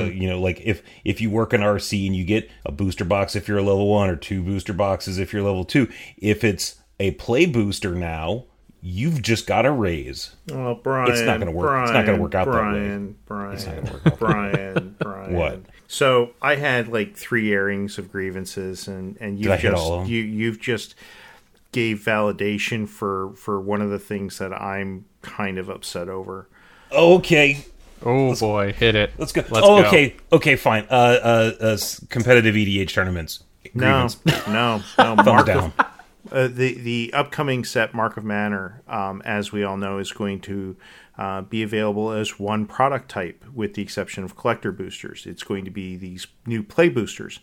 uh, 0.05 0.09
you 0.13 0.27
know 0.29 0.39
like 0.39 0.61
if 0.63 0.81
if 1.03 1.19
you 1.19 1.29
work 1.29 1.51
in 1.53 1.59
rc 1.61 2.05
and 2.07 2.15
you 2.15 2.23
get 2.23 2.49
a 2.65 2.71
booster 2.71 3.03
box 3.03 3.35
if 3.35 3.47
you're 3.47 3.57
a 3.57 3.61
level 3.63 3.89
one 3.89 4.09
or 4.09 4.15
two 4.15 4.41
booster 4.41 4.71
boxes 4.71 5.17
if 5.17 5.33
you're 5.33 5.41
level 5.41 5.65
two 5.65 5.89
if 6.17 6.43
it's 6.43 6.75
a 6.99 7.11
play 7.11 7.45
booster 7.45 7.93
now 7.95 8.45
you've 8.81 9.21
just 9.21 9.45
got 9.45 9.63
to 9.63 9.71
raise 9.71 10.35
Oh, 10.51 10.75
Bryan, 10.75 11.11
It's 11.11 11.21
not 11.21 11.39
gonna 11.39 11.51
work. 11.51 11.83
It's 11.83 11.91
not 11.91 12.05
gonna 12.05 12.21
work 12.21 12.33
out 12.33 12.45
that 12.45 12.51
way. 12.53 12.59
Bryan, 12.61 13.15
Bryan, 13.25 13.53
It's 13.53 13.65
not 13.65 13.75
gonna 13.75 13.91
work 13.91 14.07
out 14.07 14.19
Bryan, 14.19 14.95
Bryan. 14.99 15.33
What? 15.33 15.61
So 15.87 16.31
I 16.41 16.55
had 16.55 16.87
like 16.87 17.15
three 17.15 17.51
airings 17.51 17.97
of 17.97 18.11
grievances, 18.11 18.87
and 18.87 19.17
and 19.19 19.37
you 19.37 19.43
Did 19.43 19.51
I 19.51 19.57
hit 19.57 19.71
just 19.71 19.83
all 19.83 19.93
of 19.95 20.01
'em? 20.05 20.07
you 20.07 20.21
you've 20.23 20.59
just 20.59 20.95
gave 21.71 21.99
validation 21.99 22.87
for 22.87 23.33
for 23.35 23.59
one 23.59 23.81
of 23.81 23.89
the 23.89 23.99
things 23.99 24.37
that 24.39 24.53
I'm 24.53 25.05
kind 25.21 25.57
of 25.57 25.69
upset 25.69 26.09
over. 26.09 26.47
okay 26.91 27.65
Oh 28.03 28.35
boy, 28.35 28.73
hit 28.73 28.95
it. 28.95 29.11
let's 29.19 29.31
go 29.31 29.41
Let's 29.49 29.67
oh 29.67 29.81
go. 29.81 29.87
okay 29.87 30.15
okay 30.33 30.55
fine 30.55 30.85
uh 30.89 30.93
uh, 31.23 31.51
uh 31.61 31.77
competitive 32.09 32.55
edh 32.55 32.87
tournaments 32.89 33.43
No, 33.75 33.79
Grievance. 33.79 34.17
no, 34.47 34.77
no. 34.77 34.83
thumbs 34.97 35.25
Mark 35.25 35.45
down 35.45 35.73
of, 35.77 35.85
uh, 36.31 36.47
the 36.47 36.73
the 36.75 37.11
upcoming 37.13 37.63
set 37.63 37.91
Karlov 37.93 38.23
Manor, 38.23 38.81
um, 38.87 39.21
as 39.23 39.51
we 39.51 39.63
all 39.63 39.77
know, 39.77 39.97
is 39.99 40.11
going 40.11 40.39
to 40.41 40.75
uh, 41.17 41.41
be 41.41 41.61
available 41.61 42.11
as 42.11 42.39
one 42.39 42.65
product 42.65 43.09
type, 43.09 43.43
with 43.53 43.73
the 43.75 43.81
exception 43.81 44.23
of 44.23 44.35
collector 44.35 44.71
boosters. 44.71 45.25
It's 45.25 45.43
going 45.43 45.65
to 45.65 45.71
be 45.71 45.95
these 45.95 46.27
new 46.45 46.63
play 46.63 46.89
boosters. 46.89 47.39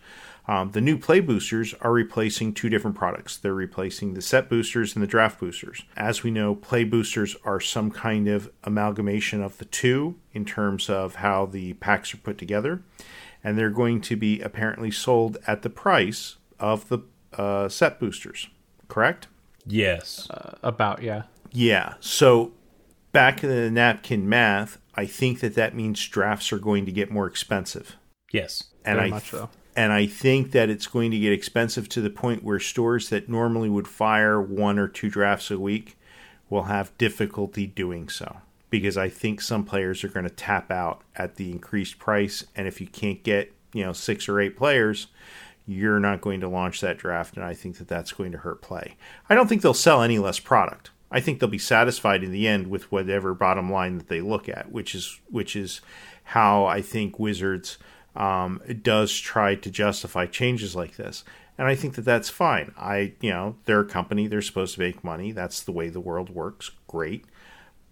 Um, 0.48 0.70
the 0.70 0.80
new 0.80 0.96
play 0.96 1.20
boosters 1.20 1.74
are 1.82 1.92
replacing 1.92 2.54
two 2.54 2.70
different 2.70 2.96
products. 2.96 3.36
They're 3.36 3.52
replacing 3.52 4.14
the 4.14 4.22
set 4.22 4.48
boosters 4.48 4.96
and 4.96 5.02
the 5.02 5.06
draft 5.06 5.38
boosters. 5.38 5.82
As 5.94 6.22
we 6.22 6.30
know, 6.30 6.54
play 6.54 6.84
boosters 6.84 7.36
are 7.44 7.60
some 7.60 7.90
kind 7.90 8.26
of 8.28 8.50
amalgamation 8.64 9.42
of 9.42 9.58
the 9.58 9.66
two 9.66 10.16
in 10.32 10.46
terms 10.46 10.88
of 10.88 11.16
how 11.16 11.44
the 11.44 11.74
packs 11.74 12.14
are 12.14 12.18
put 12.18 12.38
together, 12.38 12.82
and 13.44 13.58
they're 13.58 13.68
going 13.68 14.00
to 14.00 14.16
be 14.16 14.40
apparently 14.40 14.90
sold 14.90 15.36
at 15.46 15.60
the 15.60 15.70
price 15.70 16.36
of 16.58 16.88
the 16.88 17.00
uh, 17.34 17.68
set 17.68 18.00
boosters. 18.00 18.48
Correct? 18.88 19.28
yes 19.66 20.26
About 20.62 21.02
yeah. 21.02 21.24
Yeah. 21.52 21.94
So 22.00 22.52
back 23.12 23.44
in 23.44 23.50
the 23.50 23.70
napkin 23.70 24.26
math, 24.26 24.78
I 24.94 25.04
think 25.04 25.40
that 25.40 25.54
that 25.54 25.74
means 25.74 26.06
drafts 26.08 26.52
are 26.52 26.58
going 26.58 26.86
to 26.86 26.92
get 26.92 27.10
more 27.10 27.26
expensive. 27.26 27.96
yes 28.32 28.64
And 28.84 28.96
Very 28.96 29.08
I 29.08 29.10
much 29.10 29.30
so. 29.30 29.50
And 29.78 29.92
I 29.92 30.06
think 30.06 30.50
that 30.50 30.70
it's 30.70 30.88
going 30.88 31.12
to 31.12 31.18
get 31.20 31.32
expensive 31.32 31.88
to 31.90 32.00
the 32.00 32.10
point 32.10 32.42
where 32.42 32.58
stores 32.58 33.10
that 33.10 33.28
normally 33.28 33.68
would 33.68 33.86
fire 33.86 34.42
one 34.42 34.76
or 34.76 34.88
two 34.88 35.08
drafts 35.08 35.52
a 35.52 35.58
week 35.60 35.96
will 36.50 36.64
have 36.64 36.98
difficulty 36.98 37.64
doing 37.68 38.08
so 38.08 38.38
because 38.70 38.96
I 38.96 39.08
think 39.08 39.40
some 39.40 39.64
players 39.64 40.02
are 40.02 40.08
going 40.08 40.28
to 40.28 40.34
tap 40.34 40.72
out 40.72 41.02
at 41.14 41.36
the 41.36 41.52
increased 41.52 42.00
price 42.00 42.44
and 42.56 42.66
if 42.66 42.80
you 42.80 42.88
can't 42.88 43.22
get, 43.22 43.52
you 43.72 43.84
know, 43.84 43.92
6 43.92 44.28
or 44.28 44.40
8 44.40 44.56
players, 44.56 45.06
you're 45.64 46.00
not 46.00 46.22
going 46.22 46.40
to 46.40 46.48
launch 46.48 46.80
that 46.80 46.98
draft 46.98 47.36
and 47.36 47.44
I 47.44 47.54
think 47.54 47.78
that 47.78 47.86
that's 47.86 48.10
going 48.10 48.32
to 48.32 48.38
hurt 48.38 48.60
play. 48.60 48.96
I 49.30 49.36
don't 49.36 49.46
think 49.46 49.62
they'll 49.62 49.74
sell 49.74 50.02
any 50.02 50.18
less 50.18 50.40
product. 50.40 50.90
I 51.12 51.20
think 51.20 51.38
they'll 51.38 51.48
be 51.48 51.56
satisfied 51.56 52.24
in 52.24 52.32
the 52.32 52.48
end 52.48 52.66
with 52.66 52.90
whatever 52.90 53.32
bottom 53.32 53.70
line 53.70 53.98
that 53.98 54.08
they 54.08 54.22
look 54.22 54.48
at, 54.48 54.72
which 54.72 54.96
is 54.96 55.20
which 55.30 55.54
is 55.54 55.80
how 56.24 56.64
I 56.64 56.82
think 56.82 57.20
Wizards 57.20 57.78
um, 58.18 58.60
does 58.82 59.16
try 59.16 59.54
to 59.54 59.70
justify 59.70 60.26
changes 60.26 60.76
like 60.76 60.96
this. 60.96 61.24
And 61.56 61.66
I 61.66 61.74
think 61.74 61.94
that 61.94 62.04
that's 62.04 62.28
fine. 62.28 62.72
I, 62.76 63.14
you 63.20 63.30
know, 63.30 63.56
they're 63.64 63.80
a 63.80 63.86
company, 63.86 64.26
they're 64.26 64.42
supposed 64.42 64.74
to 64.74 64.80
make 64.80 65.02
money. 65.02 65.32
That's 65.32 65.62
the 65.62 65.72
way 65.72 65.88
the 65.88 66.00
world 66.00 66.28
works. 66.28 66.70
Great. 66.86 67.24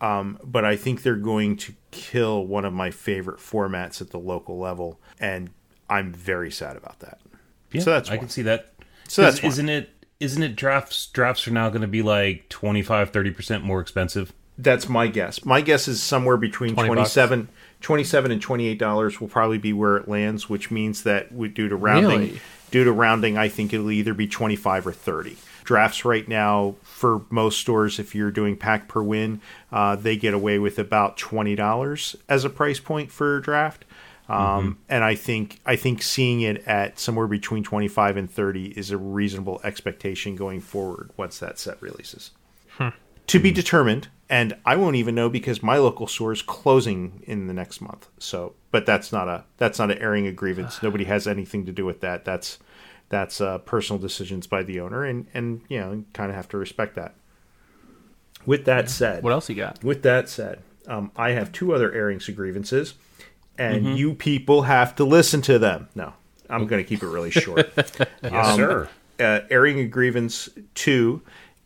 Um, 0.01 0.39
but 0.45 0.64
I 0.64 0.77
think 0.77 1.03
they're 1.03 1.16
going 1.16 1.57
to 1.59 1.74
kill 1.91 2.47
one 2.47 2.64
of 2.64 2.72
my 2.72 2.91
favorite 2.91 3.39
formats 3.39 4.01
at 4.03 4.11
the 4.11 4.18
local 4.18 4.59
level. 4.59 5.01
And 5.18 5.51
I'm 5.89 6.12
very 6.12 6.51
sad 6.51 6.77
about 6.77 7.01
that. 7.01 7.20
yeah, 7.72 7.81
so 7.81 7.91
that's 7.91 8.11
i 8.11 8.12
one. 8.12 8.20
can 8.20 8.29
see 8.29 8.43
that 8.43 8.72
So 9.09 9.22
that's 9.22 9.43
isn't 9.43 9.68
it 9.68 9.91
isn't 10.20 10.43
it 10.43 10.57
drafts 10.57 11.07
drafts 11.07 11.47
are 11.47 11.53
now 11.53 11.68
going 11.68 11.83
to 11.83 11.89
be 11.89 12.03
like 12.03 12.49
25 12.49 13.12
30% 13.12 13.62
more 13.62 13.81
expensive 13.81 14.33
That's 14.59 14.89
my 14.89 15.07
guess. 15.07 15.45
My 15.45 15.61
guess 15.61 15.87
is 15.89 16.03
somewhere 16.03 16.37
between 16.37 16.74
20 16.74 16.89
bucks. 16.89 17.14
27, 17.14 17.49
27 17.81 18.31
and 18.33 18.41
twenty-eight 18.43 18.79
dollars 18.79 19.20
will 19.20 19.29
probably 19.29 19.59
be 19.59 19.72
where 19.72 19.97
it 19.97 20.09
lands, 20.09 20.49
which 20.49 20.70
means 20.70 21.03
that 21.05 21.33
we- 21.33 21.49
due 21.49 21.68
to 21.68 21.77
rounding, 21.77 22.18
Really? 22.20 22.41
due 22.70 22.85
to 22.85 22.93
rounding, 22.93 23.37
I 23.39 23.49
think 23.49 23.72
it'll 23.72 23.91
either 23.91 24.14
be 24.14 24.27
twenty-five 24.27 24.87
or 24.87 24.93
thirty. 24.93 25.37
Drafts 25.64 26.05
right 26.05 26.27
now 26.29 26.77
for 26.83 27.22
most 27.29 27.59
stores, 27.61 27.99
if 27.99 28.14
you're 28.14 28.31
doing 28.31 28.57
pack 28.57 28.87
per 28.89 29.03
win, 29.03 29.41
uh, 29.72 29.97
they 29.97 30.16
get 30.16 30.33
away 30.33 30.59
with 30.59 30.79
about 30.79 31.16
twenty 31.16 31.55
dollars 31.57 32.14
as 32.29 32.45
a 32.45 32.51
price 32.51 32.79
point 32.81 33.11
for 33.11 33.37
a 33.37 33.43
draft. 33.43 33.85
Um, 34.29 34.79
And 34.89 35.05
I 35.05 35.14
think 35.14 35.61
I 35.66 35.77
think 35.77 36.03
seeing 36.03 36.41
it 36.41 36.66
at 36.66 36.99
somewhere 36.99 37.27
between 37.29 37.62
twenty-five 37.62 38.16
and 38.16 38.29
thirty 38.31 38.66
is 38.77 38.91
a 38.91 38.97
reasonable 38.97 39.61
expectation 39.62 40.35
going 40.35 40.61
forward 40.61 41.11
once 41.16 41.39
that 41.39 41.59
set 41.59 41.81
releases 41.83 42.31
to 43.29 43.39
be 43.41 43.51
determined 43.51 44.07
and 44.29 44.57
i 44.64 44.74
won't 44.77 44.97
even 44.97 45.14
know 45.14 45.29
because 45.29 45.62
my 45.62 45.77
local 45.77 46.07
store 46.07 46.33
is 46.33 46.43
closing 46.43 47.22
in 47.27 47.47
the 47.47 47.55
next 47.55 47.81
month. 47.81 48.09
So 48.18 48.55
but 48.70 48.85
that's 48.87 49.12
not 49.12 49.29
a 49.29 49.45
that's 49.57 49.79
not 49.79 49.91
an 49.91 49.99
airing 49.99 50.27
of 50.27 50.37
grievance. 50.37 50.83
Nobody 50.83 51.05
has 51.05 51.27
anything 51.27 51.64
to 51.66 51.72
do 51.72 51.85
with 51.87 52.01
that. 52.01 52.24
That's 52.24 52.59
that's 53.09 53.41
uh, 53.41 53.59
personal 53.59 54.01
decisions 54.01 54.47
by 54.49 54.62
the 54.64 54.81
owner. 54.81 55.05
And 55.05 55.27
and 55.33 55.62
you 55.68 55.79
know 55.79 56.05
kind 56.12 56.31
of 56.31 56.37
have 56.37 56.49
to 56.51 56.59
respect 56.59 56.97
that. 56.97 57.14
With 58.45 58.64
that 58.66 58.89
said 58.91 59.22
What 59.22 59.33
else 59.33 59.49
you 59.49 59.55
got? 59.57 59.83
with 59.83 60.03
that 60.03 60.29
said, 60.29 60.61
um, 60.87 61.11
I 61.16 61.31
have 61.31 61.51
two 61.53 61.74
other 61.74 61.93
airings 61.93 62.29
of 62.29 62.37
grievances, 62.37 62.95
and 63.59 63.97
you 63.99 64.14
people 64.14 64.62
have 64.62 64.95
to 64.97 65.05
listen 65.05 65.41
to 65.43 65.59
them. 65.59 65.89
No, 65.95 66.12
I'm 66.49 66.66
going 66.66 66.83
to 66.83 66.89
keep 66.89 67.03
it 67.03 67.09
really 67.09 67.31
short. 67.31 67.72
yes 68.22 68.57
sir. 68.57 68.89
uh, 69.18 69.41
airing 69.51 69.79
a 69.81 69.87
grievance 69.87 70.49
two 70.74 71.22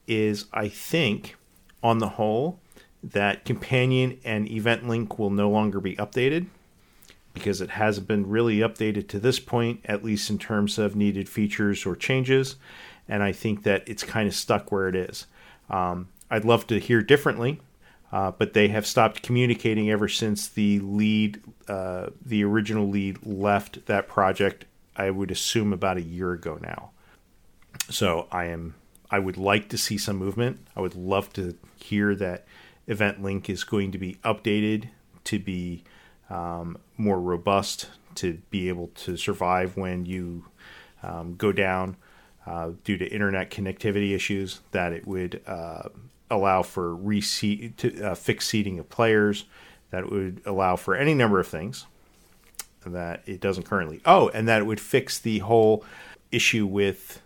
is, 0.07 0.47
I 0.53 0.69
think, 0.69 1.37
on 1.83 1.99
the 1.99 2.11
whole, 2.11 2.59
that 3.03 3.45
companion 3.45 4.19
and 4.25 4.51
event 4.51 4.87
link 4.87 5.19
will 5.19 5.31
no 5.31 5.49
longer 5.49 5.81
be 5.81 5.97
updated 5.97 6.47
because 7.33 7.61
it 7.61 7.71
hasn't 7.71 8.09
been 8.09 8.29
really 8.29 8.59
updated 8.59 9.09
to 9.09 9.19
this 9.19 9.39
point, 9.39 9.81
at 9.85 10.05
least 10.05 10.31
in 10.31 10.39
terms 10.39 10.79
of 10.79 10.97
needed 10.97 11.29
features 11.29 11.87
or 11.87 11.95
changes. 11.95 12.57
And 13.09 13.23
I 13.23 13.33
think 13.33 13.63
that 13.63 13.89
it's 13.89 14.03
kind 14.03 14.29
of 14.29 14.35
stuck 14.35 14.71
where 14.71 14.89
it 14.89 14.97
is. 14.97 15.27
Um, 15.69 16.09
I'd 16.31 16.45
love 16.45 16.67
to 16.69 16.79
hear 16.79 17.03
differently, 17.03 17.61
uh, 18.13 18.33
but 18.33 18.53
they 18.53 18.69
have 18.69 18.87
stopped 18.87 19.23
communicating 19.23 19.91
ever 19.91 20.09
since 20.09 20.49
the 20.49 20.81
lead, 20.81 21.41
uh, 21.69 22.09
the 22.25 22.45
original 22.45 22.89
lead, 22.89 23.25
left 23.25 23.87
that 23.87 24.09
project. 24.09 24.65
I 24.97 25.11
would 25.11 25.31
assume 25.31 25.73
about 25.73 25.97
a 25.97 26.03
year 26.03 26.33
ago 26.33 26.59
now. 26.61 26.91
So 27.89 28.27
I 28.31 28.47
am 28.47 28.75
I 29.11 29.19
would 29.19 29.37
like 29.37 29.69
to 29.71 29.79
see 29.79 29.99
some 29.99 30.17
movement. 30.17 30.61
I 30.77 30.81
would 30.81 30.95
love 30.95 31.33
to 31.35 31.57
hear 31.77 32.15
that 32.15 32.45
Event 32.87 33.23
Link 33.23 33.51
is 33.51 33.65
going 33.65 33.93
to 33.93 33.99
be 33.99 34.17
updated 34.25 34.89
to 35.25 35.39
be 35.39 35.85
um, 36.29 36.79
more 36.97 37.21
robust, 37.21 37.89
to 38.17 38.41
be 38.51 38.69
able 38.69 38.89
to 38.89 39.17
survive 39.17 39.77
when 39.77 40.07
you 40.07 40.45
um, 41.03 41.35
go 41.37 41.53
down 41.53 41.97
uh, 42.47 42.71
due 42.85 42.97
to 42.97 43.07
internet 43.07 43.51
connectivity 43.51 44.15
issues. 44.15 44.61
That 44.71 44.93
it 44.93 45.07
would 45.07 45.41
uh, 45.47 45.89
allow 46.31 46.63
for 46.63 46.95
reseat 46.95 47.77
to 47.79 48.11
uh, 48.11 48.15
fixed 48.15 48.49
seating 48.49 48.79
of 48.79 48.89
players. 48.89 49.45
That 49.91 50.05
it 50.05 50.11
would 50.11 50.43
allow 50.47 50.77
for 50.77 50.95
any 50.95 51.15
number 51.15 51.41
of 51.41 51.49
things 51.49 51.87
that 52.87 53.23
it 53.27 53.41
doesn't 53.41 53.65
currently. 53.65 54.01
Oh, 54.05 54.29
and 54.31 54.49
that 54.49 54.61
it 54.61 54.65
would 54.65 54.81
fix 54.81 55.19
the 55.19 55.41
whole 55.41 55.85
issue 56.33 56.67
with 56.67 57.21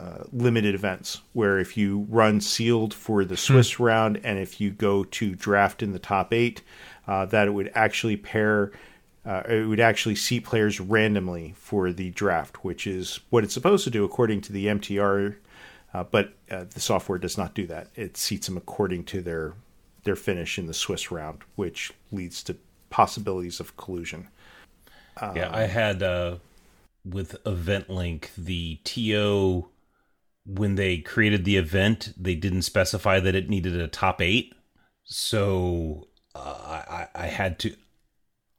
uh, 0.00 0.24
limited 0.32 0.74
events, 0.74 1.20
where 1.34 1.58
if 1.58 1.76
you 1.76 2.06
run 2.08 2.40
sealed 2.40 2.94
for 2.94 3.22
the 3.22 3.36
Swiss 3.36 3.78
round 3.78 4.18
and 4.24 4.38
if 4.38 4.58
you 4.60 4.70
go 4.70 5.04
to 5.04 5.34
draft 5.34 5.82
in 5.82 5.92
the 5.92 5.98
top 5.98 6.32
eight, 6.32 6.62
uh, 7.06 7.26
that 7.26 7.46
it 7.46 7.50
would 7.50 7.70
actually 7.74 8.16
pair. 8.16 8.72
Uh, 9.26 9.42
it 9.46 9.68
would 9.68 9.80
actually 9.80 10.14
seat 10.14 10.42
players 10.42 10.80
randomly 10.80 11.52
for 11.58 11.92
the 11.92 12.08
draft, 12.12 12.64
which 12.64 12.86
is 12.86 13.20
what 13.28 13.44
it's 13.44 13.52
supposed 13.52 13.84
to 13.84 13.90
do 13.90 14.02
according 14.02 14.40
to 14.40 14.52
the 14.54 14.66
MTR. 14.66 15.36
Uh, 15.92 16.04
but 16.04 16.32
uh, 16.50 16.64
the 16.72 16.80
software 16.80 17.18
does 17.18 17.36
not 17.36 17.52
do 17.52 17.66
that. 17.66 17.88
It 17.94 18.16
seats 18.16 18.46
them 18.46 18.56
according 18.56 19.04
to 19.04 19.20
their 19.20 19.54
their 20.04 20.16
finish 20.16 20.58
in 20.58 20.66
the 20.66 20.72
Swiss 20.72 21.10
round, 21.10 21.42
which 21.56 21.92
leads 22.10 22.42
to 22.44 22.56
possibilities 22.88 23.60
of 23.60 23.76
collusion. 23.76 24.28
yeah, 25.20 25.50
I 25.52 25.64
had 25.64 26.02
uh, 26.02 26.36
with 27.04 27.42
EventLink 27.44 28.34
the 28.36 28.78
TO 28.84 29.66
when 30.54 30.74
they 30.74 30.98
created 30.98 31.44
the 31.44 31.56
event, 31.56 32.12
they 32.16 32.34
didn't 32.34 32.62
specify 32.62 33.20
that 33.20 33.34
it 33.34 33.48
needed 33.48 33.78
a 33.80 33.86
top 33.86 34.20
eight, 34.20 34.54
so 35.04 36.08
uh, 36.34 36.38
I, 36.88 37.08
I 37.14 37.26
had 37.26 37.58
to. 37.60 37.74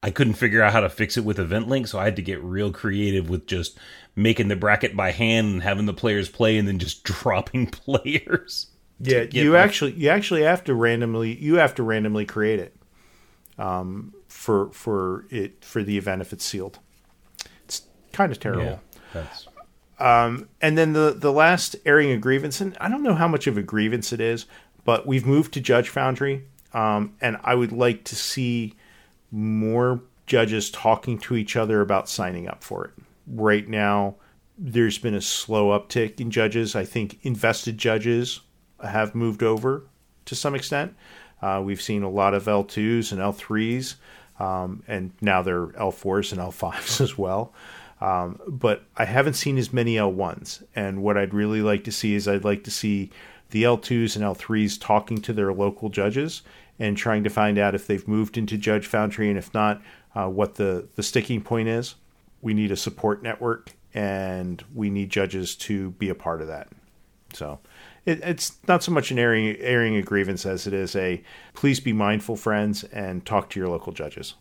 I 0.03 0.09
couldn't 0.09 0.33
figure 0.33 0.63
out 0.63 0.73
how 0.73 0.79
to 0.79 0.89
fix 0.89 1.15
it 1.15 1.23
with 1.23 1.37
Event 1.37 1.67
Link. 1.67 1.87
so 1.87 1.99
I 1.99 2.05
had 2.05 2.15
to 2.15 2.23
get 2.23 2.41
real 2.41 2.71
creative 2.71 3.29
with 3.29 3.45
just 3.45 3.77
making 4.15 4.47
the 4.47 4.55
bracket 4.55 4.97
by 4.97 5.11
hand 5.11 5.47
and 5.53 5.61
having 5.61 5.85
the 5.85 5.93
players 5.93 6.27
play, 6.27 6.57
and 6.57 6.67
then 6.67 6.79
just 6.79 7.03
dropping 7.03 7.67
players. 7.67 8.67
Yeah, 8.99 9.25
you 9.31 9.55
actually 9.55 9.93
you 9.93 10.09
actually 10.09 10.43
have 10.43 10.63
to 10.65 10.75
randomly 10.75 11.35
you 11.35 11.55
have 11.55 11.75
to 11.75 11.83
randomly 11.83 12.25
create 12.25 12.59
it 12.59 12.75
um, 13.57 14.13
for 14.27 14.71
for 14.71 15.25
it 15.29 15.65
for 15.65 15.83
the 15.83 15.97
event 15.97 16.21
if 16.21 16.31
it's 16.31 16.45
sealed. 16.45 16.79
It's 17.65 17.81
kind 18.13 18.31
of 18.31 18.39
terrible. 18.39 18.63
Yeah, 18.63 18.77
that's 19.13 19.47
And 20.01 20.77
then 20.77 20.93
the 20.93 21.15
the 21.17 21.31
last 21.31 21.75
airing 21.85 22.11
a 22.11 22.17
grievance, 22.17 22.61
and 22.61 22.77
I 22.81 22.89
don't 22.89 23.03
know 23.03 23.15
how 23.15 23.27
much 23.27 23.47
of 23.47 23.57
a 23.57 23.61
grievance 23.61 24.11
it 24.11 24.19
is, 24.19 24.45
but 24.83 25.05
we've 25.05 25.25
moved 25.25 25.53
to 25.53 25.61
Judge 25.61 25.89
Foundry, 25.89 26.45
um, 26.73 27.13
and 27.21 27.37
I 27.43 27.55
would 27.55 27.71
like 27.71 28.03
to 28.05 28.15
see 28.15 28.75
more 29.31 30.01
judges 30.25 30.69
talking 30.71 31.17
to 31.19 31.35
each 31.35 31.55
other 31.55 31.81
about 31.81 32.09
signing 32.09 32.47
up 32.47 32.63
for 32.63 32.85
it. 32.85 32.91
Right 33.27 33.67
now, 33.67 34.15
there's 34.57 34.97
been 34.97 35.13
a 35.13 35.21
slow 35.21 35.77
uptick 35.77 36.19
in 36.19 36.31
judges. 36.31 36.75
I 36.75 36.85
think 36.85 37.19
invested 37.23 37.77
judges 37.77 38.41
have 38.83 39.15
moved 39.15 39.43
over 39.43 39.83
to 40.25 40.35
some 40.35 40.55
extent. 40.55 40.95
Uh, 41.41 41.61
we've 41.63 41.81
seen 41.81 42.03
a 42.03 42.09
lot 42.09 42.33
of 42.33 42.45
L2s 42.45 43.11
and 43.11 43.19
L3s, 43.19 43.95
um, 44.39 44.83
and 44.87 45.11
now 45.21 45.41
they're 45.41 45.67
L4s 45.67 46.31
and 46.31 46.41
L5s 46.41 47.01
as 47.01 47.17
well. 47.17 47.53
Um, 48.01 48.39
but 48.47 48.83
I 48.97 49.05
haven't 49.05 49.35
seen 49.35 49.57
as 49.57 49.71
many 49.71 49.95
L1s. 49.95 50.63
And 50.75 51.03
what 51.03 51.17
I'd 51.17 51.33
really 51.33 51.61
like 51.61 51.83
to 51.83 51.91
see 51.91 52.15
is 52.15 52.27
I'd 52.27 52.43
like 52.43 52.63
to 52.63 52.71
see 52.71 53.11
the 53.51 53.63
L2s 53.63 54.15
and 54.15 54.25
L3s 54.25 54.81
talking 54.81 55.19
to 55.19 55.33
their 55.33 55.53
local 55.53 55.89
judges 55.89 56.41
and 56.79 56.97
trying 56.97 57.23
to 57.23 57.29
find 57.29 57.59
out 57.59 57.75
if 57.75 57.85
they've 57.85 58.07
moved 58.07 58.37
into 58.37 58.57
Judge 58.57 58.87
Foundry, 58.87 59.29
and 59.29 59.37
if 59.37 59.53
not, 59.53 59.81
uh, 60.15 60.27
what 60.27 60.55
the, 60.55 60.87
the 60.95 61.03
sticking 61.03 61.41
point 61.41 61.67
is. 61.67 61.95
We 62.41 62.55
need 62.55 62.71
a 62.71 62.75
support 62.75 63.21
network, 63.21 63.73
and 63.93 64.63
we 64.73 64.89
need 64.89 65.11
judges 65.11 65.55
to 65.57 65.91
be 65.91 66.09
a 66.09 66.15
part 66.15 66.41
of 66.41 66.47
that. 66.47 66.69
So 67.33 67.59
it, 68.05 68.19
it's 68.23 68.57
not 68.67 68.81
so 68.83 68.91
much 68.91 69.11
an 69.11 69.19
airing, 69.19 69.55
airing 69.59 69.95
a 69.95 70.01
grievance 70.01 70.45
as 70.45 70.65
it 70.65 70.73
is 70.73 70.95
a 70.95 71.21
please 71.53 71.79
be 71.79 71.93
mindful, 71.93 72.35
friends, 72.35 72.83
and 72.85 73.23
talk 73.25 73.51
to 73.51 73.59
your 73.59 73.69
local 73.69 73.93
judges. 73.93 74.33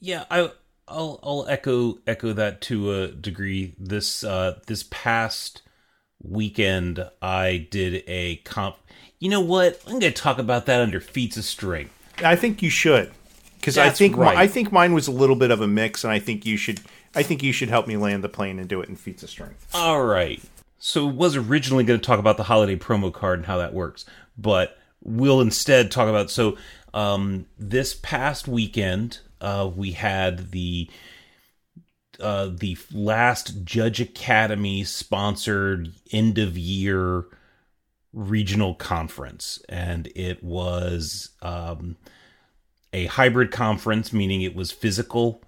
yeah. 0.00 0.24
I 0.30 0.50
I'll 0.88 1.20
I'll 1.22 1.46
echo 1.48 1.98
echo 2.06 2.32
that 2.32 2.60
to 2.62 2.92
a 2.92 3.08
degree. 3.08 3.74
This 3.78 4.24
uh 4.24 4.58
this 4.66 4.84
past 4.90 5.62
weekend, 6.22 7.08
I 7.22 7.68
did 7.70 8.02
a 8.06 8.36
comp. 8.36 8.76
You 9.18 9.30
know 9.30 9.40
what? 9.40 9.80
I'm 9.86 9.98
going 9.98 10.12
to 10.12 10.12
talk 10.12 10.38
about 10.38 10.66
that 10.66 10.80
under 10.80 11.00
feats 11.00 11.36
of 11.36 11.44
strength. 11.44 11.92
I 12.24 12.36
think 12.36 12.62
you 12.62 12.70
should, 12.70 13.12
because 13.56 13.78
I 13.78 13.90
think 13.90 14.16
right. 14.16 14.36
I 14.36 14.46
think 14.46 14.72
mine 14.72 14.94
was 14.94 15.08
a 15.08 15.12
little 15.12 15.36
bit 15.36 15.50
of 15.50 15.60
a 15.60 15.66
mix, 15.66 16.04
and 16.04 16.12
I 16.12 16.18
think 16.18 16.46
you 16.46 16.56
should. 16.56 16.80
I 17.14 17.22
think 17.22 17.42
you 17.42 17.52
should 17.52 17.68
help 17.68 17.86
me 17.86 17.96
land 17.96 18.22
the 18.22 18.28
plane 18.28 18.58
and 18.58 18.68
do 18.68 18.80
it 18.80 18.88
in 18.88 18.96
feats 18.96 19.22
of 19.22 19.30
strength. 19.30 19.66
All 19.74 20.04
right. 20.04 20.40
So 20.78 21.06
was 21.06 21.36
originally 21.36 21.84
going 21.84 21.98
to 21.98 22.06
talk 22.06 22.20
about 22.20 22.36
the 22.36 22.44
holiday 22.44 22.76
promo 22.76 23.12
card 23.12 23.40
and 23.40 23.46
how 23.46 23.58
that 23.58 23.74
works, 23.74 24.04
but 24.36 24.78
we'll 25.02 25.40
instead 25.40 25.90
talk 25.90 26.08
about 26.08 26.30
so 26.30 26.56
um, 26.94 27.46
this 27.58 27.94
past 27.94 28.46
weekend 28.46 29.20
uh, 29.40 29.70
we 29.74 29.92
had 29.92 30.50
the 30.50 30.88
uh, 32.20 32.50
the 32.52 32.76
last 32.92 33.64
Judge 33.64 34.00
Academy 34.00 34.82
sponsored 34.82 35.92
end 36.12 36.38
of 36.38 36.58
year 36.58 37.24
regional 38.12 38.74
conference, 38.74 39.62
and 39.68 40.08
it 40.16 40.42
was 40.42 41.30
um, 41.42 41.96
a 42.92 43.06
hybrid 43.06 43.52
conference, 43.52 44.12
meaning 44.12 44.42
it 44.42 44.56
was 44.56 44.72
physical 44.72 45.42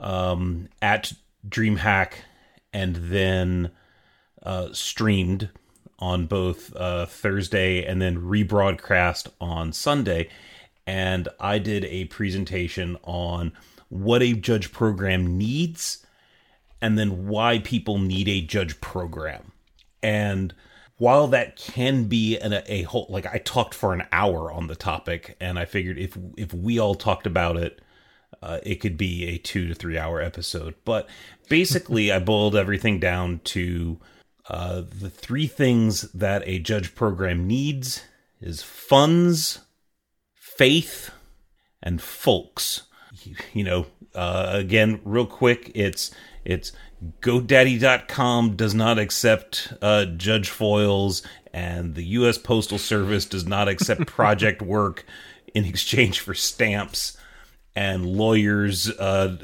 um, 0.00 0.68
at 0.80 1.12
DreamHack 1.46 2.12
and 2.72 2.96
then 2.96 3.70
uh, 4.42 4.68
streamed 4.72 5.50
on 5.98 6.26
both 6.26 6.74
uh, 6.76 7.06
Thursday 7.06 7.84
and 7.84 8.00
then 8.00 8.22
rebroadcast 8.22 9.28
on 9.40 9.72
Sunday. 9.72 10.28
And 10.88 11.28
I 11.38 11.58
did 11.58 11.84
a 11.84 12.06
presentation 12.06 12.96
on 13.02 13.52
what 13.90 14.22
a 14.22 14.32
judge 14.32 14.72
program 14.72 15.36
needs 15.36 16.06
and 16.80 16.98
then 16.98 17.28
why 17.28 17.58
people 17.58 17.98
need 17.98 18.26
a 18.26 18.40
judge 18.40 18.80
program. 18.80 19.52
And 20.02 20.54
while 20.96 21.26
that 21.26 21.56
can 21.56 22.04
be 22.04 22.38
an, 22.38 22.62
a 22.64 22.82
whole, 22.84 23.04
like 23.10 23.26
I 23.26 23.36
talked 23.36 23.74
for 23.74 23.92
an 23.92 24.06
hour 24.12 24.50
on 24.50 24.68
the 24.68 24.74
topic, 24.74 25.36
and 25.42 25.58
I 25.58 25.66
figured 25.66 25.98
if 25.98 26.16
if 26.38 26.54
we 26.54 26.78
all 26.78 26.94
talked 26.94 27.26
about 27.26 27.58
it, 27.58 27.82
uh, 28.42 28.60
it 28.62 28.76
could 28.76 28.96
be 28.96 29.26
a 29.26 29.36
two 29.36 29.68
to 29.68 29.74
three 29.74 29.98
hour 29.98 30.22
episode. 30.22 30.74
But 30.86 31.06
basically, 31.50 32.10
I 32.10 32.18
boiled 32.18 32.56
everything 32.56 32.98
down 32.98 33.40
to 33.44 33.98
uh, 34.48 34.84
the 35.00 35.10
three 35.10 35.48
things 35.48 36.10
that 36.12 36.42
a 36.46 36.58
judge 36.60 36.94
program 36.94 37.46
needs 37.46 38.04
is 38.40 38.62
funds, 38.62 39.60
faith, 40.58 41.10
and 41.82 42.02
folks. 42.02 42.82
You, 43.22 43.36
you 43.54 43.64
know, 43.64 43.86
uh, 44.14 44.50
again, 44.52 45.00
real 45.04 45.26
quick, 45.26 45.72
it's 45.74 46.10
it's 46.44 46.72
GoDaddy.com 47.20 48.56
does 48.56 48.74
not 48.74 48.98
accept 48.98 49.72
uh, 49.80 50.04
judge 50.04 50.50
foils, 50.50 51.22
and 51.52 51.94
the 51.94 52.04
U.S. 52.04 52.38
Postal 52.38 52.78
Service 52.78 53.24
does 53.24 53.46
not 53.46 53.68
accept 53.68 54.06
project 54.06 54.60
work 54.60 55.06
in 55.54 55.64
exchange 55.64 56.20
for 56.20 56.34
stamps, 56.34 57.16
and 57.74 58.04
lawyers 58.04 58.90
uh, 58.90 59.36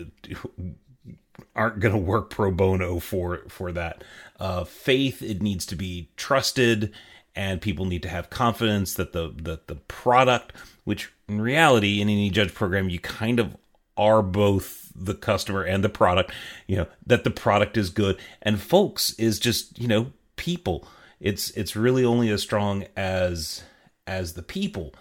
aren't 1.54 1.80
going 1.80 1.94
to 1.94 2.00
work 2.00 2.30
pro 2.30 2.50
bono 2.50 2.98
for 2.98 3.42
for 3.48 3.72
that. 3.72 4.02
Uh, 4.40 4.64
faith 4.64 5.22
it 5.22 5.40
needs 5.40 5.64
to 5.66 5.76
be 5.76 6.10
trusted, 6.16 6.92
and 7.36 7.60
people 7.60 7.84
need 7.84 8.02
to 8.02 8.08
have 8.08 8.30
confidence 8.30 8.94
that 8.94 9.12
the 9.12 9.32
that 9.42 9.68
the 9.68 9.76
product, 9.76 10.52
which 10.84 11.12
in 11.28 11.40
reality 11.40 12.00
in 12.00 12.08
any 12.08 12.30
judge 12.30 12.54
program 12.54 12.88
you 12.88 12.98
kind 12.98 13.40
of 13.40 13.56
are 13.96 14.22
both 14.22 14.92
the 14.94 15.14
customer 15.14 15.62
and 15.62 15.82
the 15.82 15.88
product, 15.88 16.32
you 16.66 16.76
know 16.76 16.86
that 17.06 17.24
the 17.24 17.30
product 17.30 17.76
is 17.76 17.90
good, 17.90 18.18
and 18.42 18.60
folks 18.60 19.14
is 19.14 19.38
just 19.38 19.78
you 19.78 19.88
know 19.88 20.12
people. 20.36 20.86
It's 21.20 21.50
it's 21.50 21.76
really 21.76 22.04
only 22.04 22.30
as 22.30 22.42
strong 22.42 22.84
as 22.96 23.62
as 24.06 24.34
the 24.34 24.42
people, 24.42 24.94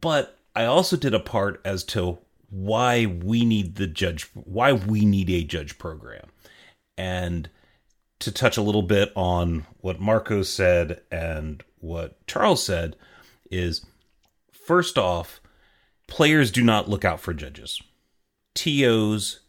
but 0.00 0.38
I 0.54 0.64
also 0.64 0.96
did 0.96 1.14
a 1.14 1.20
part 1.20 1.60
as 1.64 1.84
to 1.84 2.18
why 2.50 3.06
we 3.06 3.44
need 3.44 3.76
the 3.76 3.86
judge 3.86 4.30
why 4.34 4.72
we 4.72 5.04
need 5.04 5.30
a 5.30 5.44
judge 5.44 5.78
program. 5.78 6.28
And 6.96 7.48
to 8.20 8.32
touch 8.32 8.56
a 8.56 8.62
little 8.62 8.82
bit 8.82 9.12
on 9.14 9.66
what 9.80 10.00
marco 10.00 10.42
said 10.42 11.00
and 11.12 11.62
what 11.78 12.26
charles 12.26 12.64
said 12.64 12.96
is 13.50 13.86
first 14.68 14.98
off 14.98 15.40
players 16.06 16.50
do 16.50 16.62
not 16.62 16.88
look 16.88 17.04
out 17.04 17.20
for 17.20 17.32
judges 17.32 17.80
tos 18.54 19.40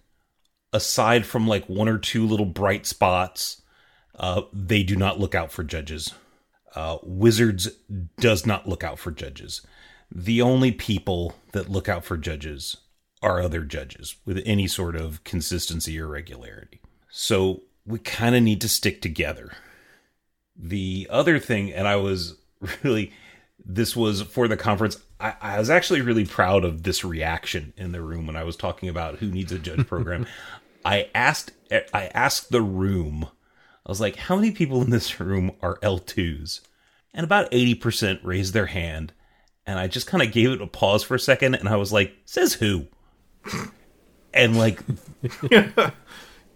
aside 0.71 1.25
from 1.25 1.47
like 1.47 1.67
one 1.67 1.87
or 1.89 1.97
two 1.97 2.25
little 2.25 2.45
bright 2.45 2.85
spots 2.85 3.61
uh, 4.17 4.41
they 4.51 4.83
do 4.83 4.95
not 4.95 5.19
look 5.19 5.35
out 5.35 5.51
for 5.51 5.63
judges 5.63 6.13
uh, 6.75 6.97
wizards 7.03 7.69
does 8.19 8.45
not 8.45 8.67
look 8.67 8.83
out 8.83 8.97
for 8.97 9.11
judges 9.11 9.61
the 10.11 10.41
only 10.41 10.71
people 10.71 11.35
that 11.51 11.69
look 11.69 11.87
out 11.87 12.03
for 12.03 12.17
judges 12.17 12.77
are 13.21 13.41
other 13.41 13.63
judges 13.63 14.15
with 14.25 14.41
any 14.45 14.67
sort 14.67 14.95
of 14.95 15.23
consistency 15.23 15.99
or 15.99 16.07
regularity. 16.07 16.79
So 17.09 17.63
we 17.85 17.99
kind 17.99 18.35
of 18.35 18.43
need 18.43 18.61
to 18.61 18.69
stick 18.69 19.01
together. 19.01 19.51
The 20.55 21.07
other 21.09 21.39
thing, 21.39 21.71
and 21.73 21.87
I 21.87 21.97
was 21.97 22.35
really, 22.83 23.11
this 23.63 23.95
was 23.95 24.21
for 24.21 24.47
the 24.47 24.57
conference. 24.57 24.97
I, 25.19 25.33
I 25.41 25.59
was 25.59 25.69
actually 25.69 26.01
really 26.01 26.25
proud 26.25 26.63
of 26.63 26.83
this 26.83 27.03
reaction 27.03 27.73
in 27.77 27.91
the 27.91 28.01
room 28.01 28.27
when 28.27 28.35
I 28.35 28.43
was 28.43 28.55
talking 28.55 28.89
about 28.89 29.17
who 29.17 29.29
needs 29.29 29.51
a 29.51 29.59
judge 29.59 29.85
program. 29.87 30.25
I 30.85 31.09
asked, 31.13 31.51
I 31.71 32.09
asked 32.13 32.51
the 32.51 32.61
room, 32.61 33.27
I 33.85 33.89
was 33.89 33.99
like, 33.99 34.15
how 34.15 34.35
many 34.35 34.51
people 34.51 34.81
in 34.81 34.91
this 34.91 35.19
room 35.19 35.51
are 35.61 35.77
L2s? 35.79 36.61
And 37.13 37.23
about 37.23 37.51
80% 37.51 38.19
raised 38.23 38.53
their 38.53 38.67
hand. 38.67 39.13
And 39.65 39.77
I 39.77 39.87
just 39.87 40.07
kind 40.07 40.23
of 40.23 40.31
gave 40.31 40.51
it 40.51 40.61
a 40.61 40.67
pause 40.67 41.03
for 41.03 41.15
a 41.15 41.19
second 41.19 41.55
and 41.55 41.67
I 41.67 41.75
was 41.75 41.91
like, 41.91 42.15
says 42.25 42.53
who? 42.53 42.87
and 44.33 44.57
like 44.57 44.81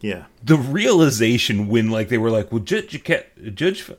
Yeah, 0.04 0.26
the 0.44 0.58
realization 0.58 1.70
when 1.70 1.90
like 1.90 2.10
they 2.10 2.18
were 2.18 2.30
like, 2.30 2.52
well, 2.52 2.60
judge, 2.60 2.94
you 2.94 3.00
can't, 3.00 3.26
judge, 3.56 3.90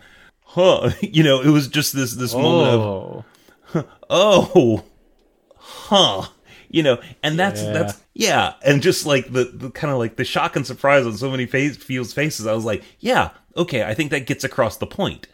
huh? 0.43 0.91
You 1.01 1.23
know, 1.23 1.41
it 1.41 1.49
was 1.49 1.67
just 1.67 1.95
this 1.95 2.15
this 2.15 2.35
moment 2.35 2.69
of, 2.69 2.81
oh. 2.81 3.25
Oh, 4.11 4.85
huh? 5.57 6.29
you 6.71 6.83
know 6.83 7.01
and 7.23 7.39
that's 7.39 7.63
Yeah. 7.63 7.73
that's 7.73 8.01
yeah 8.15 8.55
and 8.65 8.83
just 8.83 9.07
like 9.07 9.33
the, 9.33 9.45
the 9.45 9.71
kind 9.71 9.93
of 9.93 9.99
like 9.99 10.17
the 10.17 10.25
shock 10.25 10.57
and 10.57 10.67
surprise 10.67 11.07
on 11.07 11.17
so 11.17 11.31
many 11.31 11.47
face 11.47 11.77
feels 11.77 12.13
faces 12.13 12.47
i 12.49 12.53
was 12.53 12.65
like 12.65 12.83
yeah 12.99 13.31
okay 13.57 13.85
i 13.85 13.95
think 13.95 14.11
that 14.11 14.27
gets 14.27 14.43
across 14.43 14.77
the 14.79 14.87
point 14.87 15.29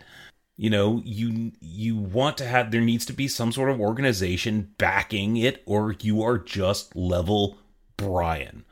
you 0.59 0.69
know 0.69 1.01
you 1.03 1.53
you 1.63 1.97
want 1.97 2.37
to 2.37 2.45
have 2.45 2.71
there 2.71 2.83
needs 2.83 3.07
to 3.07 3.15
be 3.15 3.27
some 3.27 3.53
sort 3.53 3.71
of 3.71 3.81
organization 3.81 4.75
backing 4.77 5.39
it 5.39 5.63
or 5.65 5.97
you 6.03 6.23
are 6.23 6.37
just 6.37 6.95
level 6.95 7.57
bryan 7.97 8.65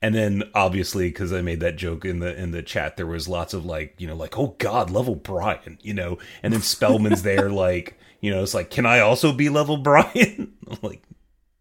and 0.00 0.14
then 0.14 0.44
obviously 0.54 1.08
because 1.08 1.32
i 1.32 1.40
made 1.42 1.58
that 1.58 1.74
joke 1.76 2.04
in 2.04 2.20
the 2.20 2.40
in 2.40 2.52
the 2.52 2.62
chat 2.62 2.96
there 2.96 3.06
was 3.06 3.26
lots 3.28 3.52
of 3.52 3.64
like 3.64 3.96
you 3.98 4.06
know 4.06 4.14
like 4.14 4.38
oh 4.38 4.54
god 4.58 4.90
level 4.90 5.16
bryan 5.16 5.76
you 5.82 5.92
know 5.94 6.18
and 6.44 6.52
then 6.52 6.62
spellman's 6.62 7.22
there 7.24 7.50
like 7.50 7.98
you 8.22 8.30
know 8.30 8.42
it's 8.42 8.54
like 8.54 8.70
can 8.70 8.86
i 8.86 9.00
also 9.00 9.32
be 9.32 9.50
level 9.50 9.76
bryan 9.76 10.54
I'm 10.70 10.78
like 10.80 11.02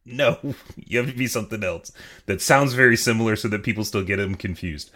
no 0.05 0.37
you 0.75 0.99
have 0.99 1.09
to 1.09 1.17
be 1.17 1.27
something 1.27 1.63
else 1.63 1.91
that 2.27 2.41
sounds 2.41 2.73
very 2.73 2.95
similar 2.95 3.35
so 3.35 3.49
that 3.49 3.63
people 3.63 3.83
still 3.83 4.03
get 4.03 4.17
them 4.17 4.35
confused 4.35 4.91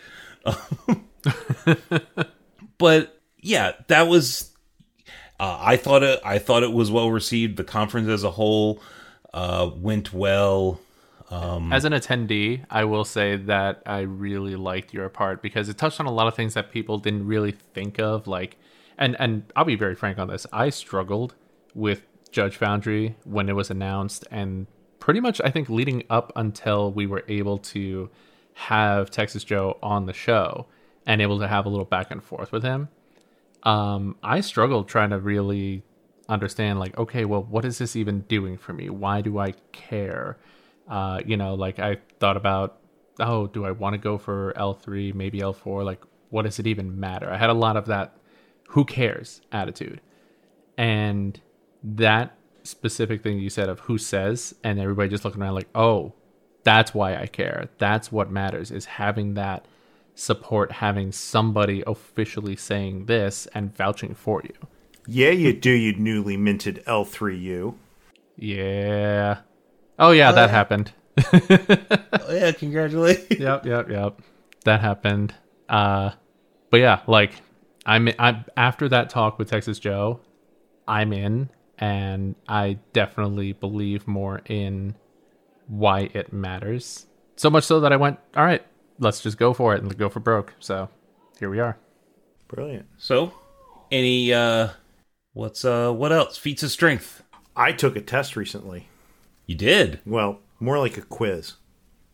but 2.78 3.20
yeah 3.40 3.74
that 3.88 4.04
was 4.04 4.52
uh, 5.40 5.58
i 5.60 5.76
thought 5.76 6.04
it 6.04 6.22
i 6.24 6.40
thought 6.40 6.64
it 6.64 6.72
was 6.72 6.90
well 6.90 7.12
received 7.12 7.58
the 7.58 7.64
conference 7.66 8.08
as 8.08 8.24
a 8.24 8.32
whole 8.32 8.82
uh, 9.34 9.70
went 9.76 10.14
well 10.14 10.80
As 11.74 11.86
an 11.86 11.92
attendee, 11.92 12.64
I 12.70 12.86
will 12.86 13.04
say 13.04 13.36
that 13.36 13.82
I 13.86 14.02
really 14.02 14.56
liked 14.56 14.94
your 14.94 15.10
part 15.10 15.42
because 15.42 15.68
it 15.70 15.78
touched 15.78 16.00
on 16.00 16.06
a 16.06 16.12
lot 16.12 16.28
of 16.28 16.36
things 16.36 16.54
that 16.54 16.72
people 16.72 17.00
didn't 17.00 17.26
really 17.26 17.52
think 17.52 18.00
of. 18.00 18.28
Like, 18.28 18.58
and 18.98 19.16
and 19.20 19.44
I'll 19.56 19.66
be 19.66 19.76
very 19.76 19.96
frank 19.96 20.20
on 20.20 20.28
this. 20.28 20.46
I 20.54 20.70
struggled 20.70 21.34
with 21.76 22.08
Judge 22.32 22.58
Foundry 22.58 23.16
when 23.24 23.48
it 23.50 23.54
was 23.54 23.70
announced, 23.70 24.26
and 24.32 24.66
pretty 25.00 25.20
much 25.20 25.40
I 25.44 25.52
think 25.52 25.70
leading 25.70 26.04
up 26.10 26.32
until 26.36 26.92
we 26.92 27.06
were 27.06 27.24
able 27.28 27.60
to 27.60 28.10
have 28.54 29.12
Texas 29.12 29.44
Joe 29.44 29.78
on 29.84 30.06
the 30.06 30.14
show 30.14 30.66
and 31.06 31.22
able 31.22 31.40
to 31.40 31.48
have 31.48 31.66
a 31.66 31.70
little 31.70 31.86
back 31.86 32.10
and 32.10 32.24
forth 32.24 32.52
with 32.52 32.64
him. 32.64 32.88
Um, 33.64 34.16
I 34.24 34.42
struggled 34.42 34.88
trying 34.88 35.12
to 35.12 35.20
really 35.20 35.84
understand, 36.28 36.80
like, 36.80 36.98
okay, 36.98 37.26
well, 37.26 37.44
what 37.44 37.66
is 37.66 37.78
this 37.78 37.96
even 37.96 38.22
doing 38.22 38.58
for 38.58 38.74
me? 38.74 38.90
Why 38.90 39.22
do 39.22 39.38
I 39.38 39.52
care? 39.72 40.38
Uh, 40.88 41.20
you 41.26 41.38
know, 41.38 41.54
like 41.56 41.80
I 41.80 41.98
thought 42.20 42.38
about, 42.38 42.80
oh, 43.20 43.48
do 43.48 43.66
I 43.66 43.72
want 43.72 43.94
to 43.94 43.98
go 43.98 44.18
for 44.18 44.54
L3, 44.56 45.14
maybe 45.14 45.40
L4? 45.40 45.84
Like, 45.84 46.02
what 46.30 46.44
does 46.44 46.60
it 46.60 46.68
even 46.68 47.00
matter? 47.00 47.30
I 47.30 47.38
had 47.38 47.50
a 47.50 47.54
lot 47.54 47.78
of 47.78 47.86
that 47.88 48.18
who 48.70 48.86
cares 48.86 49.42
attitude. 49.52 50.02
And 50.78 51.40
that 51.86 52.36
specific 52.64 53.22
thing 53.22 53.40
you 53.40 53.50
said 53.50 53.70
of 53.70 53.82
who 53.82 53.98
says, 53.98 54.56
and 54.64 54.80
everybody 54.80 55.10
just 55.10 55.24
looking 55.24 55.42
around 55.42 55.56
like, 55.56 55.70
oh, 55.76 56.14
that's 56.64 56.94
why 56.94 57.16
I 57.16 57.28
care. 57.28 57.70
That's 57.78 58.12
what 58.12 58.32
matters 58.32 58.72
is 58.72 58.86
having 58.86 59.36
that 59.36 59.66
support, 60.16 60.72
having 60.72 61.12
somebody 61.12 61.84
officially 61.86 62.56
saying 62.56 63.06
this 63.06 63.48
and 63.54 63.76
vouching 63.76 64.16
for 64.16 64.42
you. 64.44 64.68
Yeah, 65.08 65.30
you 65.30 65.54
do, 65.54 65.70
you 65.70 65.94
newly 65.94 66.38
minted 66.38 66.84
L3U. 66.88 67.76
Yeah. 68.38 69.40
Oh 70.00 70.12
yeah, 70.12 70.32
that 70.32 70.50
happened. 70.50 70.92
oh, 71.34 72.28
yeah 72.30 72.52
congratulations 72.52 73.40
yep, 73.40 73.66
yep, 73.66 73.90
yep. 73.90 74.22
That 74.66 74.82
happened. 74.82 75.34
Uh, 75.70 76.12
but 76.72 76.78
yeah, 76.78 77.02
like 77.08 77.34
I'm, 77.86 78.10
I'm 78.18 78.46
after 78.58 78.90
that 78.90 79.10
talk 79.10 79.38
with 79.38 79.50
Texas 79.50 79.80
Joe, 79.80 80.20
I'm 80.88 81.14
in, 81.14 81.50
and 81.78 82.36
I 82.48 82.80
definitely 82.94 83.54
believe 83.54 84.08
more 84.08 84.42
in 84.46 84.96
why 85.68 86.10
it 86.14 86.32
matters. 86.32 87.08
So 87.36 87.50
much 87.50 87.66
so 87.66 87.80
that 87.82 87.92
I 87.92 87.98
went, 87.98 88.20
all 88.36 88.46
right, 88.46 88.66
let's 89.00 89.22
just 89.22 89.38
go 89.38 89.54
for 89.54 89.76
it 89.76 89.82
and 89.82 89.98
go 89.98 90.10
for 90.10 90.20
broke. 90.20 90.54
So 90.60 90.90
here 91.40 91.50
we 91.50 91.60
are. 91.60 91.78
Brilliant. 92.48 92.86
So, 92.98 93.34
any 93.92 94.34
uh 94.34 94.70
what's 95.34 95.66
uh 95.66 95.92
what 95.92 96.12
else? 96.12 96.38
Feats 96.38 96.64
of 96.64 96.72
strength. 96.72 97.24
I 97.56 97.72
took 97.72 97.96
a 97.96 98.02
test 98.02 98.36
recently. 98.36 98.88
You 99.46 99.56
did. 99.56 100.00
Well, 100.06 100.40
more 100.60 100.80
like 100.80 100.98
a 100.98 101.02
quiz, 101.02 101.54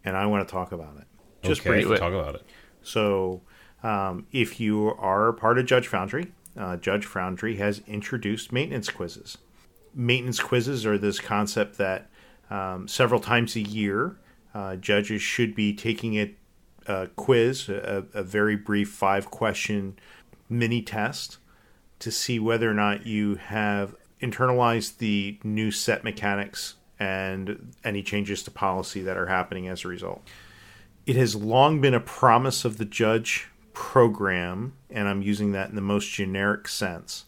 and 0.03 0.16
I 0.16 0.26
want 0.26 0.47
to 0.47 0.51
talk 0.51 0.72
about 0.72 0.97
it. 0.97 1.05
Just 1.43 1.62
okay, 1.62 1.70
briefly. 1.70 1.97
talk 1.97 2.14
about 2.14 2.36
it. 2.36 2.43
So, 2.84 3.41
um, 3.84 4.28
if 4.32 4.59
you 4.59 4.89
are 4.97 5.34
part 5.34 5.57
of 5.57 5.66
Judge 5.66 5.88
Foundry, 5.88 6.32
uh, 6.57 6.78
Judge 6.78 7.05
Foundry 7.05 7.57
has 7.57 7.82
introduced 7.88 8.51
maintenance 8.51 8.89
quizzes. 8.89 9.38
Maintenance 9.93 10.39
quizzes 10.39 10.85
are 10.85 10.97
this 10.97 11.19
concept 11.19 11.77
that 11.77 12.09
um, 12.49 12.87
several 12.87 13.19
times 13.19 13.55
a 13.55 13.61
year, 13.61 14.17
uh, 14.53 14.75
judges 14.75 15.21
should 15.21 15.55
be 15.55 15.73
taking 15.73 16.17
a, 16.17 16.35
a 16.87 17.07
quiz, 17.15 17.69
a, 17.69 18.05
a 18.13 18.23
very 18.23 18.55
brief 18.55 18.89
five 18.89 19.31
question 19.31 19.97
mini 20.49 20.81
test 20.81 21.37
to 21.99 22.11
see 22.11 22.39
whether 22.39 22.69
or 22.69 22.73
not 22.73 23.05
you 23.05 23.35
have 23.35 23.95
internalized 24.21 24.97
the 24.97 25.39
new 25.43 25.71
set 25.71 26.03
mechanics 26.03 26.75
and 26.99 27.73
any 27.83 28.03
changes 28.03 28.43
to 28.43 28.51
policy 28.51 29.01
that 29.01 29.17
are 29.17 29.27
happening 29.27 29.67
as 29.67 29.83
a 29.83 29.87
result. 29.87 30.21
It 31.05 31.15
has 31.15 31.35
long 31.35 31.81
been 31.81 31.95
a 31.95 31.99
promise 31.99 32.63
of 32.63 32.77
the 32.77 32.85
judge 32.85 33.49
program, 33.73 34.73
and 34.89 35.07
I'm 35.07 35.21
using 35.21 35.51
that 35.53 35.69
in 35.69 35.75
the 35.75 35.81
most 35.81 36.11
generic 36.11 36.67
sense, 36.67 37.25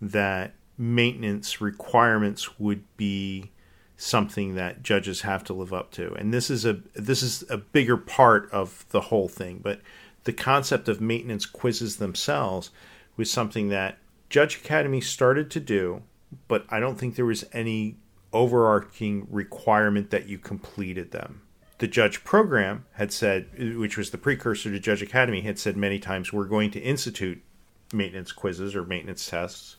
that 0.00 0.54
maintenance 0.80 1.60
requirements 1.60 2.58
would 2.58 2.82
be 2.96 3.52
something 3.98 4.54
that 4.54 4.82
judges 4.82 5.20
have 5.20 5.44
to 5.44 5.52
live 5.52 5.74
up 5.74 5.90
to. 5.90 6.14
And 6.14 6.32
this 6.32 6.48
is 6.48 6.64
a 6.64 6.80
this 6.94 7.22
is 7.22 7.44
a 7.50 7.58
bigger 7.58 7.98
part 7.98 8.50
of 8.50 8.86
the 8.88 9.02
whole 9.02 9.28
thing, 9.28 9.60
but 9.62 9.82
the 10.24 10.32
concept 10.32 10.88
of 10.88 10.98
maintenance 10.98 11.44
quizzes 11.44 11.96
themselves 11.96 12.70
was 13.18 13.30
something 13.30 13.68
that 13.68 13.98
Judge 14.30 14.56
Academy 14.56 15.02
started 15.02 15.50
to 15.50 15.60
do, 15.60 16.02
but 16.48 16.64
I 16.70 16.80
don't 16.80 16.96
think 16.96 17.14
there 17.14 17.26
was 17.26 17.44
any 17.52 17.96
overarching 18.32 19.26
requirement 19.30 20.10
that 20.10 20.28
you 20.28 20.38
completed 20.38 21.10
them. 21.10 21.42
The 21.76 21.88
judge 21.88 22.24
program 22.24 22.86
had 22.92 23.12
said, 23.12 23.76
which 23.76 23.98
was 23.98 24.10
the 24.10 24.18
precursor 24.18 24.70
to 24.70 24.78
Judge 24.78 25.02
Academy, 25.02 25.42
had 25.42 25.58
said 25.58 25.76
many 25.76 25.98
times, 25.98 26.32
we're 26.32 26.44
going 26.44 26.70
to 26.70 26.80
institute 26.80 27.42
maintenance 27.92 28.32
quizzes 28.32 28.74
or 28.74 28.84
maintenance 28.84 29.26
tests 29.26 29.76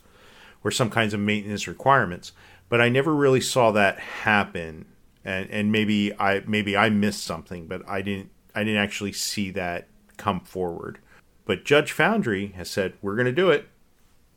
or 0.63 0.71
some 0.71 0.89
kinds 0.89 1.13
of 1.13 1.19
maintenance 1.19 1.67
requirements. 1.67 2.31
But 2.69 2.81
I 2.81 2.89
never 2.89 3.13
really 3.13 3.41
saw 3.41 3.71
that 3.71 3.99
happen. 3.99 4.85
And, 5.23 5.49
and 5.51 5.71
maybe 5.71 6.13
I 6.19 6.41
maybe 6.47 6.75
I 6.75 6.89
missed 6.89 7.23
something, 7.23 7.67
but 7.67 7.87
I 7.87 8.01
didn't 8.01 8.31
I 8.55 8.63
didn't 8.63 8.81
actually 8.81 9.11
see 9.13 9.51
that 9.51 9.87
come 10.17 10.39
forward. 10.39 10.97
But 11.45 11.63
Judge 11.65 11.91
Foundry 11.93 12.47
has 12.55 12.69
said 12.69 12.93
we're 13.01 13.15
going 13.15 13.25
to 13.25 13.31
do 13.31 13.49
it, 13.51 13.67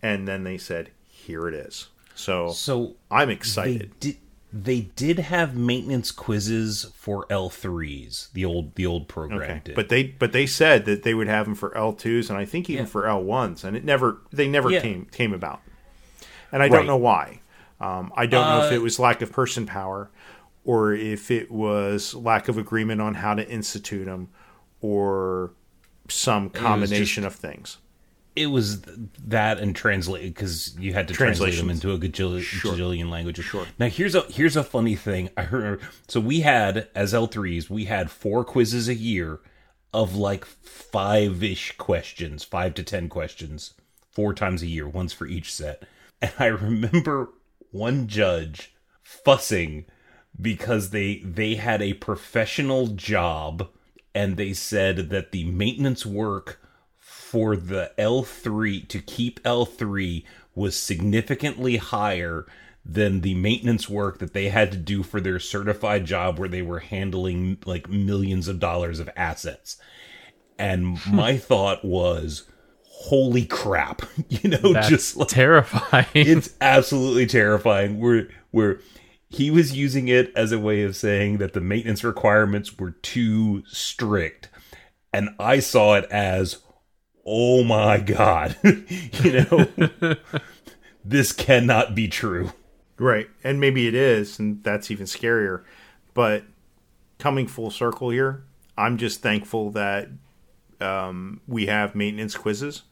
and 0.03 0.27
then 0.29 0.45
they 0.45 0.59
said 0.59 0.91
here 1.09 1.49
it 1.49 1.55
is. 1.55 1.89
So 2.15 2.51
So 2.51 2.97
I'm 3.11 3.29
they 3.29 3.35
excited. 3.35 3.99
did 4.01 4.17
they 4.53 4.83
did 4.95 5.19
have 5.19 5.57
maintenance 5.57 6.13
quizzes 6.13 6.93
for 6.95 7.27
L3s. 7.29 8.31
The 8.33 8.45
old 8.45 8.75
the 8.75 8.87
old 8.87 9.09
program 9.09 9.41
Okay, 9.41 9.61
did. 9.65 9.75
but 9.75 9.89
they 9.89 10.05
but 10.05 10.33
they 10.33 10.47
said 10.47 10.85
that 10.85 11.03
they 11.03 11.15
would 11.15 11.29
have 11.29 11.47
them 11.47 11.55
for 11.55 11.71
L2s 11.71 12.29
and 12.29 12.39
I 12.39 12.45
think 12.45 12.69
even 12.69 12.85
Yeah. 12.85 12.91
for 12.91 13.03
L1s, 13.05 13.65
and 13.65 13.75
it 13.77 13.85
never 13.85 14.19
they 14.33 14.49
never 14.49 14.71
Yeah. 14.71 14.81
came 14.81 15.07
came 15.07 15.33
about, 15.33 15.61
and 16.55 16.63
I 16.63 16.69
don't 16.69 16.87
know 16.87 16.97
why. 16.97 17.41
Um, 17.81 18.13
I 18.17 18.25
don't 18.27 18.47
know 18.49 18.65
if 18.67 18.73
Uh, 18.73 18.77
it 18.77 18.83
was 18.83 18.99
lack 18.99 19.21
of 19.21 19.31
person 19.33 19.67
power, 19.67 20.09
or 20.65 20.95
if 20.95 21.31
it 21.31 21.51
was 21.51 22.15
lack 22.15 22.49
of 22.49 22.57
agreement 22.57 23.01
on 23.03 23.15
how 23.17 23.35
to 23.35 23.47
institute 23.47 24.07
them, 24.07 24.29
or 24.81 25.51
some 26.09 26.49
combination 26.51 27.25
of 27.25 27.35
things. 27.35 27.79
it 28.37 28.47
was 28.47 28.81
that 28.83 29.59
and 29.61 29.77
translate 29.77 30.23
because 30.35 30.75
you 30.79 30.93
had 30.93 31.07
to 31.07 31.15
translate 31.15 31.57
them 31.57 31.71
into 31.71 31.93
a 31.93 31.99
gajillion, 31.99 32.43
Sure. 32.43 32.75
gajillion 32.75 33.09
languages. 33.09 33.45
Sure. 33.45 33.65
Now 33.79 33.87
here's 33.89 34.15
a 34.17 34.23
here's 34.23 34.57
a 34.57 34.65
funny 34.65 34.97
thing. 34.97 35.31
I 35.37 35.43
heard 35.45 35.81
so 36.09 36.19
we 36.21 36.41
had 36.41 36.89
as 36.97 37.15
L 37.15 37.27
threes 37.29 37.71
we 37.71 37.85
had 37.85 38.11
four 38.11 38.45
quizzes 38.45 38.89
a 38.89 38.95
year 38.95 39.39
of 39.93 40.17
like 40.17 40.45
five 40.45 41.45
ish 41.45 41.77
questions, 41.77 42.43
five 42.43 42.75
to 42.75 42.83
ten 42.83 43.09
questions, 43.09 43.75
four 44.11 44.35
times 44.35 44.63
a 44.63 44.67
year, 44.67 44.89
once 44.89 45.13
for 45.13 45.27
each 45.29 45.53
set. 45.55 45.85
And 46.25 46.33
I 46.39 46.47
remember 46.47 47.35
one 47.71 48.07
judge 48.07 48.75
fussing 49.03 49.85
because 50.41 50.89
they 50.89 51.17
they 51.19 51.57
had 51.57 51.83
a 51.83 51.93
professional 51.93 52.87
job 52.87 53.69
and 54.15 54.39
they 54.39 54.55
said 54.55 55.11
that 55.11 55.33
the 55.33 55.45
maintenance 55.45 56.07
work 56.07 56.63
for 56.97 57.57
the 57.57 57.93
L3 57.99 58.89
to 58.89 59.01
keep 59.01 59.43
L3 59.43 60.25
was 60.55 60.79
significantly 60.79 61.77
higher 61.77 62.47
than 62.87 63.21
the 63.21 63.35
maintenance 63.35 63.87
work 63.91 64.19
that 64.19 64.33
they 64.33 64.49
had 64.49 64.73
to 64.73 64.79
do 64.79 65.03
for 65.03 65.21
their 65.21 65.39
certified 65.39 66.07
job 66.07 66.39
where 66.39 66.49
they 66.49 66.63
were 66.63 66.81
handling 66.81 67.59
like 67.67 67.91
millions 67.91 68.49
of 68.49 68.59
dollars 68.59 68.99
of 68.99 69.11
assets. 69.15 69.77
And 70.59 70.99
my 71.13 71.37
thought 71.37 71.85
was, 71.85 72.45
holy 72.97 73.45
crap, 73.45 74.03
you 74.29 74.51
know, 74.51 74.73
That's 74.73 74.89
just 74.89 75.17
like 75.17 75.29
terrifying. 75.29 76.07
it's 76.15 76.55
absolutely 76.61 77.27
terrifying. 77.27 77.99
We're 77.99 78.29
we're 78.53 78.81
he 79.29 79.51
was 79.51 79.77
using 79.77 80.09
it 80.09 80.33
as 80.37 80.53
a 80.53 80.59
way 80.59 80.83
of 80.83 80.95
saying 80.95 81.39
that 81.39 81.53
the 81.55 81.61
maintenance 81.61 82.05
requirements 82.05 82.79
were 82.79 82.93
too 82.93 83.65
strict. 83.67 84.49
And 85.13 85.31
I 85.39 85.59
saw 85.59 85.95
it 85.95 86.05
as, 86.11 86.59
oh 87.27 87.65
my 87.65 87.99
God, 87.99 88.57
you 88.63 89.47
know, 89.51 89.67
this 91.05 91.33
cannot 91.33 91.95
be 91.95 92.09
true. 92.09 92.53
Right. 92.97 93.29
And 93.43 93.61
maybe 93.61 93.89
it 93.89 93.95
is, 93.95 94.39
and 94.39 94.63
that's 94.63 94.91
even 94.91 95.07
scarier. 95.07 95.65
But 96.15 96.45
coming 97.19 97.49
full 97.49 97.71
circle 97.71 98.11
here, 98.11 98.45
I'm 98.79 98.99
just 98.99 99.21
thankful 99.21 99.71
that 99.73 100.09
um, 100.81 101.41
we 101.47 101.67
have 101.67 101.95
maintenance 101.95 102.37
quizzes. 102.37 102.83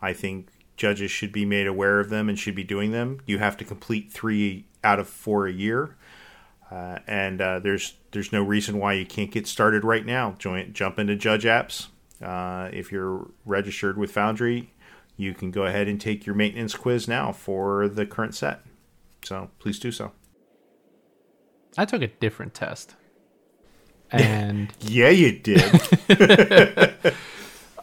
I 0.00 0.12
think 0.12 0.50
judges 0.76 1.10
should 1.10 1.32
be 1.32 1.44
made 1.44 1.66
aware 1.66 2.00
of 2.00 2.08
them 2.08 2.28
and 2.28 2.38
should 2.38 2.54
be 2.54 2.64
doing 2.64 2.92
them. 2.92 3.20
You 3.26 3.38
have 3.38 3.56
to 3.58 3.64
complete 3.64 4.12
three 4.12 4.66
out 4.84 4.98
of 4.98 5.08
four 5.08 5.46
a 5.46 5.52
year, 5.52 5.96
uh, 6.70 6.98
and 7.06 7.40
uh, 7.40 7.58
there's 7.58 7.94
there's 8.12 8.32
no 8.32 8.42
reason 8.42 8.78
why 8.78 8.94
you 8.94 9.04
can't 9.04 9.30
get 9.30 9.46
started 9.46 9.84
right 9.84 10.06
now. 10.06 10.36
Join, 10.38 10.72
jump 10.72 10.98
into 10.98 11.16
Judge 11.16 11.44
Apps. 11.44 11.88
Uh, 12.22 12.70
if 12.72 12.90
you're 12.90 13.28
registered 13.44 13.96
with 13.98 14.10
Foundry, 14.12 14.72
you 15.16 15.34
can 15.34 15.50
go 15.50 15.64
ahead 15.64 15.88
and 15.88 16.00
take 16.00 16.26
your 16.26 16.34
maintenance 16.34 16.74
quiz 16.74 17.06
now 17.06 17.32
for 17.32 17.88
the 17.88 18.06
current 18.06 18.34
set. 18.34 18.62
So 19.22 19.50
please 19.58 19.78
do 19.78 19.92
so. 19.92 20.12
I 21.76 21.84
took 21.84 22.02
a 22.02 22.06
different 22.06 22.54
test. 22.54 22.96
And 24.10 24.72
yeah, 24.80 25.10
you 25.10 25.38
did. 25.38 25.62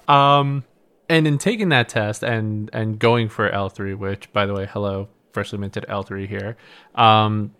um 0.07 0.63
and 1.07 1.27
in 1.27 1.37
taking 1.37 1.69
that 1.69 1.89
test 1.89 2.23
and 2.23 2.69
and 2.73 2.99
going 2.99 3.29
for 3.29 3.49
L3, 3.49 3.97
which 3.97 4.31
by 4.33 4.45
the 4.45 4.53
way, 4.53 4.67
hello, 4.71 5.09
freshly 5.31 5.59
minted 5.59 5.85
L3 5.89 6.27
here. 6.27 6.57
Um 6.95 7.53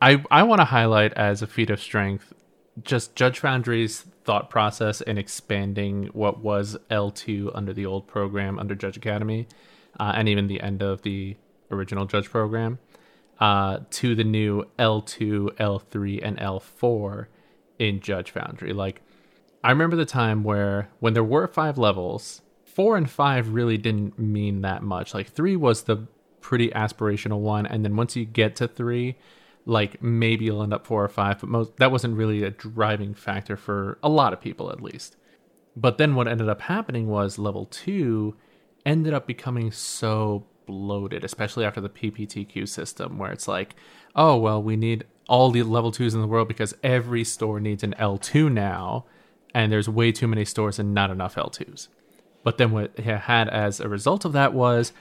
I 0.00 0.22
I 0.30 0.42
want 0.42 0.60
to 0.60 0.66
highlight 0.66 1.12
as 1.14 1.42
a 1.42 1.46
feat 1.46 1.70
of 1.70 1.80
strength 1.80 2.32
just 2.82 3.14
Judge 3.14 3.38
Foundry's 3.38 4.04
thought 4.24 4.50
process 4.50 5.00
in 5.00 5.18
expanding 5.18 6.06
what 6.12 6.40
was 6.40 6.76
L2 6.90 7.50
under 7.54 7.72
the 7.72 7.86
old 7.86 8.06
program 8.06 8.58
under 8.58 8.74
Judge 8.74 8.96
Academy, 8.96 9.46
uh, 9.98 10.12
and 10.14 10.28
even 10.28 10.46
the 10.46 10.60
end 10.60 10.82
of 10.82 11.02
the 11.02 11.36
original 11.70 12.04
Judge 12.06 12.28
program, 12.28 12.78
uh, 13.40 13.78
to 13.90 14.14
the 14.14 14.24
new 14.24 14.64
L2, 14.78 15.56
L3, 15.56 16.20
and 16.22 16.38
L4 16.38 17.26
in 17.78 18.00
Judge 18.00 18.30
Foundry. 18.32 18.72
Like, 18.72 19.02
I 19.62 19.70
remember 19.70 19.96
the 19.96 20.04
time 20.04 20.44
where 20.44 20.90
when 21.00 21.14
there 21.14 21.24
were 21.24 21.46
five 21.46 21.78
levels, 21.78 22.42
four 22.64 22.96
and 22.96 23.08
five 23.10 23.48
really 23.48 23.78
didn't 23.78 24.18
mean 24.18 24.62
that 24.62 24.82
much. 24.82 25.14
Like, 25.14 25.28
three 25.28 25.56
was 25.56 25.82
the 25.82 26.06
pretty 26.40 26.68
aspirational 26.70 27.40
one, 27.40 27.66
and 27.66 27.84
then 27.84 27.96
once 27.96 28.14
you 28.14 28.24
get 28.24 28.54
to 28.56 28.68
three, 28.68 29.16
like 29.64 30.00
maybe 30.00 30.44
you'll 30.44 30.62
end 30.62 30.72
up 30.72 30.86
four 30.86 31.02
or 31.02 31.08
five, 31.08 31.40
but 31.40 31.48
most 31.48 31.76
that 31.78 31.90
wasn't 31.90 32.16
really 32.16 32.44
a 32.44 32.50
driving 32.50 33.14
factor 33.14 33.56
for 33.56 33.98
a 34.02 34.08
lot 34.08 34.32
of 34.32 34.40
people 34.40 34.70
at 34.70 34.80
least. 34.80 35.16
But 35.74 35.98
then 35.98 36.14
what 36.14 36.28
ended 36.28 36.48
up 36.48 36.62
happening 36.62 37.08
was 37.08 37.38
level 37.38 37.66
two 37.66 38.36
ended 38.86 39.12
up 39.12 39.26
becoming 39.26 39.72
so 39.72 40.46
bloated, 40.66 41.24
especially 41.24 41.64
after 41.64 41.80
the 41.80 41.88
PPTQ 41.88 42.68
system, 42.68 43.18
where 43.18 43.32
it's 43.32 43.48
like, 43.48 43.74
oh 44.16 44.36
well, 44.36 44.62
we 44.62 44.76
need 44.76 45.04
all 45.28 45.50
the 45.50 45.62
level 45.62 45.92
twos 45.92 46.14
in 46.14 46.20
the 46.20 46.26
world 46.26 46.48
because 46.48 46.74
every 46.82 47.22
store 47.22 47.60
needs 47.60 47.82
an 47.82 47.94
L2 47.98 48.50
now, 48.50 49.04
and 49.54 49.70
there's 49.70 49.88
way 49.88 50.10
too 50.10 50.26
many 50.26 50.44
stores 50.44 50.78
and 50.78 50.94
not 50.94 51.10
enough 51.10 51.34
L2s. 51.34 51.88
But 52.42 52.58
then 52.58 52.70
what 52.70 52.92
it 52.96 53.04
had 53.04 53.48
as 53.48 53.80
a 53.80 53.88
result 53.88 54.24
of 54.24 54.32
that 54.32 54.54
was 54.54 54.92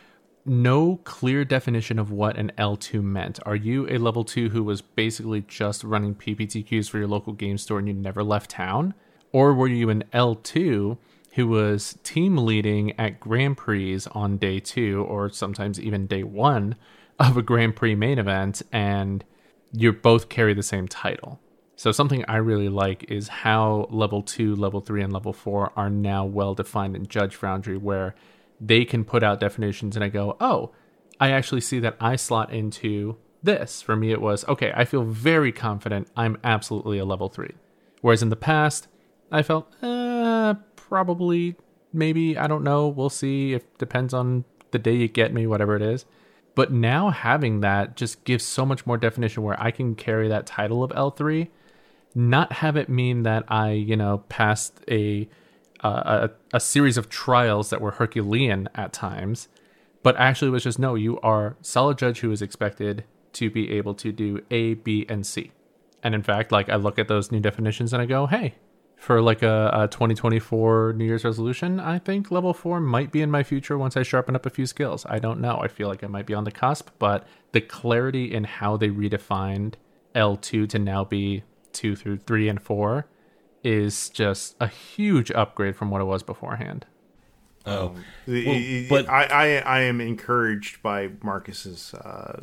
no 0.45 0.97
clear 1.03 1.43
definition 1.43 1.97
of 1.97 2.11
what 2.11 2.37
an 2.37 2.51
L2 2.57 3.01
meant. 3.01 3.39
Are 3.45 3.55
you 3.55 3.87
a 3.89 3.97
level 3.97 4.23
2 4.23 4.49
who 4.49 4.63
was 4.63 4.81
basically 4.81 5.41
just 5.41 5.83
running 5.83 6.15
PPTQs 6.15 6.89
for 6.89 6.97
your 6.97 7.07
local 7.07 7.33
game 7.33 7.57
store 7.57 7.79
and 7.79 7.87
you 7.87 7.93
never 7.93 8.23
left 8.23 8.51
town? 8.51 8.93
Or 9.31 9.53
were 9.53 9.67
you 9.67 9.89
an 9.89 10.03
L2 10.13 10.97
who 11.33 11.47
was 11.47 11.97
team 12.03 12.37
leading 12.37 12.97
at 12.99 13.19
Grand 13.19 13.57
Prix 13.57 13.99
on 14.11 14.37
day 14.37 14.59
2 14.59 15.03
or 15.03 15.29
sometimes 15.29 15.79
even 15.79 16.07
day 16.07 16.23
1 16.23 16.75
of 17.19 17.37
a 17.37 17.41
Grand 17.41 17.75
Prix 17.75 17.95
main 17.95 18.19
event 18.19 18.61
and 18.71 19.23
you 19.71 19.91
both 19.91 20.29
carry 20.29 20.53
the 20.53 20.63
same 20.63 20.87
title? 20.87 21.39
So 21.75 21.91
something 21.91 22.23
I 22.27 22.37
really 22.37 22.69
like 22.69 23.03
is 23.11 23.27
how 23.27 23.87
level 23.89 24.21
2, 24.21 24.55
level 24.55 24.79
3 24.79 25.03
and 25.03 25.13
level 25.13 25.33
4 25.33 25.73
are 25.75 25.89
now 25.89 26.25
well 26.25 26.55
defined 26.55 26.95
in 26.95 27.07
Judge 27.07 27.35
Foundry 27.35 27.77
where 27.77 28.15
they 28.61 28.85
can 28.85 29.03
put 29.03 29.23
out 29.23 29.39
definitions 29.39 29.95
and 29.95 30.03
I 30.03 30.09
go, 30.09 30.37
oh, 30.39 30.71
I 31.19 31.31
actually 31.31 31.61
see 31.61 31.79
that 31.79 31.97
I 31.99 32.15
slot 32.15 32.53
into 32.53 33.17
this. 33.43 33.81
For 33.81 33.95
me, 33.95 34.11
it 34.11 34.21
was, 34.21 34.45
okay, 34.47 34.71
I 34.75 34.85
feel 34.85 35.03
very 35.03 35.51
confident 35.51 36.09
I'm 36.15 36.37
absolutely 36.43 36.97
a 36.97 37.05
level 37.05 37.29
three. 37.29 37.53
Whereas 38.01 38.21
in 38.21 38.29
the 38.29 38.35
past, 38.35 38.87
I 39.31 39.41
felt, 39.41 39.71
uh, 39.81 40.55
probably, 40.75 41.55
maybe, 41.91 42.37
I 42.37 42.47
don't 42.47 42.63
know, 42.63 42.87
we'll 42.87 43.09
see. 43.09 43.53
It 43.53 43.77
depends 43.77 44.13
on 44.13 44.45
the 44.71 44.79
day 44.79 44.95
you 44.95 45.07
get 45.07 45.33
me, 45.33 45.47
whatever 45.47 45.75
it 45.75 45.81
is. 45.81 46.05
But 46.55 46.71
now 46.71 47.09
having 47.09 47.59
that 47.59 47.95
just 47.95 48.23
gives 48.23 48.45
so 48.45 48.65
much 48.65 48.85
more 48.85 48.97
definition 48.97 49.43
where 49.43 49.61
I 49.61 49.71
can 49.71 49.93
carry 49.95 50.29
that 50.29 50.45
title 50.45 50.83
of 50.83 50.91
L3, 50.91 51.49
not 52.15 52.53
have 52.53 52.77
it 52.77 52.87
mean 52.87 53.23
that 53.23 53.43
I, 53.49 53.71
you 53.71 53.97
know, 53.97 54.23
passed 54.29 54.79
a 54.89 55.27
a, 55.83 56.31
a 56.51 56.59
series 56.59 56.97
of 56.97 57.09
trials 57.09 57.69
that 57.69 57.79
were 57.79 57.91
Herculean 57.91 58.69
at 58.73 58.91
times, 58.91 59.47
but 60.01 60.15
actually 60.17 60.49
was 60.49 60.63
just 60.63 60.79
no, 60.79 60.95
you 60.95 61.19
are 61.19 61.57
solid 61.61 61.99
judge 61.99 62.21
who 62.21 62.31
is 62.31 62.41
expected 62.41 63.03
to 63.33 63.51
be 63.51 63.71
able 63.71 63.93
to 63.95 64.11
do 64.11 64.41
A, 64.49 64.75
B, 64.75 65.05
and 65.07 65.25
C. 65.27 65.51
And 66.01 66.15
in 66.15 66.23
fact, 66.23 66.51
like 66.51 66.69
I 66.69 66.75
look 66.75 66.97
at 66.97 67.07
those 67.07 67.31
new 67.31 67.39
definitions 67.39 67.93
and 67.93 68.01
I 68.01 68.05
go, 68.05 68.25
hey, 68.25 68.55
for 68.97 69.21
like 69.21 69.43
a, 69.43 69.69
a 69.73 69.87
2024 69.87 70.93
New 70.93 71.05
Year's 71.05 71.23
resolution, 71.23 71.79
I 71.79 71.99
think 71.99 72.31
level 72.31 72.53
four 72.53 72.79
might 72.79 73.11
be 73.11 73.21
in 73.21 73.29
my 73.29 73.43
future 73.43 73.77
once 73.77 73.95
I 73.95 74.03
sharpen 74.03 74.35
up 74.35 74.45
a 74.45 74.49
few 74.49 74.65
skills. 74.65 75.05
I 75.07 75.19
don't 75.19 75.39
know. 75.39 75.59
I 75.61 75.67
feel 75.67 75.87
like 75.87 76.03
I 76.03 76.07
might 76.07 76.25
be 76.25 76.33
on 76.33 76.43
the 76.43 76.51
cusp, 76.51 76.89
but 76.97 77.27
the 77.51 77.61
clarity 77.61 78.33
in 78.33 78.45
how 78.45 78.77
they 78.77 78.89
redefined 78.89 79.75
L2 80.15 80.69
to 80.69 80.79
now 80.79 81.03
be 81.03 81.43
two 81.73 81.95
through 81.95 82.17
three 82.17 82.47
and 82.47 82.61
four 82.61 83.07
is 83.63 84.09
just 84.09 84.55
a 84.59 84.67
huge 84.67 85.31
upgrade 85.31 85.75
from 85.75 85.89
what 85.89 86.01
it 86.01 86.05
was 86.05 86.23
beforehand. 86.23 86.85
Oh, 87.65 87.87
um, 87.87 88.05
well, 88.27 88.85
but 88.89 89.09
I, 89.09 89.23
I, 89.23 89.45
I 89.57 89.79
am 89.81 89.99
encouraged 89.99 90.83
by 90.83 91.09
Marcos's 91.23 91.95
uh, 91.95 92.41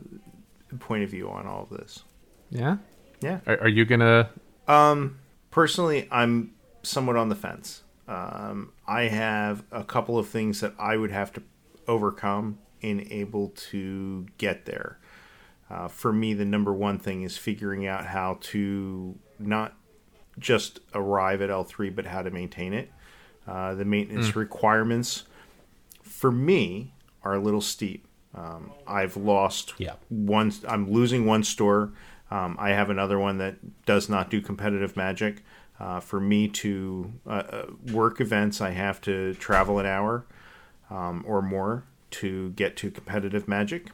point 0.81 1.05
of 1.05 1.11
view 1.11 1.31
on 1.31 1.47
all 1.47 1.63
of 1.63 1.71
this. 1.71 2.03
Yeah, 2.51 2.79
yeah. 3.21 3.39
Are, 3.47 3.61
are, 3.61 3.69
you 3.69 3.85
gonna? 3.85 4.31
Um, 4.67 5.21
personally, 5.53 6.09
I'm 6.11 6.55
somewhat 6.83 7.15
on 7.15 7.29
the 7.29 7.37
fence. 7.37 7.85
Um, 8.09 8.73
I 8.89 9.03
have 9.03 9.63
a 9.71 9.85
couple 9.85 10.19
of 10.19 10.29
things 10.29 10.61
that 10.61 10.75
I 10.81 10.97
would 10.97 11.13
have 11.13 11.33
to 11.35 11.43
overcome 11.87 12.59
in 12.81 13.07
able 13.13 13.51
to 13.71 14.27
get 14.39 14.65
there. 14.65 14.99
Uh, 15.71 15.87
for 15.87 16.13
me, 16.13 16.35
the 16.35 16.45
number 16.45 16.73
one 16.73 16.99
thing 16.99 17.23
is 17.23 17.39
figuring 17.39 17.87
out 17.87 18.07
how 18.07 18.39
to 18.41 19.17
not 19.39 19.75
just 20.39 20.81
arrive 20.95 21.41
at 21.41 21.49
L3, 21.49 21.95
but 21.95 22.07
how 22.07 22.23
to 22.23 22.31
maintain 22.31 22.75
it. 22.75 22.91
Uh, 23.47 23.75
the 23.75 23.85
maintenance 23.85 24.31
mm. 24.31 24.37
requirements 24.37 25.25
for 26.03 26.31
me 26.31 26.93
are 27.23 27.35
a 27.35 27.39
little 27.39 27.61
steep. 27.61 28.07
Um, 28.35 28.73
I've 28.87 29.17
lost 29.17 29.75
yeah. 29.79 29.95
one. 30.09 30.53
I'm 30.67 30.91
losing 30.91 31.27
one 31.27 31.45
store. 31.45 31.93
Um, 32.33 32.57
I 32.59 32.71
have 32.71 32.89
another 32.89 33.19
one 33.19 33.39
that 33.39 33.85
does 33.85 34.09
not 34.09 34.31
do 34.31 34.41
competitive 34.41 34.97
magic. 34.97 35.45
Uh, 35.79 36.01
for 36.01 36.21
me 36.21 36.49
to 36.49 37.13
uh, 37.27 37.31
uh 37.31 37.67
work 37.93 38.21
events, 38.21 38.61
I 38.61 38.71
have 38.71 39.01
to 39.03 39.35
travel 39.35 39.79
an 39.79 39.87
hour 39.87 40.25
um, 40.89 41.25
or 41.27 41.43
more 41.43 41.85
to 42.13 42.51
get 42.51 42.77
to 42.79 42.91
competitive 42.91 43.49
magic. 43.49 43.91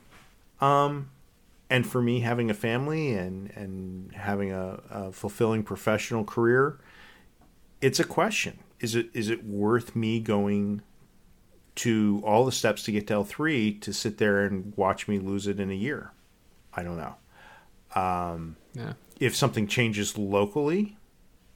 Um, 0.60 1.10
and 1.70 1.86
for 1.86 2.00
me 2.00 2.20
having 2.20 2.48
a 2.50 2.54
family 2.54 3.14
and 3.14 3.50
and 3.56 4.12
having 4.14 4.52
a, 4.52 4.80
a, 4.90 5.12
fulfilling 5.12 5.62
professional 5.62 6.24
career 6.24 6.78
it's 7.80 8.00
a 8.00 8.04
question 8.04 8.58
is 8.80 8.94
it 8.94 9.08
is 9.12 9.28
it 9.28 9.44
worth 9.44 9.94
me 9.94 10.20
going 10.20 10.82
to 11.74 12.22
all 12.24 12.44
the 12.44 12.52
steps 12.52 12.82
to 12.82 12.92
get 12.92 13.06
to 13.06 13.14
L3 13.14 13.80
to 13.80 13.92
sit 13.92 14.18
there 14.18 14.44
and 14.44 14.72
watch 14.76 15.06
me 15.06 15.18
lose 15.18 15.46
it 15.46 15.60
in 15.60 15.70
a 15.70 15.74
year 15.74 16.12
I 16.74 16.82
don't 16.82 16.96
know 16.96 17.16
um, 17.98 18.56
yeah. 18.74 18.92
if 19.20 19.34
something 19.34 19.66
changes 19.66 20.16
locally 20.18 20.96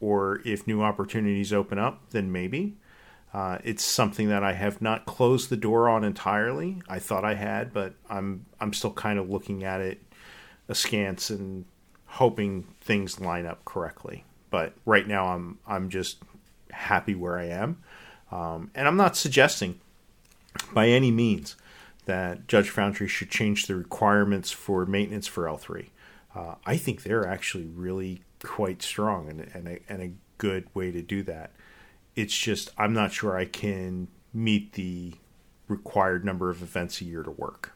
or 0.00 0.40
if 0.44 0.66
new 0.66 0.82
opportunities 0.82 1.52
open 1.52 1.78
up 1.78 2.00
then 2.10 2.32
maybe 2.32 2.76
uh, 3.34 3.58
it's 3.64 3.82
something 3.82 4.28
that 4.28 4.44
I 4.44 4.52
have 4.52 4.82
not 4.82 5.06
closed 5.06 5.48
the 5.48 5.56
door 5.56 5.88
on 5.88 6.04
entirely. 6.04 6.82
I 6.86 6.98
thought 6.98 7.24
I 7.24 7.34
had, 7.34 7.72
but 7.72 7.94
I'm 8.10 8.44
I'm 8.60 8.72
still 8.74 8.92
kind 8.92 9.18
of 9.18 9.30
looking 9.30 9.64
at 9.64 9.80
it 9.80 10.02
askance 10.68 11.30
and 11.30 11.64
hoping 12.06 12.66
things 12.80 13.20
line 13.20 13.46
up 13.46 13.64
correctly. 13.64 14.24
But 14.50 14.74
right 14.84 15.08
now, 15.08 15.28
I'm 15.28 15.58
I'm 15.66 15.88
just 15.88 16.18
happy 16.70 17.14
where 17.14 17.38
I 17.38 17.46
am, 17.46 17.82
um, 18.30 18.70
and 18.74 18.86
I'm 18.86 18.98
not 18.98 19.16
suggesting 19.16 19.80
by 20.74 20.88
any 20.88 21.10
means 21.10 21.56
that 22.04 22.46
Judge 22.48 22.68
Foundry 22.70 23.08
should 23.08 23.30
change 23.30 23.66
the 23.66 23.76
requirements 23.76 24.50
for 24.50 24.84
maintenance 24.84 25.26
for 25.26 25.44
L3. 25.44 25.86
Uh, 26.34 26.54
I 26.64 26.76
think 26.76 27.02
they're 27.02 27.26
actually 27.26 27.66
really 27.66 28.22
quite 28.42 28.82
strong 28.82 29.28
and, 29.28 29.50
and, 29.54 29.68
a, 29.68 29.78
and 29.88 30.02
a 30.02 30.12
good 30.38 30.66
way 30.74 30.90
to 30.90 31.02
do 31.02 31.22
that. 31.24 31.52
It's 32.16 32.36
just, 32.36 32.70
I'm 32.76 32.92
not 32.92 33.12
sure 33.12 33.36
I 33.36 33.44
can 33.46 34.08
meet 34.34 34.72
the 34.74 35.14
required 35.68 36.24
number 36.24 36.50
of 36.50 36.62
events 36.62 37.00
a 37.00 37.04
year 37.04 37.22
to 37.22 37.30
work. 37.30 37.72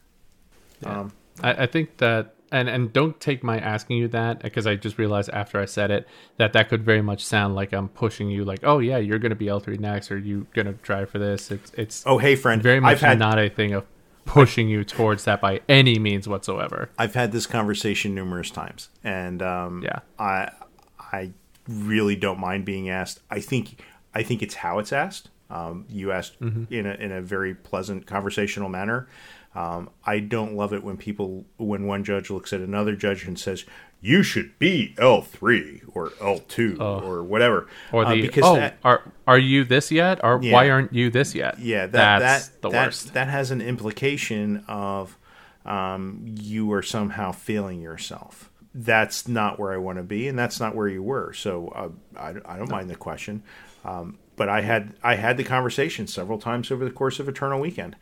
Um, 0.84 1.12
I, 1.42 1.64
I 1.64 1.66
think 1.66 1.96
that 1.98 2.34
and 2.52 2.68
and 2.68 2.92
don't 2.92 3.18
take 3.20 3.42
my 3.42 3.58
asking 3.58 3.96
you 3.96 4.08
that 4.08 4.40
because 4.40 4.66
I 4.66 4.76
just 4.76 4.98
realized 4.98 5.30
after 5.30 5.58
I 5.60 5.64
said 5.64 5.90
it 5.90 6.06
that 6.36 6.52
that 6.52 6.68
could 6.68 6.84
very 6.84 7.02
much 7.02 7.24
sound 7.24 7.54
like 7.54 7.72
I'm 7.72 7.88
pushing 7.88 8.30
you 8.30 8.44
like 8.44 8.60
oh 8.62 8.78
yeah 8.78 8.98
you're 8.98 9.18
gonna 9.18 9.34
be 9.34 9.46
L3 9.46 9.80
next 9.80 10.10
or 10.12 10.18
you're 10.18 10.46
gonna 10.54 10.74
try 10.74 11.04
for 11.06 11.18
this 11.18 11.50
it's 11.50 11.72
it's 11.74 12.02
Oh, 12.06 12.18
hey, 12.18 12.36
friend. 12.36 12.62
very 12.62 12.78
much 12.78 12.92
I've 12.92 13.00
had, 13.00 13.18
not 13.18 13.38
a 13.38 13.48
thing 13.48 13.72
of 13.72 13.84
pushing 14.26 14.68
you 14.68 14.84
towards 14.84 15.24
that 15.24 15.40
by 15.40 15.60
any 15.68 15.98
means 15.98 16.28
whatsoever 16.28 16.90
I've 16.98 17.14
had 17.14 17.32
this 17.32 17.46
conversation 17.46 18.14
numerous 18.14 18.50
times, 18.50 18.90
and 19.02 19.40
um, 19.42 19.82
Yeah. 19.82 20.00
I 20.18 20.50
I 20.98 21.30
really 21.68 22.16
don't 22.16 22.38
mind 22.38 22.64
being 22.64 22.90
asked. 22.90 23.20
I 23.30 23.40
think 23.40 23.82
I 24.14 24.22
think 24.22 24.42
it's 24.42 24.56
how 24.56 24.78
it's 24.78 24.92
asked. 24.92 25.30
Um, 25.48 25.84
you 25.88 26.10
asked 26.12 26.40
Mm-hmm. 26.40 26.72
in 26.74 26.86
a 26.86 26.94
in 26.94 27.12
a 27.12 27.22
very 27.22 27.54
pleasant 27.54 28.06
conversational 28.06 28.68
manner. 28.68 29.08
Um, 29.54 29.88
I 30.04 30.18
don't 30.18 30.54
love 30.54 30.74
it 30.74 30.82
when 30.84 30.96
people 30.98 31.46
when 31.56 31.86
one 31.86 32.04
judge 32.04 32.28
looks 32.28 32.52
at 32.52 32.60
another 32.60 32.94
judge 32.94 33.24
and 33.26 33.38
says 33.38 33.64
you 34.00 34.22
should 34.22 34.58
be 34.58 34.94
L 34.98 35.22
three 35.22 35.82
or 35.92 36.12
L 36.20 36.38
two 36.40 36.76
or 36.80 37.22
whatever. 37.24 37.66
or 37.92 38.04
Uh, 38.06 38.14
the 38.14 38.22
because 38.22 38.44
oh 38.44 38.56
that, 38.56 38.76
are 38.84 39.02
are 39.26 39.38
you 39.38 39.64
this 39.64 39.90
yet 39.90 40.20
or 40.22 40.38
Yeah. 40.42 40.52
why 40.52 40.70
aren't 40.70 40.92
you 40.92 41.10
this 41.10 41.34
yet 41.34 41.58
yeah, 41.58 41.86
that 41.86 42.18
that's 42.18 42.48
that 42.48 42.62
the 42.62 42.70
that, 42.70 42.86
worst 42.86 43.14
That 43.14 43.28
has 43.28 43.50
an 43.50 43.60
implication 43.60 44.64
of 44.68 45.16
um, 45.64 46.24
you 46.40 46.72
are 46.72 46.82
somehow 46.82 47.32
failing 47.32 47.80
yourself. 47.80 48.50
That's 48.72 49.26
not 49.26 49.58
where 49.58 49.72
I 49.72 49.78
want 49.78 49.98
to 49.98 50.04
be, 50.04 50.28
and 50.28 50.38
that's 50.38 50.60
not 50.60 50.74
where 50.76 50.86
you 50.86 51.02
were. 51.02 51.32
So 51.32 51.68
uh, 51.68 51.88
I, 52.20 52.34
I 52.44 52.58
don't 52.58 52.70
mind 52.70 52.88
the 52.90 52.94
question, 52.94 53.42
um, 53.84 54.18
but 54.36 54.48
I 54.48 54.60
had 54.60 54.94
I 55.02 55.14
had 55.16 55.36
the 55.38 55.44
conversation 55.44 56.06
several 56.06 56.38
times 56.38 56.70
over 56.70 56.84
the 56.84 56.90
course 56.90 57.18
of 57.18 57.28
Eternal 57.28 57.58
Weekend, 57.58 57.96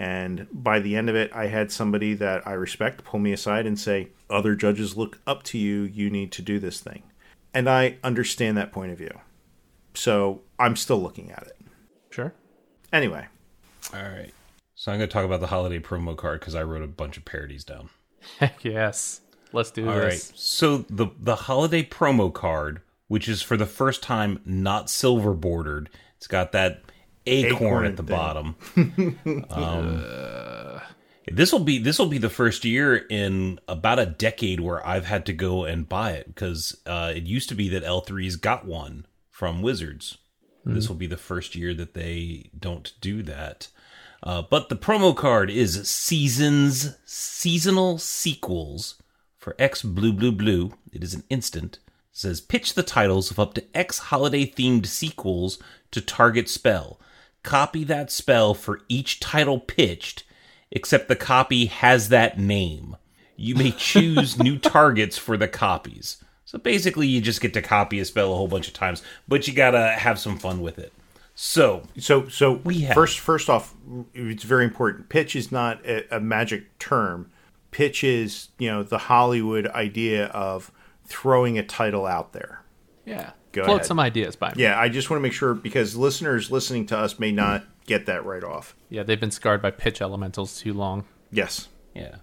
and 0.00 0.46
by 0.50 0.80
the 0.80 0.96
end 0.96 1.10
of 1.10 1.14
it, 1.14 1.30
I 1.34 1.48
had 1.48 1.70
somebody 1.70 2.14
that 2.14 2.46
I 2.46 2.52
respect 2.52 3.04
pull 3.04 3.20
me 3.20 3.32
aside 3.32 3.66
and 3.66 3.78
say, 3.78 4.08
"Other 4.30 4.56
judges 4.56 4.96
look 4.96 5.20
up 5.26 5.42
to 5.44 5.58
you. 5.58 5.82
You 5.82 6.08
need 6.08 6.32
to 6.32 6.42
do 6.42 6.58
this 6.58 6.80
thing," 6.80 7.02
and 7.52 7.68
I 7.68 7.98
understand 8.02 8.56
that 8.56 8.72
point 8.72 8.92
of 8.92 8.98
view. 8.98 9.20
So 9.92 10.40
I'm 10.58 10.74
still 10.74 11.02
looking 11.02 11.30
at 11.30 11.42
it. 11.46 11.56
sure 12.08 12.32
Anyway, 12.92 13.26
All 13.92 14.02
right. 14.02 14.32
So 14.74 14.90
I'm 14.90 14.98
going 14.98 15.08
to 15.08 15.12
talk 15.12 15.26
about 15.26 15.40
the 15.40 15.48
holiday 15.48 15.78
promo 15.78 16.16
card 16.16 16.40
because 16.40 16.54
I 16.54 16.62
wrote 16.62 16.82
a 16.82 16.88
bunch 16.88 17.18
of 17.18 17.26
parodies 17.26 17.64
down. 17.64 17.90
heck 18.38 18.64
yes 18.64 19.20
let's 19.52 19.70
do 19.70 19.86
All 19.86 19.98
right. 19.98 20.12
this 20.12 20.30
All 20.30 20.30
right. 20.30 20.38
So 20.38 20.78
the 20.88 21.08
the 21.18 21.36
holiday 21.36 21.82
promo 21.82 22.32
card, 22.32 22.80
which 23.08 23.28
is 23.28 23.42
for 23.42 23.58
the 23.58 23.66
first 23.66 24.02
time 24.02 24.40
not 24.46 24.88
silver 24.88 25.34
bordered, 25.34 25.90
it's 26.16 26.26
got 26.26 26.52
that 26.52 26.82
acorn, 27.30 27.54
Acorn 27.54 27.86
at 27.86 27.96
the 27.96 28.02
thing. 28.02 28.16
bottom. 28.16 28.56
um, 29.50 30.80
this 31.32 31.52
will 31.52 31.60
be 31.60 31.78
this 31.78 31.98
will 31.98 32.06
be 32.06 32.18
the 32.18 32.30
first 32.30 32.64
year 32.64 32.96
in 32.96 33.60
about 33.68 33.98
a 33.98 34.06
decade 34.06 34.60
where 34.60 34.84
I've 34.86 35.06
had 35.06 35.26
to 35.26 35.32
go 35.32 35.64
and 35.64 35.88
buy 35.88 36.12
it 36.12 36.26
because 36.26 36.80
uh, 36.86 37.12
it 37.14 37.24
used 37.24 37.48
to 37.50 37.54
be 37.54 37.68
that 37.70 37.84
L3's 37.84 38.36
got 38.36 38.66
one 38.66 39.06
from 39.30 39.62
Wizards. 39.62 40.18
This 40.64 40.88
will 40.88 40.96
be 40.96 41.06
the 41.06 41.16
first 41.16 41.54
year 41.54 41.72
that 41.74 41.94
they 41.94 42.50
don't 42.56 42.92
do 43.00 43.22
that. 43.22 43.68
Uh, 44.22 44.42
but 44.42 44.68
the 44.68 44.76
promo 44.76 45.16
card 45.16 45.50
is 45.50 45.88
seasons 45.88 46.96
seasonal 47.06 47.96
sequels 47.98 49.00
for 49.38 49.56
X 49.58 49.82
Blue 49.82 50.12
Blue 50.12 50.32
Blue. 50.32 50.72
It 50.92 51.02
is 51.02 51.14
an 51.14 51.24
instant. 51.30 51.78
It 51.86 52.18
says 52.18 52.40
pitch 52.42 52.74
the 52.74 52.82
titles 52.82 53.30
of 53.30 53.38
up 53.38 53.54
to 53.54 53.64
X 53.74 53.98
holiday 53.98 54.44
themed 54.44 54.86
sequels 54.86 55.58
to 55.92 56.00
target 56.02 56.48
spell. 56.48 57.00
Copy 57.42 57.84
that 57.84 58.10
spell 58.10 58.54
for 58.54 58.80
each 58.88 59.18
title 59.20 59.58
pitched, 59.58 60.24
except 60.70 61.08
the 61.08 61.16
copy 61.16 61.66
has 61.66 62.08
that 62.10 62.38
name. 62.38 62.96
You 63.36 63.54
may 63.54 63.70
choose 63.72 64.38
new 64.38 64.58
targets 64.58 65.16
for 65.16 65.36
the 65.36 65.48
copies. 65.48 66.22
So 66.44 66.58
basically, 66.58 67.06
you 67.06 67.20
just 67.20 67.40
get 67.40 67.54
to 67.54 67.62
copy 67.62 67.98
a 68.00 68.04
spell 68.04 68.32
a 68.32 68.36
whole 68.36 68.48
bunch 68.48 68.68
of 68.68 68.74
times, 68.74 69.02
but 69.28 69.46
you 69.48 69.54
gotta 69.54 69.92
have 69.92 70.18
some 70.18 70.36
fun 70.38 70.60
with 70.60 70.78
it. 70.78 70.92
So, 71.34 71.84
So, 71.98 72.28
so 72.28 72.54
We 72.64 72.80
have- 72.80 72.94
first, 72.94 73.18
first 73.20 73.48
off, 73.48 73.74
it's 74.12 74.42
very 74.44 74.64
important. 74.64 75.08
Pitch 75.08 75.34
is 75.34 75.50
not 75.50 75.84
a, 75.86 76.16
a 76.16 76.20
magic 76.20 76.78
term. 76.78 77.30
Pitch 77.70 78.04
is, 78.04 78.48
you 78.58 78.68
know, 78.70 78.82
the 78.82 78.98
Hollywood 78.98 79.66
idea 79.68 80.26
of 80.26 80.70
throwing 81.06 81.56
a 81.56 81.62
title 81.62 82.04
out 82.06 82.32
there. 82.34 82.62
yeah 83.06 83.30
Go 83.52 83.64
float 83.64 83.76
ahead. 83.78 83.86
some 83.86 83.98
ideas 84.00 84.36
by 84.36 84.52
me 84.54 84.62
Yeah, 84.62 84.78
I 84.78 84.88
just 84.88 85.10
want 85.10 85.18
to 85.18 85.22
make 85.22 85.32
sure 85.32 85.54
because 85.54 85.96
listeners 85.96 86.50
listening 86.50 86.86
to 86.86 86.98
us 86.98 87.18
may 87.18 87.32
not 87.32 87.64
get 87.86 88.06
that 88.06 88.24
right 88.24 88.44
off. 88.44 88.76
yeah 88.88 89.02
they've 89.02 89.18
been 89.20 89.30
scarred 89.30 89.60
by 89.62 89.70
pitch 89.70 90.00
elementals 90.00 90.58
too 90.60 90.72
long 90.72 91.04
Yes. 91.32 91.68
Yeah. 91.94 92.16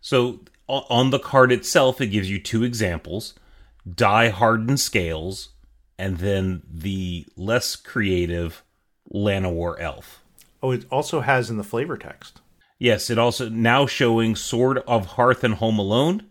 So 0.00 0.40
on 0.68 1.10
the 1.10 1.18
card 1.18 1.50
itself, 1.52 2.00
it 2.00 2.06
gives 2.08 2.30
you 2.30 2.38
two 2.40 2.62
examples 2.64 3.34
die 3.92 4.28
hardened 4.30 4.80
scales, 4.80 5.50
and 5.98 6.18
then 6.18 6.62
the 6.70 7.26
less 7.36 7.76
creative 7.76 8.62
Llanowar 9.12 9.78
elf. 9.80 10.22
Oh, 10.62 10.70
it 10.70 10.86
also 10.90 11.20
has 11.20 11.50
in 11.50 11.56
the 11.58 11.64
flavor 11.64 11.96
text. 11.98 12.40
Yes, 12.78 13.10
it 13.10 13.18
also 13.18 13.48
now 13.48 13.86
showing 13.86 14.34
Sword 14.36 14.78
of 14.86 15.06
Hearth 15.06 15.44
and 15.44 15.54
Home 15.54 15.78
Alone, 15.78 16.26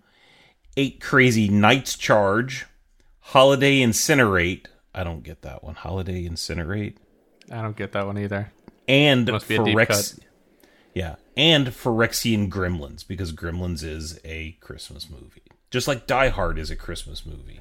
Eight 0.76 1.00
Crazy 1.00 1.48
Knights 1.50 1.98
Charge, 1.98 2.66
Holiday 3.28 3.80
Incinerate. 3.80 4.66
I 4.94 5.04
don't 5.04 5.24
get 5.24 5.42
that 5.42 5.64
one. 5.64 5.76
Holiday 5.76 6.28
Incinerate. 6.28 6.96
I 7.52 7.62
don't 7.62 7.76
get 7.76 7.92
that 7.94 8.06
one 8.06 8.18
either 8.18 8.52
And 8.88 9.30
Must 9.30 9.48
be 9.48 9.56
a 9.56 9.64
deep 9.64 9.78
Phyrex- 9.78 10.20
Yeah, 10.94 11.16
and 11.36 11.68
Phyrexian 11.68 12.50
Gremlins 12.50 13.06
because 13.08 13.34
Gremlins 13.34 13.84
is 13.84 14.20
a 14.24 14.52
Christmas 14.62 15.10
movie, 15.10 15.42
just 15.72 15.88
like 15.88 16.08
Die 16.08 16.30
Hard 16.30 16.58
is 16.60 16.70
a 16.72 16.76
Christmas 16.76 17.26
movie. 17.26 17.60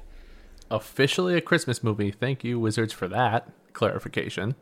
officially 0.69 1.35
a 1.35 1.41
Christmas 1.41 1.83
movie. 1.83 2.11
Thank 2.11 2.43
you, 2.43 2.59
Wizards, 2.59 2.93
for 2.93 3.07
that 3.07 3.49
clarification. 3.73 4.55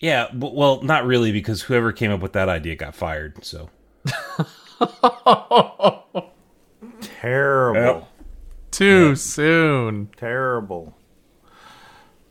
Yeah, 0.00 0.28
but, 0.32 0.54
well, 0.54 0.82
not 0.82 1.06
really 1.06 1.32
because 1.32 1.62
whoever 1.62 1.90
came 1.92 2.12
up 2.12 2.20
with 2.20 2.32
that 2.34 2.48
idea 2.48 2.76
got 2.76 2.94
fired. 2.94 3.44
So 3.44 3.68
Terrible. 7.00 7.80
Yep. 7.80 8.08
Too 8.78 9.16
soon. 9.16 10.08
Terrible. 10.16 10.96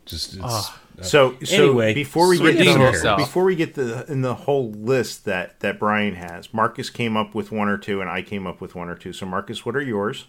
just 0.05 0.33
it's, 0.35 0.41
Ah. 0.43 0.79
uh, 0.99 1.03
So, 1.03 1.35
so 1.43 1.55
Anyway, 1.63 1.93
before 1.93 2.27
we 2.29 2.37
get 2.39 2.57
the, 2.57 3.13
before 3.17 3.43
we 3.43 3.55
get 3.55 3.75
the 3.75 4.05
in 4.11 4.21
the 4.21 4.33
whole 4.33 4.71
list 4.71 5.25
that 5.25 5.59
that 5.59 5.77
Bryan 5.77 6.15
has, 6.15 6.53
Marcos 6.53 6.89
came 6.89 7.15
up 7.17 7.35
with 7.35 7.51
one 7.51 7.67
or 7.67 7.77
two, 7.77 8.01
and 8.01 8.09
I 8.09 8.21
came 8.21 8.47
up 8.47 8.61
with 8.61 8.73
one 8.75 8.89
or 8.89 8.95
two. 8.95 9.13
So, 9.13 9.25
Marcos, 9.25 9.65
what 9.65 9.75
are 9.75 9.81
yours? 9.81 10.25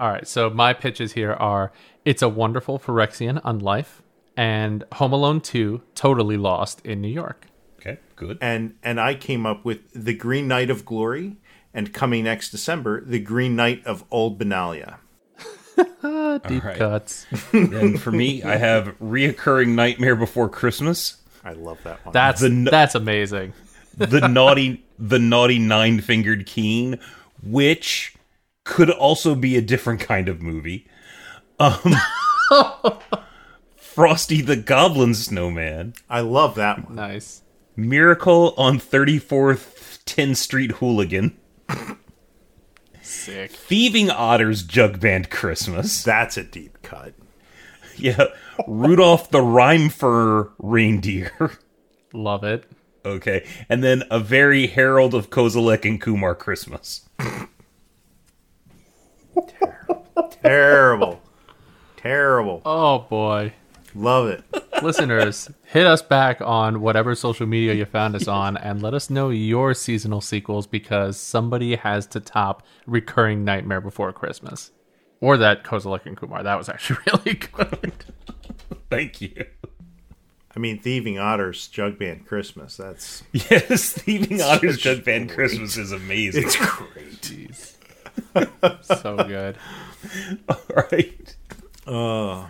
All 0.00 0.10
right, 0.10 0.26
so 0.26 0.48
my 0.48 0.72
pitches 0.72 1.12
here 1.12 1.32
are 1.34 1.70
It's 2.04 2.22
a 2.22 2.28
Wonderful 2.28 2.78
Phyrexian 2.78 3.42
Unlife 3.42 4.00
and 4.36 4.84
Home 4.94 5.12
Alone 5.12 5.40
2 5.40 5.82
Totally 5.96 6.36
Lost 6.36 6.80
in 6.86 7.00
New 7.00 7.08
York. 7.08 7.46
okay, 7.80 7.98
good. 8.16 8.38
and 8.40 8.74
and 8.82 8.98
I 9.00 9.14
came 9.14 9.44
up 9.44 9.64
with 9.64 9.80
the 9.92 10.14
Green 10.14 10.48
Knight 10.48 10.70
of 10.70 10.84
Glory, 10.84 11.36
and 11.74 11.92
coming 11.92 12.24
next 12.24 12.50
December, 12.50 13.04
the 13.04 13.18
Green 13.20 13.54
Knight 13.54 13.84
of 13.84 14.04
Old 14.10 14.38
Benalia. 14.40 14.96
Deep 16.48 16.64
right. 16.64 16.76
cuts. 16.76 17.26
and 17.52 18.00
for 18.00 18.10
me, 18.12 18.42
I 18.42 18.56
have 18.68 18.98
reoccurring 18.98 19.68
Nightmare 19.68 20.16
Before 20.16 20.48
Christmas, 20.48 21.16
I 21.44 21.52
love 21.52 21.78
that 21.84 22.04
one. 22.04 22.12
That's 22.12 22.40
The 22.40 22.68
that's 22.70 22.94
amazing. 22.94 23.52
the 23.96 24.26
naughty, 24.28 24.84
the 24.98 25.18
naughty 25.18 25.58
nine 25.58 26.00
fingered 26.00 26.46
Keene, 26.46 26.98
which 27.42 28.14
could 28.64 28.90
also 28.90 29.34
be 29.34 29.56
a 29.56 29.62
different 29.62 30.00
kind 30.00 30.28
of 30.28 30.42
movie. 30.42 30.86
Um, 31.60 31.94
Frosty 33.76 34.40
the 34.42 34.56
Goblin 34.56 35.14
Snowman, 35.14 35.94
I 36.08 36.20
love 36.20 36.54
that 36.56 36.84
one. 36.86 36.94
Nice. 36.96 37.42
Miracle 37.76 38.54
on 38.56 38.78
34th 38.78 40.04
10th 40.04 40.36
Street 40.36 40.72
Hooligan, 40.72 41.36
Sick. 43.08 43.50
Thieving 43.50 44.10
Otters 44.10 44.62
Jug 44.62 45.00
Band 45.00 45.30
Christmas. 45.30 46.02
That's 46.02 46.36
a 46.36 46.44
deep 46.44 46.82
cut. 46.82 47.14
Yeah, 47.96 48.26
Rudolph 48.66 49.30
the 49.30 49.40
Rhyme 49.40 49.88
Fur 49.88 50.50
Reindeer. 50.58 51.52
Love 52.12 52.44
it. 52.44 52.64
Okay, 53.04 53.46
and 53.68 53.82
then 53.82 54.04
a 54.10 54.20
very 54.20 54.66
Herald 54.66 55.14
of 55.14 55.30
Kozilek 55.30 55.84
and 55.84 56.00
Kumar 56.00 56.34
Christmas. 56.34 57.08
Terrible, 59.34 60.04
terrible. 60.42 61.20
Terrible. 61.96 62.62
Oh 62.64 63.00
boy. 63.00 63.52
Love 63.94 64.28
it. 64.28 64.44
Listeners, 64.82 65.50
hit 65.64 65.86
us 65.86 66.02
back 66.02 66.40
on 66.40 66.80
whatever 66.80 67.14
social 67.14 67.46
media 67.46 67.74
you 67.74 67.84
found 67.84 68.14
us 68.14 68.28
on 68.28 68.56
and 68.56 68.80
let 68.82 68.94
us 68.94 69.10
know 69.10 69.30
your 69.30 69.74
seasonal 69.74 70.20
sequels 70.20 70.66
because 70.66 71.18
somebody 71.18 71.74
has 71.76 72.06
to 72.08 72.20
top 72.20 72.62
recurring 72.86 73.44
Nightmare 73.44 73.80
Before 73.80 74.12
Christmas. 74.12 74.70
or 75.20 75.36
that 75.38 75.64
Kozilek 75.64 76.06
and 76.06 76.16
Kumar. 76.16 76.42
That 76.44 76.56
was 76.58 76.68
actually 76.68 77.00
really 77.12 77.34
good. 77.34 77.92
Thank 78.90 79.20
you. 79.20 79.44
I 80.54 80.60
mean, 80.60 80.78
Thieving 80.80 81.18
Otters 81.18 81.66
Jug 81.68 81.98
Band 81.98 82.26
Christmas. 82.26 82.76
That's 82.76 83.22
Yes, 83.32 83.92
Thieving 83.92 84.40
Otters 84.42 84.74
Such 84.76 84.82
Jug 84.82 85.04
Band 85.04 85.28
great- 85.28 85.34
Christmas 85.36 85.76
is 85.76 85.92
amazing. 85.92 86.44
it's 86.46 86.56
great. 86.56 87.74
So 88.82 89.16
good. 89.16 89.56
All 90.48 90.60
right. 90.92 91.36
Uh, 91.86 92.46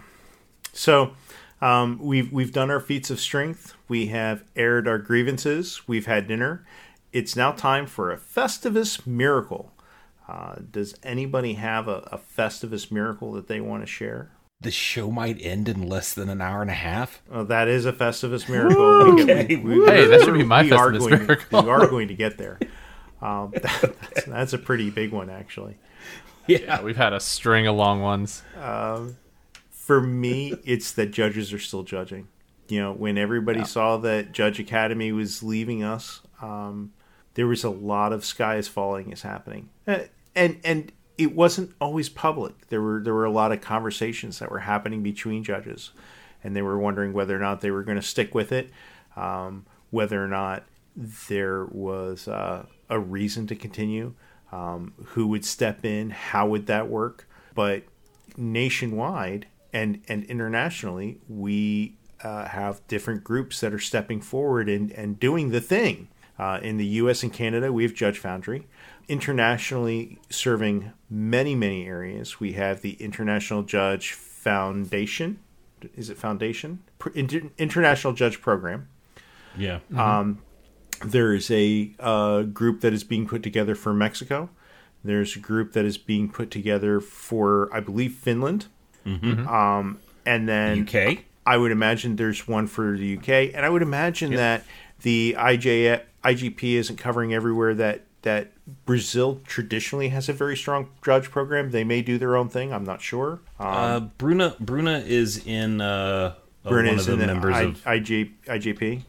so 0.72 1.12
um, 1.60 1.98
we've 2.00 2.32
we've 2.32 2.52
done 2.52 2.70
our 2.70 2.80
feats 2.80 3.10
of 3.10 3.20
strength. 3.20 3.74
We 3.88 4.06
have 4.06 4.44
aired 4.56 4.86
our 4.88 4.98
grievances. 4.98 5.86
We've 5.88 6.06
had 6.06 6.26
dinner. 6.28 6.64
It's 7.12 7.34
now 7.36 7.52
time 7.52 7.86
for 7.86 8.10
a 8.12 8.16
Festivus 8.18 9.06
miracle. 9.06 9.72
Uh, 10.28 10.56
does 10.70 10.94
anybody 11.02 11.54
have 11.54 11.88
a, 11.88 12.06
a 12.12 12.18
Festivus 12.18 12.90
miracle 12.92 13.32
that 13.32 13.48
they 13.48 13.60
want 13.60 13.82
to 13.82 13.86
share? 13.86 14.30
The 14.60 14.70
show 14.70 15.10
might 15.10 15.40
end 15.40 15.68
in 15.68 15.88
less 15.88 16.12
than 16.12 16.28
an 16.28 16.40
hour 16.40 16.60
and 16.62 16.70
a 16.70 16.74
half. 16.74 17.22
Oh, 17.30 17.44
that 17.44 17.68
is 17.68 17.86
a 17.86 17.92
Festivus 17.92 18.48
miracle. 18.48 19.14
We 19.14 19.24
get- 19.24 19.36
Okay. 19.46 19.56
Hey, 19.56 20.06
that 20.06 20.22
should 20.22 20.34
be 20.34 20.42
my 20.44 20.62
we 20.64 20.70
Festivus 20.70 20.98
going, 20.98 21.10
miracle. 21.26 21.62
We 21.62 21.70
are 21.70 21.86
going 21.86 22.08
to 22.08 22.14
get 22.14 22.36
there. 22.38 22.58
Um, 23.22 23.52
that's, 23.62 24.24
that's 24.26 24.52
a 24.52 24.58
pretty 24.58 24.90
big 24.90 25.12
one, 25.12 25.30
actually. 25.30 25.76
Yeah, 26.46 26.80
we've 26.80 26.96
had 26.96 27.12
a 27.12 27.20
string 27.20 27.66
of 27.66 27.76
long 27.76 28.00
ones. 28.00 28.42
For 29.88 30.02
me, 30.02 30.52
it's 30.66 30.92
that 30.92 31.12
judges 31.12 31.50
are 31.54 31.58
still 31.58 31.82
judging. 31.82 32.28
You 32.68 32.78
know, 32.78 32.92
when 32.92 33.16
everybody 33.16 33.64
saw 33.64 33.96
that 33.96 34.32
Judge 34.32 34.60
Academy 34.60 35.12
was 35.12 35.42
leaving 35.42 35.82
us, 35.82 36.20
um, 36.42 36.92
there 37.32 37.46
was 37.46 37.64
a 37.64 37.70
lot 37.70 38.12
of 38.12 38.22
sky 38.22 38.56
is 38.56 38.68
falling 38.68 39.10
is 39.12 39.22
happening, 39.22 39.70
Uh, 39.86 40.00
and 40.36 40.60
and 40.62 40.92
it 41.16 41.34
wasn't 41.34 41.74
always 41.80 42.10
public. 42.10 42.68
There 42.68 42.82
were 42.82 43.00
there 43.02 43.14
were 43.14 43.24
a 43.24 43.30
lot 43.30 43.50
of 43.50 43.62
conversations 43.62 44.40
that 44.40 44.50
were 44.50 44.58
happening 44.58 45.02
between 45.02 45.42
judges, 45.42 45.92
and 46.44 46.54
they 46.54 46.60
were 46.60 46.78
wondering 46.78 47.14
whether 47.14 47.34
or 47.34 47.40
not 47.40 47.62
they 47.62 47.70
were 47.70 47.82
going 47.82 47.96
to 47.96 48.06
stick 48.06 48.34
with 48.34 48.52
it, 48.52 48.70
um, 49.16 49.64
whether 49.88 50.22
or 50.22 50.28
not 50.28 50.64
there 51.30 51.64
was 51.64 52.28
uh, 52.28 52.66
a 52.90 53.00
reason 53.00 53.46
to 53.46 53.56
continue, 53.56 54.12
um, 54.52 54.92
who 55.02 55.28
would 55.28 55.46
step 55.46 55.82
in, 55.82 56.10
how 56.10 56.46
would 56.46 56.66
that 56.66 56.90
work, 56.90 57.26
but 57.54 57.84
nationwide 58.36 59.46
and 59.72 60.02
and 60.08 60.24
internationally, 60.24 61.18
we 61.28 61.96
uh, 62.22 62.46
have 62.46 62.86
different 62.88 63.24
groups 63.24 63.60
that 63.60 63.72
are 63.72 63.78
stepping 63.78 64.20
forward 64.20 64.68
and, 64.68 64.90
and 64.92 65.20
doing 65.20 65.50
the 65.50 65.60
thing. 65.60 66.08
Uh, 66.38 66.60
in 66.62 66.76
the 66.76 66.86
U.S. 66.86 67.24
and 67.24 67.32
Canada, 67.32 67.72
we 67.72 67.82
have 67.82 67.94
Judge 67.94 68.18
Foundry. 68.20 68.68
Internationally, 69.08 70.18
serving 70.30 70.92
many 71.10 71.54
many 71.54 71.86
areas, 71.86 72.38
we 72.38 72.52
have 72.52 72.80
the 72.80 72.92
International 72.94 73.62
Judge 73.62 74.12
Foundation. 74.12 75.40
Is 75.94 76.10
it 76.10 76.18
Foundation? 76.18 76.82
Inter- 77.14 77.50
International 77.58 78.12
Judge 78.12 78.40
Program. 78.40 78.88
Yeah. 79.56 79.80
There's 81.04 81.50
a 81.50 81.92
uh, 82.00 82.42
group 82.42 82.80
that 82.80 82.92
is 82.92 83.04
being 83.04 83.26
put 83.26 83.42
together 83.42 83.74
for 83.74 83.94
Mexico. 83.94 84.50
There's 85.04 85.36
a 85.36 85.38
group 85.38 85.72
that 85.72 85.84
is 85.84 85.96
being 85.96 86.28
put 86.28 86.50
together 86.50 87.00
for, 87.00 87.68
I 87.72 87.80
believe, 87.80 88.14
Finland. 88.14 88.66
Um, 89.06 89.98
and 90.26 90.48
then 90.48 90.82
UK. 90.88 91.18
I 91.46 91.56
would 91.56 91.70
imagine 91.72 92.16
there's 92.16 92.46
one 92.46 92.66
for 92.66 92.96
the 92.96 93.16
UK, 93.16 93.54
and 93.54 93.64
I 93.64 93.70
would 93.70 93.80
imagine 93.82 94.34
that 94.34 94.64
the 95.02 95.34
IJ, 95.38 96.02
IJP 96.22 96.74
isn't 96.74 96.96
covering 96.96 97.32
everywhere 97.32 97.74
that 97.74 98.02
that 98.22 98.52
Brazil 98.84 99.40
traditionally 99.46 100.08
has 100.08 100.28
a 100.28 100.32
very 100.32 100.56
strong 100.56 100.90
judge 101.04 101.30
program. 101.30 101.70
They 101.70 101.84
may 101.84 102.02
do 102.02 102.18
their 102.18 102.36
own 102.36 102.48
thing. 102.48 102.72
I'm 102.72 102.84
not 102.84 103.00
sure. 103.00 103.40
Um, 103.58 103.66
Uh, 103.68 104.00
Bruna 104.00 104.56
Bruna 104.60 104.98
is 105.06 105.46
in 105.46 105.80
uh, 105.80 106.34
uh, 106.64 106.68
Bruna 106.68 106.88
one 106.90 106.98
is 106.98 107.08
of 107.08 107.14
in 107.14 107.20
the 107.20 107.26
members 107.26 107.54
I, 107.56 107.62
of 107.62 107.84
IJ, 107.84 108.32
IJP. 108.46 109.02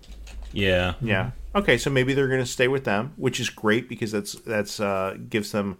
yeah. 0.53 0.93
Yeah. 1.01 1.31
Okay, 1.55 1.79
so 1.79 1.89
maybe 1.89 2.13
they're 2.13 2.27
going 2.27 2.39
to 2.39 2.45
stay 2.45 2.67
with 2.67 2.83
them, 2.83 3.11
which 3.17 3.39
is 3.39 3.49
great 3.49 3.89
because 3.89 4.11
that's 4.11 4.33
that's 4.33 4.79
uh, 4.79 5.17
gives 5.29 5.51
them 5.51 5.79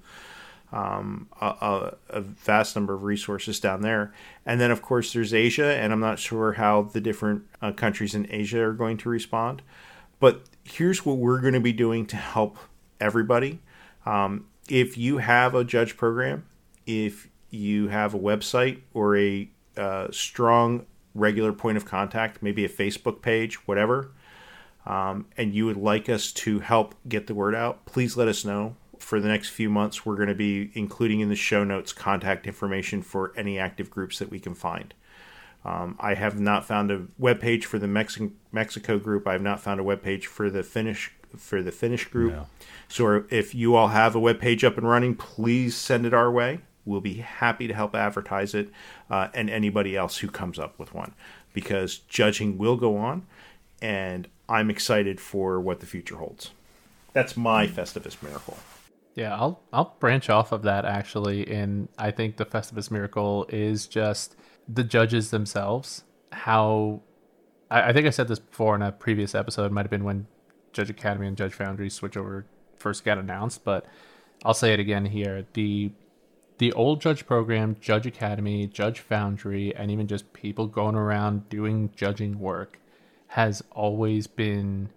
um, 0.72 1.28
a, 1.42 1.96
a, 2.10 2.22
vast 2.22 2.76
number 2.76 2.94
of 2.94 3.04
resources 3.04 3.60
down 3.60 3.82
there. 3.82 4.14
And 4.46 4.62
then, 4.62 4.70
of 4.70 4.82
course, 4.82 5.14
there's 5.14 5.34
Asia, 5.34 5.76
and 5.76 5.92
I'm 5.92 6.00
not 6.00 6.20
sure 6.20 6.54
how 6.54 6.84
the 6.84 7.02
different 7.02 7.44
uh, 7.62 7.72
countries 7.72 8.14
in 8.14 8.28
Asia 8.30 8.62
are 8.62 8.74
going 8.74 8.98
to 8.98 9.10
respond. 9.10 9.64
But 10.20 10.44
here's 10.64 11.06
what 11.06 11.18
we're 11.18 11.42
going 11.42 11.56
to 11.56 11.60
be 11.60 11.74
doing 11.74 12.06
to 12.08 12.18
help 12.18 12.58
everybody. 13.00 13.60
Um, 14.06 14.46
if 14.70 14.98
you 14.98 15.18
have 15.18 15.56
a 15.56 15.64
judge 15.64 15.98
program, 15.98 16.46
if 16.86 17.30
you 17.50 17.88
have 17.88 18.14
a 18.14 18.20
website 18.20 18.82
or 18.94 19.18
a 19.18 19.50
uh, 19.76 20.08
strong 20.12 20.86
regular 21.16 21.54
point 21.54 21.78
of 21.78 21.86
contact, 21.86 22.44
maybe 22.44 22.64
a 22.64 22.70
Facebook 22.70 23.22
page, 23.22 23.56
whatever, 23.68 24.12
um, 24.86 25.26
and 25.38 25.54
you 25.54 25.66
would 25.66 25.78
like 25.78 26.10
us 26.10 26.32
to 26.32 26.60
help 26.60 26.96
get 27.08 27.28
the 27.28 27.34
word 27.34 27.56
out, 27.56 27.86
please 27.86 28.16
let 28.16 28.28
us 28.28 28.46
know. 28.46 28.76
For 29.00 29.20
the 29.20 29.28
next 29.28 29.50
few 29.50 29.70
months, 29.70 30.06
we're 30.06 30.16
going 30.16 30.30
to 30.30 30.36
be 30.36 30.72
including 30.74 31.22
in 31.22 31.30
the 31.30 31.36
show 31.36 31.64
notes 31.64 31.94
contact 31.94 32.46
information 32.46 33.02
for 33.02 33.34
any 33.36 33.58
active 33.58 33.90
groups 33.90 34.20
that 34.20 34.30
we 34.30 34.40
can 34.40 34.54
find. 34.54 34.94
Um, 35.66 35.98
I 36.00 36.14
have 36.14 36.40
not 36.40 36.66
found 36.66 36.92
a 36.92 37.08
web 37.18 37.40
page 37.40 37.66
for 37.66 37.80
the 37.80 37.88
Mexi- 37.88 38.32
Mexico 38.52 38.98
group. 38.98 39.28
I 39.28 39.34
have 39.34 39.42
not 39.42 39.60
found 39.60 39.80
a 39.80 39.84
web 39.84 40.02
page 40.02 40.28
for 40.28 40.50
the 40.50 40.64
Finnish 40.64 41.12
for 41.38 41.62
the 41.62 41.72
Finnish 41.72 42.06
group. 42.06 42.34
No. 42.34 42.48
So 42.88 43.24
if 43.30 43.54
you 43.54 43.76
all 43.76 43.90
have 43.90 44.16
a 44.16 44.20
web 44.20 44.40
page 44.40 44.64
up 44.64 44.78
and 44.78 44.88
running, 44.88 45.16
please 45.16 45.76
send 45.76 46.06
it 46.06 46.14
our 46.14 46.32
way. 46.32 46.60
We'll 46.86 47.02
be 47.02 47.16
happy 47.16 47.68
to 47.68 47.74
help 47.74 47.94
advertise 47.94 48.56
it, 48.56 48.70
uh, 49.12 49.28
and 49.34 49.48
anybody 49.48 49.96
else 49.96 50.18
who 50.18 50.28
comes 50.28 50.58
up 50.58 50.80
with 50.80 50.94
one, 50.94 51.14
because 51.54 52.00
judging 52.00 52.58
will 52.58 52.78
go 52.78 52.98
on, 52.98 53.28
and 53.80 54.28
I'm 54.48 54.72
excited 54.72 55.20
for 55.22 55.60
what 55.60 55.82
the 55.82 55.86
future 55.86 56.16
holds. 56.16 56.50
That's 57.14 57.38
my 57.38 57.68
Festivus 57.68 58.22
miracle. 58.24 58.58
Yeah, 59.20 59.36
I'll 59.36 59.62
I'll 59.74 59.98
branch 60.00 60.30
off 60.30 60.54
of 60.54 60.62
that 60.62 60.86
actually, 60.86 61.46
and 61.52 61.90
I 61.98 62.10
think 62.10 62.38
the 62.38 62.46
Festivus 62.46 62.90
miracle 62.90 63.46
is 63.50 63.86
just 63.86 64.38
the 64.66 64.82
judges 64.82 65.30
themselves. 65.30 66.06
How 66.32 67.02
I, 67.70 67.90
I 67.90 67.94
think 67.94 68.08
I 68.08 68.12
said 68.12 68.30
this 68.30 68.40
before 68.40 68.76
in 68.76 68.82
a 68.82 68.94
previous 68.94 69.36
episode. 69.36 69.66
It 69.66 69.72
might 69.74 69.82
have 69.82 69.92
been 69.92 70.06
when 70.06 70.28
Judge 70.72 70.90
Academy 70.90 71.28
and 71.28 71.36
Judge 71.36 71.54
Foundry 71.56 71.90
switch 71.90 72.16
over 72.16 72.46
first 72.78 73.04
got 73.04 73.18
announced, 73.18 73.66
but 73.66 73.88
I'll 74.46 74.54
say 74.54 74.72
it 74.72 74.80
again 74.80 75.08
here. 75.08 75.46
The 75.52 75.92
the 76.60 76.72
old 76.72 77.02
judge 77.02 77.26
program, 77.26 77.76
Judge 77.82 78.06
Academy, 78.06 78.68
Judge 78.68 79.02
Foundry, 79.02 79.76
and 79.76 79.92
even 79.92 80.08
just 80.08 80.32
people 80.32 80.66
going 80.66 80.96
around 80.96 81.50
doing 81.50 81.92
judging 81.94 82.40
work 82.40 82.80
has 83.28 83.62
always 83.72 84.28
been 84.28 84.92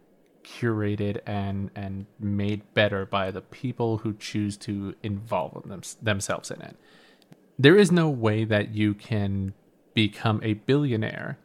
curated 0.45 1.21
and 1.27 1.71
and 1.75 2.07
made 2.19 2.63
better 2.75 3.07
by 3.07 3.31
the 3.31 3.41
people 3.41 3.99
who 3.99 4.15
choose 4.15 4.57
to 4.59 4.95
involve 5.03 5.63
them, 5.67 5.83
themselves 6.03 6.51
in 6.51 6.61
it. 6.63 6.77
There 7.59 7.77
is 7.77 7.93
no 7.93 8.09
way 8.09 8.45
that 8.45 8.75
you 8.75 8.95
can 8.95 9.55
become 9.95 10.41
a 10.43 10.55
billionaire 10.55 11.39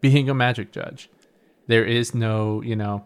being 0.00 0.28
a 0.28 0.34
magic 0.34 0.70
judge. 0.70 1.08
There 1.66 1.84
is 1.84 2.14
no, 2.14 2.60
you 2.60 2.76
know, 2.76 3.04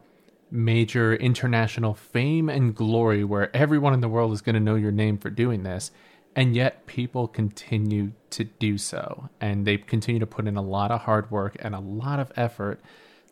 major 0.50 1.14
international 1.14 1.94
fame 1.94 2.48
and 2.48 2.74
glory 2.74 3.22
where 3.22 3.54
everyone 3.54 3.94
in 3.94 4.00
the 4.00 4.08
world 4.08 4.32
is 4.32 4.40
going 4.40 4.54
to 4.54 4.60
know 4.60 4.74
your 4.74 4.90
name 4.90 5.18
for 5.18 5.30
doing 5.30 5.62
this. 5.62 5.90
And 6.34 6.54
yet 6.54 6.86
people 6.86 7.26
continue 7.26 8.12
to 8.30 8.44
do 8.44 8.78
so. 8.78 9.28
And 9.40 9.66
they 9.66 9.76
continue 9.76 10.20
to 10.20 10.26
put 10.26 10.46
in 10.46 10.56
a 10.56 10.62
lot 10.62 10.90
of 10.90 11.02
hard 11.02 11.30
work 11.30 11.56
and 11.60 11.74
a 11.74 11.80
lot 11.80 12.20
of 12.20 12.32
effort 12.36 12.80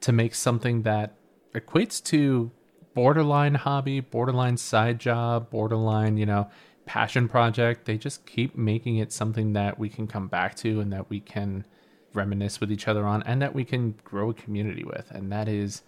to 0.00 0.12
make 0.12 0.34
something 0.34 0.82
that 0.82 1.14
equates 1.55 2.03
to 2.05 2.51
borderline 2.94 3.55
hobby, 3.55 4.01
borderline 4.01 4.57
side 4.57 4.99
job, 4.99 5.51
borderline, 5.51 6.16
you 6.16 6.26
know, 6.26 6.49
passion 6.86 7.28
project. 7.28 7.84
They 7.84 7.99
just 7.99 8.24
keep 8.26 8.57
making 8.57 8.97
it 8.97 9.12
something 9.12 9.53
that 9.53 9.78
we 9.78 9.88
can 9.88 10.07
come 10.07 10.28
back 10.28 10.57
to 10.57 10.80
and 10.80 10.92
that 10.92 11.11
we 11.11 11.20
can 11.20 11.66
reminisce 12.14 12.61
with 12.61 12.72
each 12.72 12.88
other 12.88 13.05
on 13.05 13.22
and 13.24 13.42
that 13.42 13.55
we 13.55 13.64
can 13.64 13.94
grow 14.03 14.30
a 14.30 14.34
community 14.34 14.84
with. 14.84 15.11
And 15.11 15.30
that 15.30 15.49
is 15.49 15.82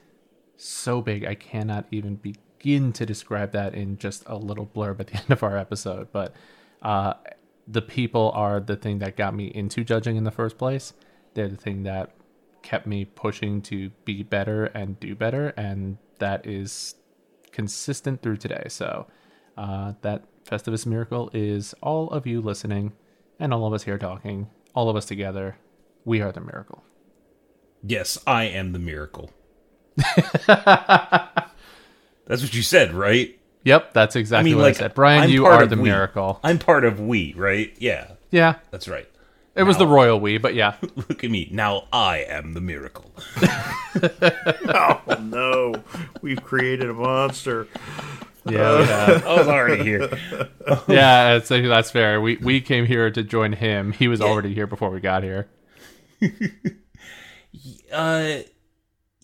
so 0.57 1.01
big. 1.01 1.25
I 1.25 1.35
cannot 1.35 1.87
even 1.91 2.17
begin 2.17 2.93
to 2.93 3.07
describe 3.07 3.53
that 3.53 3.75
in 3.75 3.97
just 3.97 4.25
a 4.27 4.37
little 4.37 4.67
blurb 4.67 5.01
at 5.01 5.07
the 5.07 5.17
end 5.19 5.31
of 5.31 5.43
our 5.43 5.57
episode. 5.57 6.09
But 6.13 6.35
uh, 6.83 7.15
the 7.67 7.83
people 7.83 8.31
are 8.35 8.61
the 8.61 8.77
thing 8.77 8.99
that 8.99 9.17
got 9.17 9.35
me 9.35 9.47
into 9.47 9.85
judging 9.85 10.17
in 10.17 10.25
the 10.25 10.31
first 10.31 10.59
place. 10.59 10.93
They're 11.35 11.49
the 11.49 11.57
thing 11.57 11.85
that 11.85 12.13
kept 12.69 12.87
me 12.87 13.07
pushing 13.07 13.63
to 13.63 13.89
be 14.05 14.23
better 14.23 14.67
and 14.67 15.01
do 15.01 15.15
better. 15.15 15.55
And 15.57 15.97
that 16.19 16.47
is 16.47 16.97
consistent 17.51 18.21
through 18.21 18.37
today. 18.37 18.67
So 18.69 19.07
uh, 19.57 19.95
that 20.03 20.25
Festivus 20.45 20.85
miracle 20.85 21.31
is 21.33 21.75
all 21.81 22.11
of 22.11 22.27
you 22.27 22.43
listening 22.43 22.93
and 23.41 23.55
all 23.55 23.67
of 23.67 23.73
us 23.73 23.85
here 23.85 23.97
talking, 23.97 24.49
all 24.75 24.91
of 24.91 24.97
us 24.97 25.07
together. 25.07 25.57
We 26.05 26.21
are 26.21 26.31
the 26.31 26.43
miracle. 26.43 26.85
Yes, 27.83 28.19
I 28.27 28.45
am 28.45 28.73
the 28.73 28.79
miracle. 28.79 29.31
That's 30.47 32.43
what 32.43 32.53
you 32.53 32.63
said, 32.63 32.93
right? 32.93 33.35
Yep, 33.65 33.95
that's 33.95 34.15
exactly 34.17 34.51
I 34.51 34.53
mean, 34.53 34.57
what 34.57 34.65
like 34.65 34.77
I 34.77 34.79
said. 34.79 34.95
Bryan, 34.95 35.23
I'm 35.25 35.31
you 35.31 35.47
are 35.47 35.67
the 35.67 35.77
we. 35.77 35.85
miracle. 35.85 36.39
I'm 36.45 36.59
part 36.59 36.85
of 36.85 37.01
we, 37.01 37.35
right? 37.35 37.75
Yeah. 37.79 38.13
Yeah, 38.31 38.57
That's 38.71 38.89
right. 38.89 39.09
It 39.59 39.65
was 39.65 39.77
the 39.77 39.87
royal 39.87 40.21
we, 40.21 40.39
but 40.39 40.55
yeah. 40.55 40.77
Look 40.97 41.25
at 41.25 41.31
me. 41.31 41.49
Now 41.51 41.89
I 41.93 42.19
am 42.19 42.55
the 42.55 42.61
miracle. 42.61 43.13
Oh 44.71 45.01
no, 45.21 45.75
we've 46.21 46.43
created 46.45 46.89
a 46.89 46.95
monster. 46.95 47.67
Yeah, 48.45 48.79
we 48.79 48.85
have. 48.85 49.27
I 49.27 49.37
was 49.37 49.49
already 49.49 49.83
here. 49.83 50.03
yeah, 50.89 51.39
that's, 51.39 51.49
that's 51.49 51.91
fair. 51.91 52.21
We 52.21 52.37
we 52.37 52.61
came 52.61 52.87
here 52.87 53.11
to 53.11 53.23
join 53.25 53.55
him. 53.55 53.93
He 53.93 54.07
was 54.07 54.21
already 54.21 54.55
here 54.55 54.69
before 54.69 54.91
we 54.91 55.01
got 55.01 55.25
here. 55.25 55.49
Uh 57.91 58.41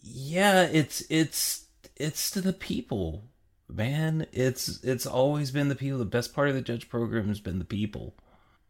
yeah, 0.03 0.63
it's 0.65 1.05
it's 1.09 1.67
it's 1.95 2.31
to 2.33 2.41
the 2.41 2.53
people, 2.53 3.25
man. 3.69 4.27
It's 4.33 4.83
it's 4.83 5.07
always 5.07 5.51
been 5.53 5.69
the 5.69 5.77
people. 5.77 5.99
The 5.99 6.05
best 6.07 6.35
part 6.35 6.49
of 6.49 6.55
the 6.55 6.63
judge 6.63 6.89
program 6.89 7.29
has 7.29 7.39
been 7.39 7.61
the 7.61 7.65
people. 7.65 8.17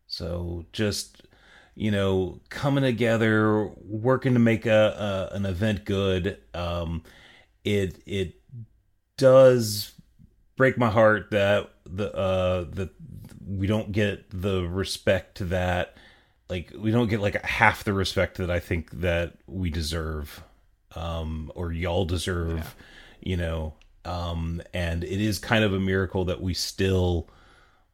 So 0.07 0.67
just 0.73 1.23
you 1.75 1.91
know, 1.91 2.41
coming 2.51 2.85
together, 2.85 3.67
working 3.87 4.35
to 4.35 4.41
make 4.41 4.67
a, 4.67 5.31
a 5.33 5.37
an 5.37 5.47
event 5.47 5.85
good. 5.85 6.39
Um, 6.55 7.03
it 7.65 8.03
it 8.07 8.41
does 9.17 9.93
break 10.57 10.79
my 10.79 10.91
heart 10.91 11.31
that 11.31 11.71
the 11.87 12.15
uh 12.15 12.65
that 12.71 12.91
we 13.47 13.67
don't 13.67 13.93
get 13.93 14.25
the 14.31 14.67
respect 14.69 15.49
that. 15.49 15.97
Like 16.49 16.73
we 16.77 16.91
don't 16.91 17.09
get 17.09 17.21
like 17.21 17.43
half 17.45 17.85
the 17.85 17.93
respect 17.93 18.37
that 18.37 18.51
I 18.51 18.61
think 18.61 18.91
that 19.01 19.35
we 19.47 19.71
deserve 19.71 20.43
um 20.95 21.51
or 21.55 21.73
y'all 21.73 22.05
deserve 22.05 22.77
you 23.21 23.37
know? 23.37 23.75
Um 24.05 24.63
and 24.73 25.03
it 25.03 25.21
is 25.21 25.39
kind 25.39 25.65
of 25.65 25.73
a 25.73 25.81
miracle 25.81 26.27
that 26.27 26.41
we 26.41 26.55
still 26.55 27.29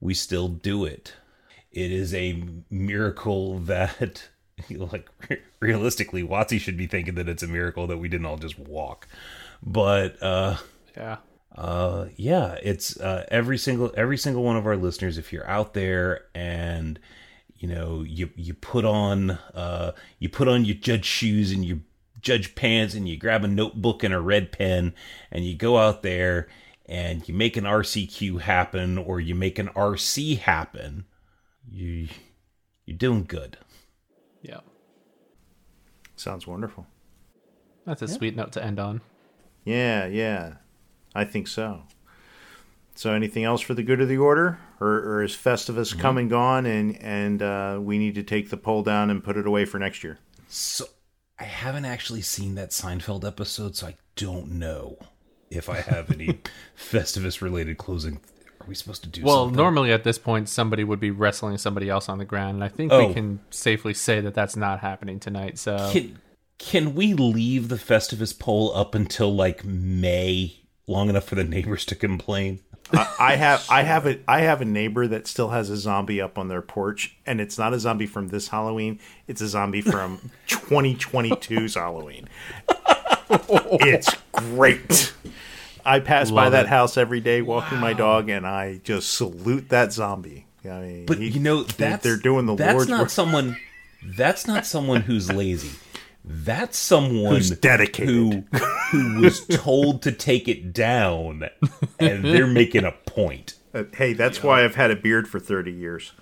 we 0.00 0.14
still 0.14 0.48
do 0.48 0.84
it 0.84 1.14
it 1.72 1.90
is 1.92 2.12
a 2.14 2.42
miracle 2.70 3.58
that 3.60 4.28
like 4.70 5.08
realistically 5.60 6.22
WotC 6.22 6.60
should 6.60 6.76
be 6.76 6.86
thinking 6.86 7.14
that 7.14 7.28
it's 7.28 7.42
a 7.42 7.46
miracle 7.48 7.86
that 7.86 7.98
we 7.98 8.08
didn't 8.08 8.26
all 8.26 8.36
just 8.36 8.58
walk 8.58 9.06
but 9.62 10.20
uh 10.22 10.56
Yeah. 10.96 11.16
uh 11.56 12.06
yeah 12.16 12.56
it's 12.62 12.98
uh 13.00 13.24
every 13.30 13.58
single 13.58 13.92
every 13.96 14.16
single 14.18 14.42
one 14.42 14.56
of 14.56 14.66
our 14.66 14.76
listeners 14.76 15.18
if 15.18 15.32
you're 15.32 15.48
out 15.48 15.74
there 15.74 16.24
and 16.34 16.98
you 17.56 17.68
know 17.68 18.02
you 18.02 18.30
you 18.36 18.54
put 18.54 18.84
on 18.84 19.30
uh 19.54 19.92
you 20.18 20.28
put 20.28 20.48
on 20.48 20.64
your 20.64 20.76
judge 20.76 21.04
shoes 21.04 21.52
and 21.52 21.64
your 21.64 21.78
judge 22.20 22.54
pants 22.54 22.94
and 22.94 23.08
you 23.08 23.16
grab 23.16 23.44
a 23.44 23.48
notebook 23.48 24.02
and 24.04 24.12
a 24.12 24.20
red 24.20 24.52
pen 24.52 24.92
and 25.30 25.44
you 25.46 25.54
go 25.56 25.78
out 25.78 26.02
there 26.02 26.48
and 26.86 27.26
you 27.28 27.32
make 27.34 27.56
an 27.56 27.64
RCQ 27.64 28.40
happen 28.40 28.98
or 28.98 29.20
you 29.20 29.34
make 29.34 29.58
an 29.58 29.68
RC 29.68 30.38
happen 30.38 31.04
you 31.72 32.08
you're 32.86 32.96
doing 32.96 33.24
good 33.24 33.56
Yeah. 34.42 34.60
Sounds 36.16 36.46
wonderful. 36.46 36.86
That's 37.86 38.02
a 38.02 38.08
sweet 38.08 38.36
note 38.36 38.52
to 38.52 38.64
end 38.64 38.78
on. 38.78 39.00
Yeah, 39.64 40.06
yeah, 40.06 40.54
I 41.14 41.24
think 41.24 41.48
so. 41.48 41.84
So, 42.94 43.14
anything 43.14 43.44
else 43.44 43.62
for 43.62 43.72
the 43.72 43.82
good 43.82 44.00
of 44.00 44.08
the 44.08 44.18
order, 44.18 44.58
or, 44.80 44.98
or 44.98 45.22
is 45.22 45.34
Festivus 45.34 45.98
come 45.98 46.18
and 46.18 46.28
gone, 46.28 46.66
and 46.66 47.00
and 47.00 47.40
uh, 47.40 47.78
we 47.80 47.96
need 47.98 48.14
to 48.16 48.22
take 48.22 48.50
the 48.50 48.58
pole 48.58 48.82
down 48.82 49.08
and 49.08 49.24
put 49.24 49.38
it 49.38 49.46
away 49.46 49.64
for 49.64 49.78
next 49.78 50.04
year? 50.04 50.18
So 50.48 50.86
I 51.38 51.44
haven't 51.44 51.86
actually 51.86 52.20
seen 52.22 52.54
that 52.56 52.70
Seinfeld 52.70 53.24
episode, 53.26 53.76
so 53.76 53.86
I 53.86 53.94
don't 54.16 54.52
know 54.52 54.98
if 55.50 55.70
I 55.70 55.80
have 55.80 56.10
any 56.10 56.40
Festivus 56.76 57.40
related 57.40 57.78
closing. 57.78 58.20
Are 58.60 58.66
we 58.66 58.74
supposed 58.74 59.02
to 59.04 59.08
do 59.08 59.22
Well, 59.24 59.44
something? 59.46 59.56
normally 59.56 59.90
at 59.92 60.04
this 60.04 60.18
point, 60.18 60.48
somebody 60.48 60.84
would 60.84 61.00
be 61.00 61.10
wrestling 61.10 61.56
somebody 61.58 61.88
else 61.88 62.08
on 62.08 62.18
the 62.18 62.24
ground, 62.24 62.56
and 62.56 62.64
I 62.64 62.68
think 62.68 62.92
Oh. 62.92 63.06
we 63.08 63.14
can 63.14 63.40
safely 63.50 63.94
say 63.94 64.20
that 64.20 64.34
that's 64.34 64.56
not 64.56 64.80
happening 64.80 65.18
tonight. 65.18 65.58
So 65.58 65.90
can 65.92 66.18
can 66.58 66.94
we 66.94 67.14
leave 67.14 67.68
the 67.68 67.76
Festivus 67.76 68.38
pole 68.38 68.70
up 68.76 68.94
until 68.94 69.34
like 69.34 69.64
May, 69.64 70.60
long 70.86 71.08
enough 71.08 71.24
for 71.24 71.36
the 71.36 71.44
neighbors 71.44 71.86
to 71.86 71.94
complain? 71.94 72.60
I, 72.92 73.14
I 73.18 73.36
have 73.36 73.66
I 73.70 73.82
have 73.82 74.06
a 74.06 74.18
I 74.28 74.40
have 74.40 74.60
a 74.60 74.64
neighbor 74.66 75.06
that 75.06 75.26
still 75.26 75.50
has 75.50 75.70
a 75.70 75.76
zombie 75.76 76.20
up 76.20 76.36
on 76.36 76.48
their 76.48 76.60
porch, 76.60 77.16
and 77.24 77.40
it's 77.40 77.56
not 77.56 77.72
a 77.72 77.78
zombie 77.80 78.06
from 78.06 78.28
this 78.28 78.48
Halloween. 78.48 78.98
It's 79.26 79.40
a 79.40 79.48
zombie 79.48 79.80
from 79.80 80.18
2022's 80.48 81.74
Halloween. 81.76 82.28
It's 83.32 84.08
great. 84.32 85.12
I 85.84 86.00
pass 86.00 86.30
by 86.30 86.50
that 86.50 86.66
it. 86.66 86.68
house 86.68 86.96
every 86.96 87.20
day 87.20 87.42
walking 87.42 87.78
my 87.78 87.92
dog, 87.92 88.28
and 88.28 88.46
I 88.46 88.80
just 88.84 89.12
salute 89.14 89.68
that 89.70 89.92
zombie. 89.92 90.46
I 90.64 90.80
mean, 90.80 91.06
But 91.06 91.18
he- 91.18 91.28
you 91.28 91.40
know 91.40 91.62
they- 91.62 91.74
that's 91.90 92.02
they're 92.04 92.16
doing 92.16 92.46
the 92.46 92.54
that's 92.56 92.74
Lord's 92.74 92.90
not 92.90 93.00
work. 93.02 93.10
someone 93.10 93.56
that's 94.04 94.46
not 94.46 94.66
someone 94.66 95.02
who's 95.02 95.30
lazy. 95.30 95.70
That's 96.24 96.76
someone 96.78 97.34
Who's 97.36 97.50
dedicated. 97.50 98.08
who 98.10 98.44
who 98.90 99.20
was 99.22 99.44
told 99.46 100.02
to 100.02 100.12
take 100.12 100.48
it 100.48 100.72
down, 100.72 101.48
and 101.98 102.24
they're 102.24 102.46
making 102.46 102.84
a 102.84 102.92
point. 102.92 103.54
Uh, 103.74 103.84
hey, 103.94 104.12
that's 104.12 104.42
why 104.42 104.64
I've 104.64 104.74
had 104.74 104.90
a 104.90 104.96
beard 104.96 105.28
for 105.28 105.38
30 105.40 105.72
years. 105.72 106.12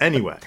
Anyway, 0.00 0.38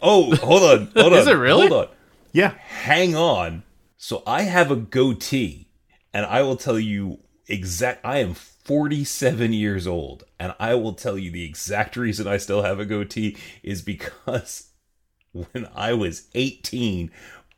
Oh, 0.00 0.34
hold 0.36 0.62
on, 0.62 0.90
hold 0.96 1.12
on. 1.12 1.18
Is 1.18 1.26
it 1.26 1.32
really? 1.32 1.68
Hold 1.68 1.88
on. 1.88 1.94
yeah, 2.32 2.54
Hang 2.58 3.14
on. 3.16 3.62
So 3.96 4.22
I 4.26 4.42
have 4.42 4.70
a 4.70 4.76
goatee, 4.76 5.68
and 6.12 6.26
I 6.26 6.42
will 6.42 6.56
tell 6.56 6.78
you 6.78 7.18
exact. 7.52 8.04
I 8.04 8.18
am 8.18 8.34
47 8.34 9.52
years 9.52 9.86
old, 9.86 10.24
and 10.40 10.54
I 10.58 10.74
will 10.74 10.94
tell 10.94 11.18
you 11.18 11.30
the 11.30 11.44
exact 11.44 11.96
reason 11.96 12.26
I 12.26 12.38
still 12.38 12.62
have 12.62 12.80
a 12.80 12.84
goatee 12.84 13.36
is 13.62 13.82
because 13.82 14.70
when 15.32 15.68
I 15.74 15.92
was 15.92 16.28
18, 16.34 17.10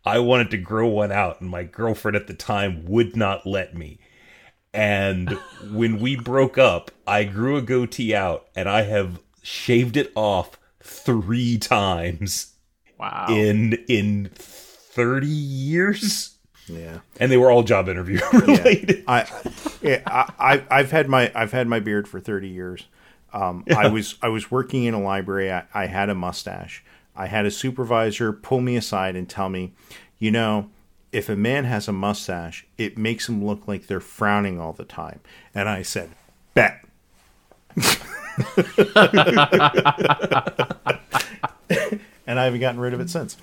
I 0.05 0.19
wanted 0.19 0.51
to 0.51 0.59
grow 0.59 0.89
one 0.89 1.13
out, 1.13 1.41
and 1.41 1.49
my 1.49 1.65
girlfriend 1.65 2.17
at 2.17 2.27
the 2.27 2.35
time 2.35 2.85
would 2.87 3.17
not 3.17 3.47
let 3.47 3.77
me. 3.77 3.99
And 4.73 5.31
when 5.71 6.01
we 6.01 6.17
broke 6.17 6.59
up, 6.59 6.91
I 7.07 7.25
grew 7.25 7.57
a 7.57 7.63
goatee 7.63 8.15
out, 8.15 8.47
and 8.57 8.69
I 8.69 8.83
have 8.83 9.21
shaved 9.43 9.97
it 9.97 10.13
off 10.15 10.59
three 10.83 11.59
times 11.59 12.55
wow, 12.99 13.27
in 13.31 13.75
in 13.89 14.31
30 14.35 15.27
years 15.27 16.34
yeah. 16.67 17.01
and 17.21 17.31
they 17.31 17.37
were 17.37 17.51
all 17.51 17.63
job 17.63 17.89
interview 17.89 18.21
related 18.33 19.05
I, 19.07 19.27
yeah, 19.83 20.03
I, 20.07 20.33
I, 20.39 20.65
I've 20.71 20.91
had 20.91 21.09
my 21.09 21.31
I've 21.35 21.53
had 21.53 21.69
my 21.69 21.81
beard 21.81 22.09
for 22.09 22.21
thirty 22.21 22.49
years. 22.49 22.87
Um, 23.33 23.65
I 23.77 23.89
was 23.89 24.17
I 24.23 24.29
was 24.29 24.51
working 24.51 24.85
in 24.85 24.95
a 24.95 25.03
library. 25.03 25.53
I, 25.53 25.65
I 25.75 25.87
had 25.87 26.09
a 26.09 26.15
mustache. 26.15 26.85
I 27.17 27.27
had 27.27 27.47
a 27.47 27.51
supervisor 27.51 28.33
pull 28.33 28.61
me 28.61 28.77
aside 28.77 29.17
and 29.17 29.29
tell 29.29 29.49
me, 29.49 29.73
you 30.19 30.31
know, 30.31 30.71
if 31.13 31.29
a 31.29 31.37
man 31.37 31.65
has 31.65 31.87
a 31.87 31.93
mustache, 31.93 32.67
it 32.77 32.99
makes 32.99 33.29
him 33.29 33.45
look 33.45 33.69
like 33.69 33.87
they're 33.87 34.01
frowning 34.01 34.61
all 34.61 34.73
the 34.73 34.85
time. 34.85 35.21
And 35.55 35.69
I 35.69 35.83
said, 35.83 36.11
bet. 36.55 36.85
and 42.27 42.41
I 42.41 42.45
haven't 42.45 42.61
gotten 42.61 42.81
rid 42.81 42.95
of 42.95 43.01
it 43.01 43.11
since. 43.11 43.37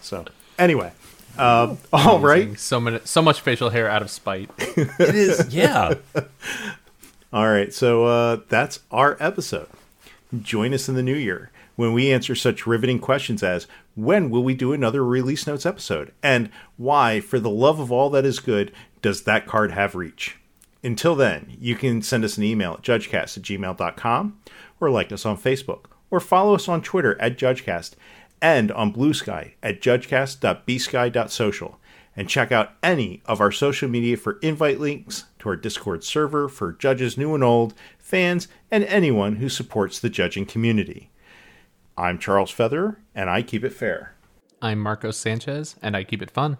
So 0.00 0.26
anyway, 0.58 0.92
um, 1.38 1.78
all 1.92 2.20
right. 2.20 2.58
so 2.58 2.80
many, 2.80 3.00
so 3.04 3.22
much 3.22 3.40
facial 3.40 3.70
hair 3.70 3.88
out 3.88 4.02
of 4.02 4.10
spite. 4.10 4.50
it 4.58 5.14
is 5.14 5.54
yeah 5.54 5.94
All 7.34 7.48
right, 7.48 7.74
so 7.74 8.04
uh, 8.04 8.40
that's 8.48 8.78
our 8.92 9.16
episode. 9.18 9.66
Join 10.40 10.72
us 10.72 10.88
in 10.88 10.94
the 10.94 11.02
new 11.02 11.16
year 11.16 11.50
when 11.74 11.92
we 11.92 12.12
answer 12.12 12.36
such 12.36 12.64
riveting 12.64 13.00
questions 13.00 13.42
as 13.42 13.66
when 13.96 14.30
will 14.30 14.44
we 14.44 14.54
do 14.54 14.72
another 14.72 15.04
release 15.04 15.44
notes 15.44 15.66
episode? 15.66 16.12
And 16.22 16.48
why, 16.76 17.18
for 17.18 17.40
the 17.40 17.50
love 17.50 17.80
of 17.80 17.90
all 17.90 18.08
that 18.10 18.24
is 18.24 18.38
good, 18.38 18.70
does 19.02 19.24
that 19.24 19.48
card 19.48 19.72
have 19.72 19.96
reach? 19.96 20.36
Until 20.84 21.16
then, 21.16 21.56
you 21.58 21.74
can 21.74 22.02
send 22.02 22.24
us 22.24 22.38
an 22.38 22.44
email 22.44 22.74
at 22.74 22.82
judgecast 22.82 23.36
at 23.36 23.42
gmail.com 23.42 24.38
or 24.78 24.90
like 24.90 25.10
us 25.10 25.26
on 25.26 25.36
Facebook 25.36 25.86
or 26.12 26.20
follow 26.20 26.54
us 26.54 26.68
on 26.68 26.82
Twitter 26.82 27.20
at 27.20 27.36
judgecast 27.36 27.94
and 28.44 28.70
on 28.72 28.90
Blue 28.90 29.14
Sky 29.14 29.54
at 29.62 29.80
judgecast.bsky.social 29.80 31.80
and 32.14 32.28
check 32.28 32.52
out 32.52 32.72
any 32.82 33.22
of 33.24 33.40
our 33.40 33.50
social 33.50 33.88
media 33.88 34.18
for 34.18 34.38
invite 34.40 34.78
links 34.78 35.24
to 35.38 35.48
our 35.48 35.56
Discord 35.56 36.04
server 36.04 36.50
for 36.50 36.74
judges 36.74 37.16
new 37.16 37.34
and 37.34 37.42
old, 37.42 37.72
fans, 37.98 38.46
and 38.70 38.84
anyone 38.84 39.36
who 39.36 39.48
supports 39.48 39.98
the 39.98 40.10
judging 40.10 40.44
community. 40.44 41.10
I'm 41.96 42.18
Charles 42.18 42.50
Feather, 42.50 42.98
and 43.14 43.30
I 43.30 43.40
keep 43.40 43.64
it 43.64 43.72
fair. 43.72 44.14
I'm 44.60 44.78
Marcos 44.78 45.16
Sanchez, 45.16 45.76
and 45.80 45.96
I 45.96 46.04
keep 46.04 46.20
it 46.20 46.30
fun. 46.30 46.58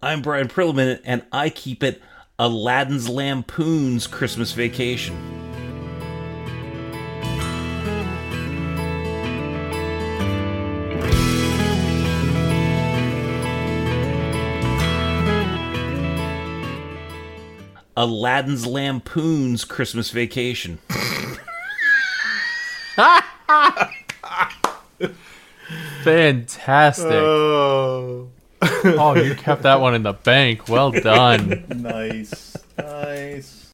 i'm 0.00 0.22
bryan 0.22 0.46
Perlman, 0.46 1.00
and 1.04 1.24
i 1.32 1.50
keep 1.50 1.82
it 1.82 2.00
aladdin's 2.38 3.08
lampoon's 3.08 4.06
christmas 4.06 4.52
vacation 4.52 5.35
Aladdin's 17.96 18.66
Lampoon's 18.66 19.64
Christmas 19.64 20.10
Vacation. 20.10 20.78
Fantastic. 26.02 27.06
Oh, 27.12 28.28
oh, 28.62 29.14
you 29.16 29.34
kept 29.34 29.62
that 29.62 29.80
one 29.80 29.94
in 29.94 30.02
the 30.02 30.12
bank. 30.12 30.68
Well 30.68 30.90
done. 31.02 31.64
nice, 31.74 32.56
nice. 32.78 33.64